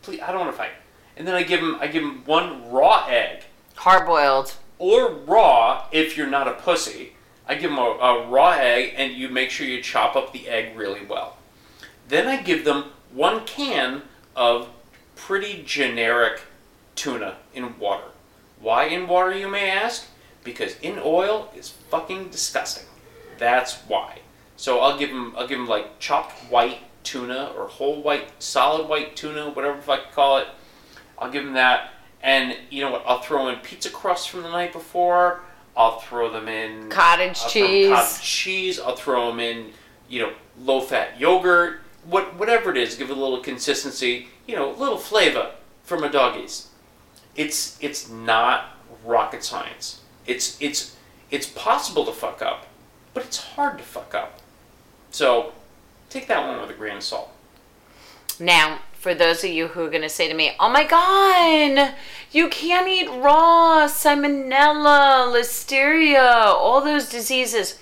please, 0.00 0.20
I 0.20 0.28
don't 0.28 0.40
want 0.40 0.52
to 0.52 0.56
fight. 0.56 0.70
And 1.16 1.26
then 1.28 1.34
I 1.34 1.42
give 1.42 1.60
him, 1.60 1.76
I 1.78 1.86
give 1.86 2.02
him 2.02 2.24
one 2.24 2.70
raw 2.70 3.06
egg. 3.06 3.44
Hard 3.76 4.06
boiled. 4.06 4.54
or 4.78 5.10
raw 5.12 5.86
if 5.92 6.16
you're 6.16 6.26
not 6.26 6.48
a 6.48 6.52
pussy. 6.52 7.12
I 7.46 7.54
give 7.54 7.70
them 7.70 7.78
a, 7.78 7.82
a 7.82 8.26
raw 8.28 8.52
egg, 8.52 8.94
and 8.96 9.12
you 9.12 9.28
make 9.28 9.50
sure 9.50 9.66
you 9.66 9.82
chop 9.82 10.16
up 10.16 10.32
the 10.32 10.48
egg 10.48 10.76
really 10.76 11.04
well. 11.04 11.36
Then 12.08 12.28
I 12.28 12.40
give 12.42 12.64
them 12.64 12.84
one 13.12 13.44
can 13.44 14.02
of 14.38 14.68
pretty 15.16 15.64
generic 15.66 16.40
tuna 16.94 17.36
in 17.52 17.76
water. 17.80 18.04
Why 18.60 18.84
in 18.84 19.08
water, 19.08 19.36
you 19.36 19.48
may 19.48 19.68
ask? 19.68 20.06
Because 20.44 20.78
in 20.80 21.00
oil 21.04 21.52
is 21.56 21.70
fucking 21.70 22.28
disgusting. 22.28 22.86
That's 23.36 23.74
why. 23.88 24.20
So 24.56 24.78
I'll 24.78 24.96
give 24.96 25.10
them, 25.10 25.34
I'll 25.36 25.48
give 25.48 25.58
them 25.58 25.66
like 25.66 25.98
chopped 25.98 26.32
white 26.50 26.78
tuna 27.02 27.52
or 27.56 27.66
whole 27.66 28.00
white, 28.00 28.30
solid 28.40 28.88
white 28.88 29.16
tuna, 29.16 29.50
whatever 29.50 29.76
if 29.78 29.88
I 29.88 29.96
could 29.98 30.12
call 30.12 30.38
it. 30.38 30.46
I'll 31.18 31.32
give 31.32 31.44
them 31.44 31.54
that, 31.54 31.90
and 32.22 32.56
you 32.70 32.80
know 32.82 32.92
what? 32.92 33.02
I'll 33.06 33.20
throw 33.20 33.48
in 33.48 33.56
pizza 33.56 33.90
crust 33.90 34.30
from 34.30 34.42
the 34.42 34.50
night 34.50 34.72
before. 34.72 35.40
I'll 35.76 35.98
throw 35.98 36.30
them 36.30 36.46
in 36.46 36.88
Cottage 36.90 37.40
I'll 37.42 37.50
cheese. 37.50 37.88
cottage 37.88 38.22
cheese. 38.22 38.80
I'll 38.80 38.96
throw 38.96 39.30
them 39.30 39.40
in, 39.40 39.72
you 40.08 40.22
know, 40.22 40.32
low 40.60 40.80
fat 40.80 41.18
yogurt. 41.18 41.80
What 42.08 42.36
whatever 42.36 42.70
it 42.70 42.76
is, 42.76 42.94
give 42.94 43.10
it 43.10 43.16
a 43.16 43.20
little 43.20 43.40
consistency. 43.40 44.28
You 44.46 44.56
know, 44.56 44.74
a 44.74 44.76
little 44.76 44.98
flavor 44.98 45.52
from 45.82 46.04
a 46.04 46.10
doggies. 46.10 46.68
It's 47.36 47.78
it's 47.80 48.08
not 48.08 48.76
rocket 49.04 49.44
science. 49.44 50.00
It's 50.26 50.60
it's 50.60 50.96
it's 51.30 51.46
possible 51.46 52.04
to 52.06 52.12
fuck 52.12 52.40
up, 52.40 52.66
but 53.14 53.24
it's 53.24 53.38
hard 53.38 53.78
to 53.78 53.84
fuck 53.84 54.14
up. 54.14 54.40
So 55.10 55.52
take 56.10 56.28
that 56.28 56.46
one 56.46 56.60
with 56.60 56.70
a 56.70 56.74
grain 56.74 56.96
of 56.96 57.02
salt. 57.02 57.30
Now, 58.40 58.80
for 58.92 59.14
those 59.14 59.44
of 59.44 59.50
you 59.50 59.68
who 59.68 59.84
are 59.84 59.90
going 59.90 60.02
to 60.02 60.08
say 60.08 60.28
to 60.28 60.34
me, 60.34 60.52
oh 60.60 60.68
my 60.68 60.84
God, 60.84 61.94
you 62.30 62.48
can't 62.48 62.88
eat 62.88 63.08
raw, 63.08 63.86
salmonella, 63.88 65.32
listeria, 65.32 66.46
all 66.46 66.80
those 66.80 67.08
diseases. 67.08 67.78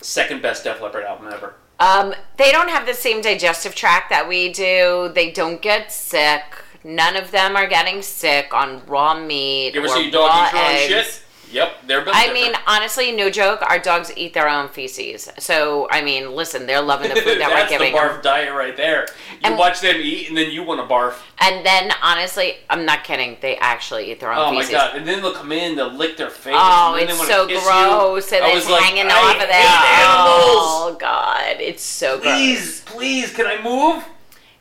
Second 0.00 0.42
best 0.42 0.64
Def 0.64 0.80
Leppard 0.80 1.04
album 1.04 1.28
ever. 1.32 1.54
Um, 1.80 2.14
they 2.36 2.52
don't 2.52 2.68
have 2.70 2.86
the 2.86 2.94
same 2.94 3.20
digestive 3.20 3.74
tract 3.74 4.10
that 4.10 4.28
we 4.28 4.52
do. 4.52 5.10
They 5.14 5.30
don't 5.30 5.60
get 5.60 5.90
sick. 5.92 6.42
None 6.84 7.16
of 7.16 7.30
them 7.30 7.56
are 7.56 7.66
getting 7.66 8.02
sick 8.02 8.52
on 8.52 8.84
raw 8.86 9.18
meat 9.18 9.74
You 9.74 9.80
ever 9.82 9.88
or 9.90 9.96
see 9.96 10.10
raw 10.10 10.50
eggs. 10.54 10.88
shit? 11.06 11.22
Yep, 11.54 11.86
they're 11.86 12.00
I 12.00 12.04
different. 12.26 12.32
mean, 12.34 12.52
honestly, 12.66 13.12
no 13.12 13.30
joke. 13.30 13.62
Our 13.62 13.78
dogs 13.78 14.12
eat 14.16 14.34
their 14.34 14.48
own 14.48 14.68
feces. 14.68 15.30
So, 15.38 15.86
I 15.88 16.02
mean, 16.02 16.32
listen, 16.34 16.66
they're 16.66 16.82
loving 16.82 17.10
the 17.10 17.20
food 17.20 17.38
that 17.40 17.48
we're 17.54 17.68
giving. 17.68 17.92
That's 17.94 18.02
the 18.08 18.08
them. 18.08 18.18
barf 18.18 18.22
diet 18.22 18.52
right 18.52 18.76
there. 18.76 19.06
You 19.30 19.36
And- 19.50 19.56
watch 19.58 19.80
them 19.80 19.94
eat, 20.00 20.28
and 20.28 20.36
then 20.36 20.50
you 20.50 20.64
want 20.64 20.80
to 20.80 20.92
barf. 20.92 21.14
And 21.38 21.64
then, 21.64 21.92
honestly, 22.02 22.56
I'm 22.68 22.84
not 22.84 23.04
kidding. 23.04 23.36
They 23.40 23.56
actually 23.58 24.10
eat 24.10 24.18
their 24.18 24.32
own 24.32 24.38
Oh 24.38 24.52
my 24.52 24.68
god! 24.68 24.96
And 24.96 25.06
then 25.06 25.22
they'll 25.22 25.32
come 25.32 25.52
in, 25.52 25.76
they'll 25.76 25.92
lick 25.92 26.16
their 26.16 26.28
face. 26.30 26.54
Oh, 26.56 26.96
and 26.98 27.08
then 27.08 27.16
they 27.16 27.22
it's 27.22 27.28
so 27.28 27.46
gross, 27.46 28.32
You. 28.32 28.38
and 28.38 28.56
it's 28.58 28.68
like, 28.68 28.82
hanging 28.82 29.06
off 29.12 29.36
of 29.36 29.48
animals. 29.50 30.66
Oh 30.66 30.96
God, 30.98 31.56
it's 31.60 31.82
so 31.84 32.18
gross. 32.18 32.34
Please, 32.34 32.80
please, 32.82 33.32
can 33.32 33.46
I 33.46 33.62
move? 33.62 34.04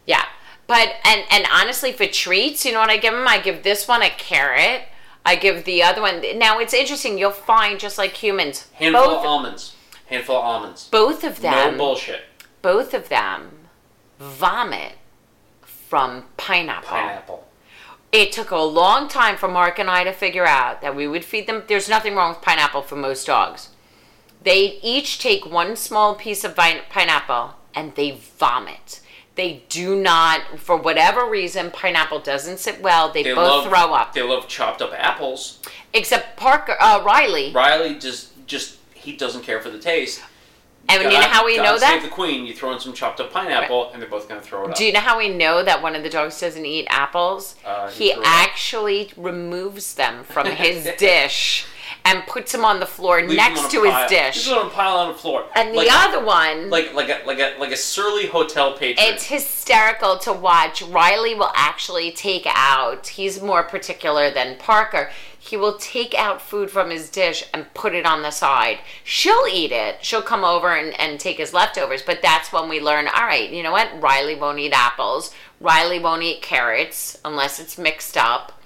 Yeah, 0.05 0.25
but 0.67 0.93
and 1.05 1.23
and 1.31 1.45
honestly, 1.51 1.91
for 1.91 2.05
treats, 2.05 2.65
you 2.65 2.71
know 2.71 2.79
what 2.79 2.89
I 2.89 2.97
give 2.97 3.13
them? 3.13 3.27
I 3.27 3.39
give 3.39 3.63
this 3.63 3.87
one 3.87 4.01
a 4.03 4.09
carrot. 4.09 4.83
I 5.25 5.35
give 5.35 5.63
the 5.65 5.83
other 5.83 6.01
one. 6.01 6.21
Now 6.37 6.59
it's 6.59 6.73
interesting. 6.73 7.17
You'll 7.17 7.31
find 7.31 7.79
just 7.79 7.97
like 7.97 8.11
humans, 8.13 8.67
Handful 8.73 9.05
both 9.05 9.19
of 9.19 9.25
almonds. 9.25 9.75
Handful 10.07 10.35
of 10.37 10.43
almonds. 10.43 10.87
both 10.89 11.23
of 11.23 11.41
them. 11.41 11.73
No 11.73 11.77
bullshit. 11.77 12.21
both 12.61 12.93
of 12.93 13.09
them 13.09 13.67
vomit 14.19 14.93
from 15.61 16.25
pineapple. 16.37 16.89
Pineapple. 16.89 17.47
It 18.11 18.31
took 18.31 18.51
a 18.51 18.57
long 18.57 19.07
time 19.07 19.37
for 19.37 19.47
Mark 19.47 19.79
and 19.79 19.89
I 19.89 20.03
to 20.03 20.11
figure 20.13 20.45
out 20.45 20.81
that 20.81 20.95
we 20.95 21.07
would 21.07 21.25
feed 21.25 21.47
them. 21.47 21.63
There's 21.67 21.89
nothing 21.89 22.15
wrong 22.15 22.29
with 22.33 22.41
pineapple 22.41 22.83
for 22.83 22.95
most 22.95 23.25
dogs. 23.25 23.69
They 24.43 24.79
each 24.83 25.19
take 25.19 25.49
one 25.49 25.75
small 25.75 26.15
piece 26.15 26.43
of 26.43 26.55
vine- 26.55 26.81
pineapple 26.89 27.55
and 27.73 27.95
they 27.95 28.11
vomit. 28.37 28.99
They 29.35 29.63
do 29.67 29.95
not, 29.95 30.59
for 30.59 30.77
whatever 30.77 31.27
reason, 31.27 31.71
pineapple 31.71 32.19
doesn't 32.19 32.59
sit 32.59 32.81
well. 32.81 33.11
They, 33.11 33.23
They 33.23 33.33
both 33.33 33.47
love, 33.47 33.67
throw 33.67 33.93
up. 33.93 34.13
They 34.13 34.21
love 34.21 34.47
chopped 34.47 34.81
up 34.81 34.93
apples. 34.95 35.59
Except 35.91 36.37
Parker, 36.37 36.75
uh, 36.79 37.01
Riley. 37.03 37.51
Riley 37.51 37.97
just, 37.97 38.45
just 38.45 38.77
he 38.93 39.15
doesn't 39.15 39.41
care 39.41 39.59
for 39.59 39.69
the 39.69 39.79
taste. 39.79 40.21
And 40.89 41.01
you 41.01 41.09
know 41.09 41.21
how 41.21 41.45
we 41.45 41.55
God 41.55 41.63
know 41.63 41.77
Save 41.77 42.01
that? 42.01 42.03
the 42.03 42.09
queen. 42.09 42.45
You 42.45 42.53
throw 42.53 42.73
in 42.73 42.79
some 42.79 42.93
chopped 42.93 43.19
up 43.21 43.31
pineapple, 43.31 43.91
and 43.93 44.01
they're 44.01 44.09
both 44.09 44.27
gonna 44.27 44.41
throw 44.41 44.65
it 44.65 44.71
up. 44.71 44.75
Do 44.75 44.85
you 44.85 44.91
know 44.91 44.99
how 44.99 45.17
we 45.17 45.29
know 45.29 45.63
that 45.63 45.81
one 45.81 45.95
of 45.95 46.03
the 46.03 46.09
dogs 46.09 46.39
doesn't 46.41 46.65
eat 46.65 46.85
apples? 46.89 47.55
Uh, 47.65 47.89
he 47.89 48.11
he 48.11 48.21
actually 48.23 49.11
removes 49.15 49.95
them 49.95 50.25
from 50.25 50.47
his 50.47 50.89
dish 50.97 51.65
and 52.05 52.25
puts 52.27 52.51
them 52.51 52.65
on 52.65 52.79
the 52.79 52.85
floor 52.85 53.21
Leaves 53.21 53.35
next 53.35 53.71
to 53.71 53.83
his 53.83 54.09
dish. 54.09 54.45
Them 54.45 54.57
on 54.57 54.67
a 54.67 54.69
pile 54.69 54.97
on 54.97 55.13
the 55.13 55.17
floor. 55.17 55.45
And 55.55 55.73
the 55.73 55.87
other 55.89 56.23
one, 56.23 56.69
like 56.69 56.93
like 56.93 57.09
a 57.09 57.25
like 57.25 57.39
a 57.39 57.55
like 57.59 57.71
a 57.71 57.77
surly 57.77 58.27
hotel 58.27 58.73
patron. 58.73 59.07
it's 59.07 59.25
hysterical 59.25 60.17
to 60.19 60.33
watch. 60.33 60.81
Riley 60.81 61.35
will 61.35 61.51
actually 61.55 62.11
take 62.11 62.45
out, 62.45 63.07
he's 63.07 63.41
more 63.41 63.63
particular 63.63 64.29
than 64.29 64.57
Parker. 64.57 65.09
He 65.39 65.57
will 65.57 65.77
take 65.77 66.13
out 66.13 66.41
food 66.41 66.71
from 66.71 66.89
his 66.89 67.09
dish 67.09 67.43
and 67.53 67.73
put 67.73 67.93
it 67.93 68.05
on 68.05 68.21
the 68.21 68.31
side. 68.31 68.79
She'll 69.03 69.45
eat 69.51 69.73
it. 69.73 70.03
She'll 70.03 70.21
come 70.21 70.45
over 70.45 70.73
and, 70.73 70.97
and 70.97 71.19
take 71.19 71.37
his 71.37 71.53
leftovers. 71.53 72.01
But 72.01 72.21
that's 72.21 72.53
when 72.53 72.69
we 72.69 72.79
learn 72.79 73.07
all 73.07 73.25
right, 73.25 73.49
you 73.49 73.61
know 73.61 73.73
what? 73.73 74.01
Riley 74.01 74.35
won't 74.35 74.59
eat 74.59 74.71
apples. 74.73 75.33
Riley 75.59 75.99
won't 75.99 76.23
eat 76.23 76.41
carrots 76.41 77.19
unless 77.25 77.59
it's 77.59 77.77
mixed 77.77 78.15
up. 78.15 78.61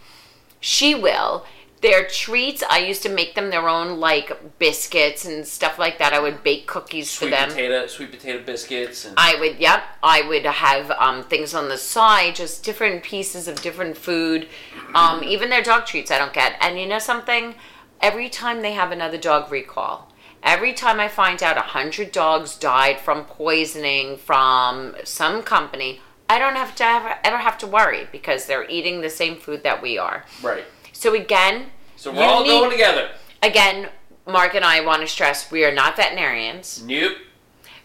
She 0.59 0.93
will. 0.93 1.45
Their 1.81 2.07
treats, 2.07 2.63
I 2.67 2.79
used 2.79 3.03
to 3.03 3.09
make 3.09 3.35
them 3.35 3.51
their 3.51 3.69
own 3.69 3.99
like 3.99 4.57
biscuits 4.57 5.25
and 5.25 5.45
stuff 5.45 5.77
like 5.77 5.99
that. 5.99 6.11
I 6.11 6.19
would 6.19 6.43
bake 6.43 6.65
cookies 6.65 7.09
sweet 7.09 7.27
for 7.27 7.31
them. 7.31 7.49
potato 7.49 7.85
sweet 7.87 8.11
potato 8.11 8.43
biscuits 8.43 9.05
and 9.05 9.13
I 9.17 9.35
would, 9.39 9.59
yep, 9.59 9.83
I 10.01 10.21
would 10.27 10.45
have 10.45 10.89
um, 10.91 11.23
things 11.23 11.53
on 11.53 11.69
the 11.69 11.77
side, 11.77 12.35
just 12.35 12.63
different 12.63 13.03
pieces 13.03 13.47
of 13.47 13.61
different 13.61 13.95
food. 13.95 14.47
Um, 14.95 15.23
even 15.23 15.49
their 15.49 15.61
dog 15.61 15.85
treats, 15.85 16.09
I 16.09 16.17
don't 16.17 16.33
get. 16.33 16.57
And 16.61 16.79
you 16.79 16.87
know 16.87 16.99
something? 16.99 17.53
Every 18.01 18.29
time 18.29 18.61
they 18.61 18.73
have 18.73 18.91
another 18.91 19.17
dog 19.17 19.51
recall, 19.51 20.11
every 20.41 20.73
time 20.73 20.99
I 20.99 21.07
find 21.07 21.43
out 21.43 21.57
a 21.57 21.61
hundred 21.61 22.11
dogs 22.11 22.55
died 22.55 22.99
from 22.99 23.25
poisoning 23.25 24.17
from 24.17 24.95
some 25.03 25.43
company, 25.43 26.01
I 26.29 26.39
don't 26.39 26.55
have 26.55 26.75
to 26.75 26.83
ever, 26.83 27.15
ever 27.23 27.37
have 27.37 27.57
to 27.59 27.67
worry 27.67 28.07
because 28.11 28.45
they're 28.45 28.69
eating 28.69 29.01
the 29.01 29.09
same 29.09 29.37
food 29.37 29.63
that 29.63 29.81
we 29.81 29.97
are. 29.97 30.25
right. 30.41 30.65
So 30.97 31.13
again, 31.13 31.67
So 31.95 32.11
we're 32.11 32.23
all 32.23 32.41
need- 32.41 32.49
going 32.49 32.71
together. 32.71 33.11
Again, 33.43 33.89
Mark 34.25 34.55
and 34.55 34.65
I 34.65 34.81
want 34.81 35.01
to 35.01 35.07
stress 35.07 35.51
we 35.51 35.63
are 35.63 35.71
not 35.71 35.95
veterinarians. 35.95 36.81
Nope. 36.83 37.17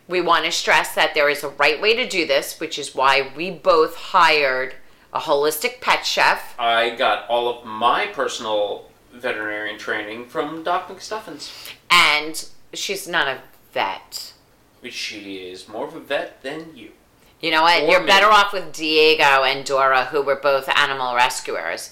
We 0.08 0.22
want 0.22 0.46
to 0.46 0.50
stress 0.52 0.94
that 0.94 1.12
there 1.14 1.28
is 1.28 1.44
a 1.44 1.48
right 1.50 1.80
way 1.80 1.94
to 1.94 2.08
do 2.08 2.26
this, 2.26 2.58
which 2.58 2.78
is 2.78 2.94
why 2.94 3.30
we 3.36 3.50
both 3.50 3.96
hired 3.96 4.74
a 5.12 5.20
holistic 5.20 5.80
pet 5.82 6.06
chef. 6.06 6.54
I 6.58 6.90
got 6.90 7.28
all 7.28 7.48
of 7.50 7.66
my 7.66 8.06
personal 8.06 8.88
veterinarian 9.12 9.78
training 9.78 10.26
from 10.28 10.62
Doc 10.64 10.88
McStuffins. 10.88 11.50
And 11.90 12.42
she's 12.72 13.06
not 13.06 13.28
a 13.28 13.38
vet. 13.74 14.32
Which 14.80 14.94
she 14.94 15.50
is 15.50 15.68
more 15.68 15.86
of 15.86 15.94
a 15.94 16.00
vet 16.00 16.42
than 16.42 16.74
you. 16.74 16.92
You 17.40 17.50
know 17.50 17.62
what? 17.62 17.82
Or 17.82 17.86
You're 17.88 18.00
me. 18.00 18.06
better 18.06 18.28
off 18.30 18.52
with 18.54 18.72
Diego 18.72 19.42
and 19.44 19.64
Dora, 19.66 20.06
who 20.06 20.22
were 20.22 20.36
both 20.36 20.66
animal 20.70 21.14
rescuers. 21.14 21.90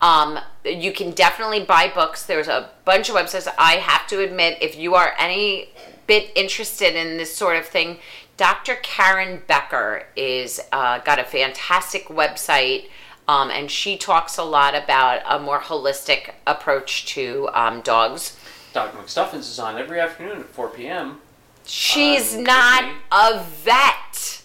Um, 0.00 0.38
you 0.64 0.92
can 0.92 1.10
definitely 1.10 1.64
buy 1.64 1.88
books. 1.94 2.24
There's 2.24 2.48
a 2.48 2.70
bunch 2.84 3.08
of 3.10 3.16
websites. 3.16 3.46
I 3.58 3.74
have 3.74 4.06
to 4.08 4.20
admit, 4.20 4.58
if 4.62 4.76
you 4.76 4.94
are 4.94 5.14
any 5.18 5.68
bit 6.06 6.30
interested 6.34 6.94
in 6.96 7.16
this 7.18 7.34
sort 7.34 7.56
of 7.56 7.66
thing, 7.66 7.98
Dr. 8.36 8.76
Karen 8.76 9.42
Becker 9.46 10.04
is 10.16 10.60
uh, 10.72 10.98
got 11.00 11.18
a 11.18 11.24
fantastic 11.24 12.06
website, 12.08 12.86
um, 13.28 13.50
and 13.50 13.70
she 13.70 13.98
talks 13.98 14.38
a 14.38 14.42
lot 14.42 14.74
about 14.74 15.20
a 15.28 15.38
more 15.38 15.60
holistic 15.60 16.32
approach 16.46 17.04
to 17.06 17.50
um, 17.52 17.82
dogs. 17.82 18.38
Doc 18.72 18.94
McStuffins 18.94 19.40
is 19.40 19.58
on 19.58 19.76
every 19.76 20.00
afternoon 20.00 20.40
at 20.40 20.46
4 20.46 20.68
p.m. 20.70 21.20
She's 21.66 22.34
Um, 22.36 22.44
not 22.44 22.82
Disney. 22.84 22.98
a 23.12 23.44
vet. 23.44 24.42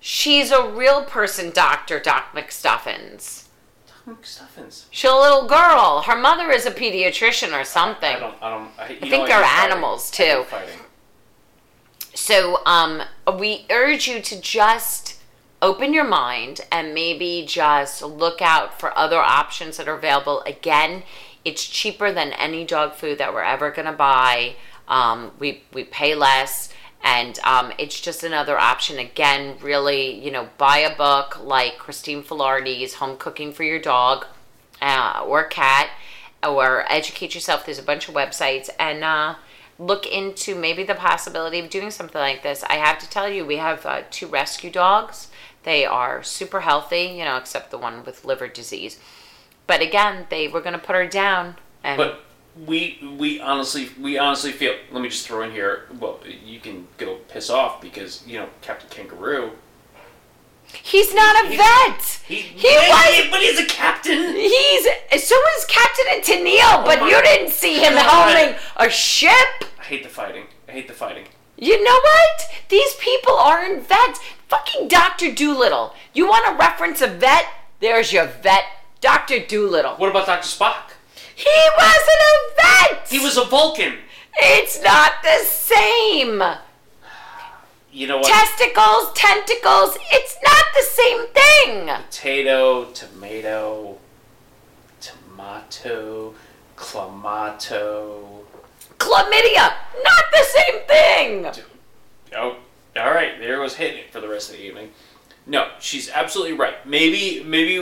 She's 0.00 0.50
a 0.50 0.68
real 0.68 1.04
person, 1.04 1.50
Doctor 1.50 2.00
Doc 2.00 2.32
McStuffins. 2.34 3.44
McStuffins. 4.06 4.84
She's 4.90 5.10
a 5.10 5.14
little 5.14 5.46
girl. 5.48 6.02
Her 6.06 6.16
mother 6.16 6.50
is 6.50 6.64
a 6.64 6.70
pediatrician 6.70 7.58
or 7.58 7.64
something. 7.64 8.16
I 8.16 8.20
don't. 8.20 8.42
I 8.42 8.50
don't. 8.50 8.70
I, 8.78 8.88
you 8.90 9.10
think 9.10 9.26
they're 9.26 9.42
hate 9.42 9.50
fighting. 9.50 9.72
animals, 9.72 10.10
too. 10.10 10.44
So, 12.14 12.60
um, 12.64 13.02
we 13.38 13.66
urge 13.70 14.08
you 14.08 14.20
to 14.22 14.40
just 14.40 15.20
open 15.60 15.92
your 15.92 16.04
mind 16.04 16.60
and 16.70 16.94
maybe 16.94 17.44
just 17.46 18.02
look 18.02 18.40
out 18.40 18.78
for 18.78 18.96
other 18.96 19.18
options 19.18 19.76
that 19.76 19.88
are 19.88 19.96
available. 19.96 20.40
Again, 20.42 21.02
it's 21.44 21.64
cheaper 21.64 22.12
than 22.12 22.32
any 22.32 22.64
dog 22.64 22.94
food 22.94 23.18
that 23.18 23.34
we're 23.34 23.42
ever 23.42 23.70
going 23.70 23.86
to 23.86 23.92
buy. 23.92 24.56
Um, 24.88 25.32
we 25.38 25.62
we 25.72 25.84
pay 25.84 26.14
less, 26.14 26.72
and 27.02 27.38
um, 27.44 27.72
it's 27.78 28.00
just 28.00 28.24
another 28.24 28.58
option. 28.58 28.98
Again, 28.98 29.56
really, 29.60 30.22
you 30.22 30.30
know, 30.30 30.48
buy 30.58 30.78
a 30.78 30.96
book 30.96 31.42
like 31.42 31.78
Christine 31.78 32.22
Filardi's 32.22 32.94
"Home 32.94 33.16
Cooking 33.16 33.52
for 33.52 33.62
Your 33.62 33.78
Dog" 33.78 34.26
uh, 34.82 35.24
or 35.26 35.44
Cat, 35.44 35.90
or 36.42 36.84
educate 36.90 37.34
yourself. 37.34 37.64
There's 37.64 37.78
a 37.78 37.82
bunch 37.82 38.08
of 38.08 38.14
websites 38.14 38.70
and 38.78 39.04
uh, 39.04 39.36
look 39.78 40.06
into 40.06 40.54
maybe 40.54 40.82
the 40.82 40.94
possibility 40.94 41.58
of 41.58 41.70
doing 41.70 41.90
something 41.90 42.20
like 42.20 42.42
this. 42.42 42.64
I 42.64 42.74
have 42.74 42.98
to 42.98 43.08
tell 43.08 43.28
you, 43.28 43.44
we 43.44 43.56
have 43.56 43.84
uh, 43.86 44.02
two 44.10 44.26
rescue 44.26 44.70
dogs. 44.70 45.28
They 45.64 45.84
are 45.84 46.22
super 46.22 46.60
healthy, 46.60 47.02
you 47.02 47.24
know, 47.24 47.36
except 47.36 47.70
the 47.70 47.78
one 47.78 48.04
with 48.04 48.24
liver 48.24 48.48
disease. 48.48 48.98
But 49.66 49.82
again, 49.82 50.26
they 50.30 50.48
were 50.48 50.60
going 50.60 50.78
to 50.78 50.78
put 50.78 50.94
her 50.94 51.06
down. 51.06 51.56
And 51.82 51.98
But 51.98 52.20
we 52.66 52.98
we 53.18 53.40
honestly 53.40 53.90
we 54.00 54.18
honestly 54.18 54.52
feel. 54.52 54.74
Let 54.90 55.02
me 55.02 55.08
just 55.08 55.26
throw 55.26 55.42
in 55.42 55.50
here. 55.50 55.86
Well, 55.98 56.20
you 56.44 56.60
can 56.60 56.86
go 56.98 57.16
piss 57.28 57.50
off 57.50 57.80
because 57.80 58.26
you 58.26 58.38
know 58.38 58.48
Captain 58.62 58.88
Kangaroo. 58.88 59.50
he's 60.72 61.14
not 61.14 61.44
a 61.44 61.48
He's- 61.48 61.58
vet. 61.60 62.20
He, 62.26 62.34
He 62.36 62.62
but, 62.68 62.88
was- 62.88 63.30
but 63.30 63.40
he's 63.40 63.60
a 63.60 63.66
captain. 63.66 64.34
He's 64.34 64.84
so 65.24 65.36
is 65.58 65.64
Captain 65.68 66.06
and 66.12 66.22
Tennille, 66.22 66.60
oh 66.62 66.82
but 66.84 67.00
my 67.00 67.08
you 67.08 67.22
didn't 67.22 67.50
see 67.52 67.78
him 67.78 67.94
God. 67.94 68.34
helming 68.36 68.58
a 68.76 68.90
ship. 68.90 69.64
I 69.78 69.82
hate 69.82 70.02
the 70.02 70.08
fighting. 70.08 70.44
I 70.68 70.72
hate 70.72 70.88
the 70.88 70.94
fighting. 70.94 71.24
You 71.58 71.82
know 71.82 71.94
what? 72.02 72.42
These 72.68 72.94
people 72.96 73.34
aren't 73.34 73.86
vets. 73.88 74.20
Fucking 74.48 74.88
Doctor 74.88 75.32
Dolittle. 75.32 75.94
You 76.12 76.26
want 76.26 76.44
to 76.46 76.52
reference 76.56 77.00
a 77.00 77.06
vet? 77.06 77.46
There's 77.80 78.12
your 78.12 78.26
vet, 78.26 78.64
Doctor 79.00 79.38
Dolittle. 79.40 79.94
What 79.96 80.10
about 80.10 80.26
Doctor 80.26 80.46
Spock? 80.46 80.92
He 81.36 81.68
wasn't 81.76 82.22
a 82.24 82.34
vet. 82.56 83.08
He 83.08 83.18
was 83.18 83.36
a 83.36 83.44
Vulcan. 83.44 83.98
It's 84.38 84.82
not 84.82 85.12
the 85.22 85.44
same. 85.44 86.42
You 87.92 88.06
know 88.06 88.16
what? 88.18 88.26
Testicles, 88.26 89.12
tentacles. 89.14 89.98
It's 90.12 90.36
not 90.42 90.64
the 90.74 90.82
same 90.82 91.26
thing. 91.28 92.04
Potato, 92.06 92.86
tomato, 92.86 93.98
tomato, 95.00 96.34
clamato. 96.74 98.44
Chlamydia. 98.98 99.74
Not 100.02 100.24
the 100.32 100.44
same 100.44 100.80
thing. 100.86 101.64
Oh, 102.34 102.56
all 102.96 103.10
right. 103.10 103.38
There 103.38 103.60
was 103.60 103.76
hitting 103.76 103.98
it 103.98 104.10
for 104.10 104.22
the 104.22 104.28
rest 104.28 104.50
of 104.50 104.56
the 104.56 104.62
evening. 104.62 104.90
No, 105.46 105.68
she's 105.80 106.10
absolutely 106.10 106.56
right. 106.56 106.84
Maybe, 106.86 107.42
maybe, 107.44 107.72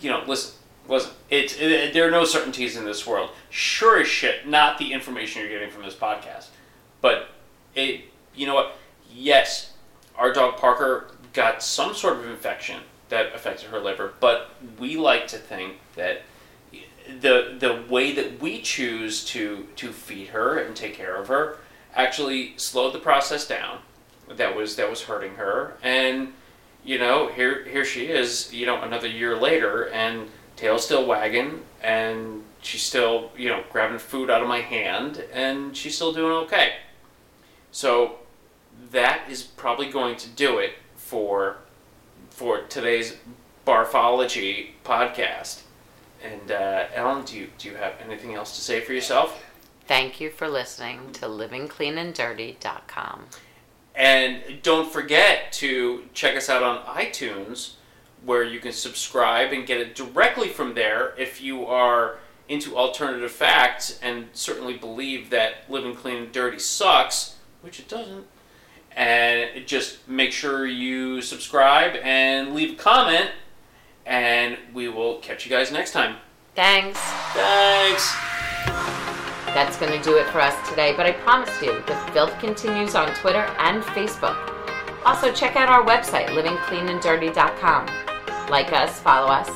you 0.00 0.10
know, 0.10 0.24
listen, 0.26 0.59
listen. 0.90 1.12
It's 1.30 1.56
it, 1.58 1.94
there 1.94 2.06
are 2.06 2.10
no 2.10 2.24
certainties 2.24 2.76
in 2.76 2.84
this 2.84 3.06
world. 3.06 3.30
Sure 3.48 4.00
as 4.00 4.08
shit, 4.08 4.46
not 4.46 4.78
the 4.78 4.92
information 4.92 5.40
you're 5.40 5.50
getting 5.50 5.70
from 5.70 5.82
this 5.82 5.94
podcast, 5.94 6.48
but 7.00 7.28
it. 7.74 8.02
You 8.34 8.46
know 8.46 8.54
what? 8.54 8.76
Yes, 9.12 9.72
our 10.16 10.32
dog 10.32 10.56
Parker 10.56 11.10
got 11.32 11.62
some 11.62 11.94
sort 11.94 12.18
of 12.18 12.26
infection 12.26 12.80
that 13.08 13.34
affected 13.34 13.70
her 13.70 13.80
liver, 13.80 14.12
but 14.20 14.50
we 14.78 14.96
like 14.96 15.26
to 15.28 15.36
think 15.38 15.74
that 15.96 16.22
the 17.20 17.56
the 17.58 17.82
way 17.92 18.12
that 18.12 18.40
we 18.40 18.60
choose 18.60 19.24
to 19.24 19.66
to 19.76 19.92
feed 19.92 20.28
her 20.28 20.58
and 20.58 20.76
take 20.76 20.94
care 20.94 21.16
of 21.16 21.28
her 21.28 21.58
actually 21.94 22.54
slowed 22.56 22.94
the 22.94 22.98
process 22.98 23.46
down 23.46 23.78
that 24.28 24.54
was 24.54 24.76
that 24.76 24.88
was 24.88 25.02
hurting 25.02 25.34
her 25.34 25.74
and 25.82 26.32
you 26.84 26.98
know 26.98 27.26
here 27.28 27.64
here 27.64 27.84
she 27.84 28.06
is 28.06 28.52
you 28.52 28.64
know 28.64 28.80
another 28.82 29.08
year 29.08 29.36
later 29.36 29.88
and 29.88 30.28
tail's 30.60 30.84
still 30.84 31.06
wagging 31.06 31.62
and 31.82 32.42
she's 32.60 32.82
still 32.82 33.30
you 33.36 33.48
know 33.48 33.62
grabbing 33.70 33.98
food 33.98 34.28
out 34.28 34.42
of 34.42 34.48
my 34.48 34.60
hand 34.60 35.24
and 35.32 35.76
she's 35.76 35.94
still 35.94 36.12
doing 36.12 36.32
okay 36.32 36.74
so 37.72 38.16
that 38.90 39.22
is 39.30 39.42
probably 39.42 39.90
going 39.90 40.16
to 40.16 40.28
do 40.28 40.58
it 40.58 40.72
for 40.96 41.56
for 42.28 42.62
today's 42.62 43.16
barfology 43.66 44.70
podcast 44.84 45.62
and 46.22 46.50
uh, 46.50 46.86
Ellen, 46.94 47.24
do 47.24 47.34
you 47.36 47.48
do 47.58 47.70
you 47.70 47.76
have 47.76 47.94
anything 48.04 48.34
else 48.34 48.54
to 48.56 48.60
say 48.60 48.80
for 48.80 48.92
yourself? 48.92 49.42
Thank 49.86 50.20
you 50.20 50.28
for 50.30 50.48
listening 50.48 51.12
to 51.14 51.26
livingcleananddirty.com. 51.26 53.26
And 53.94 54.42
don't 54.62 54.90
forget 54.90 55.52
to 55.54 56.04
check 56.14 56.36
us 56.36 56.48
out 56.48 56.62
on 56.62 56.84
iTunes, 56.84 57.72
where 58.24 58.42
you 58.44 58.60
can 58.60 58.72
subscribe 58.72 59.52
and 59.52 59.66
get 59.66 59.80
it 59.80 59.94
directly 59.94 60.48
from 60.48 60.74
there 60.74 61.14
if 61.16 61.40
you 61.40 61.66
are 61.66 62.18
into 62.48 62.76
alternative 62.76 63.30
facts 63.30 63.98
and 64.02 64.28
certainly 64.32 64.76
believe 64.76 65.30
that 65.30 65.52
living 65.68 65.94
clean 65.94 66.16
and 66.16 66.32
dirty 66.32 66.58
sucks, 66.58 67.36
which 67.62 67.78
it 67.78 67.88
doesn't. 67.88 68.26
And 68.96 69.66
just 69.66 70.06
make 70.08 70.32
sure 70.32 70.66
you 70.66 71.22
subscribe 71.22 71.94
and 72.02 72.54
leave 72.54 72.72
a 72.72 72.76
comment, 72.82 73.30
and 74.04 74.58
we 74.74 74.88
will 74.88 75.18
catch 75.18 75.46
you 75.46 75.50
guys 75.50 75.70
next 75.70 75.92
time. 75.92 76.16
Thanks. 76.56 76.98
Thanks. 77.32 78.12
That's 79.54 79.76
going 79.78 79.96
to 79.96 80.02
do 80.02 80.16
it 80.16 80.26
for 80.26 80.40
us 80.40 80.68
today, 80.68 80.92
but 80.96 81.06
I 81.06 81.12
promise 81.12 81.50
you, 81.62 81.82
the 81.86 81.96
filth 82.12 82.36
continues 82.40 82.96
on 82.96 83.14
Twitter 83.14 83.46
and 83.58 83.82
Facebook. 83.82 84.36
Also, 85.04 85.32
check 85.32 85.56
out 85.56 85.68
our 85.68 85.84
website, 85.84 86.26
livingcleananddirty.com. 86.28 88.09
Like 88.50 88.72
us, 88.72 88.98
follow 88.98 89.28
us, 89.28 89.46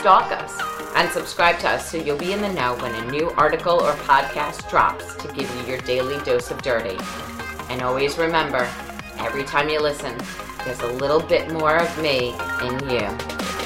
stalk 0.00 0.32
us, 0.32 0.60
and 0.96 1.08
subscribe 1.12 1.60
to 1.60 1.68
us 1.68 1.88
so 1.88 1.96
you'll 1.96 2.18
be 2.18 2.32
in 2.32 2.40
the 2.40 2.52
know 2.52 2.74
when 2.78 2.92
a 2.92 3.08
new 3.08 3.30
article 3.36 3.80
or 3.80 3.92
podcast 3.92 4.68
drops 4.68 5.14
to 5.22 5.28
give 5.28 5.48
you 5.54 5.72
your 5.72 5.80
daily 5.82 6.18
dose 6.24 6.50
of 6.50 6.60
dirty. 6.60 6.98
And 7.70 7.82
always 7.82 8.18
remember, 8.18 8.68
every 9.18 9.44
time 9.44 9.68
you 9.68 9.80
listen, 9.80 10.18
there's 10.64 10.80
a 10.80 10.92
little 10.92 11.20
bit 11.20 11.52
more 11.52 11.76
of 11.76 12.02
me 12.02 12.34
in 12.62 12.90
you. 12.90 13.61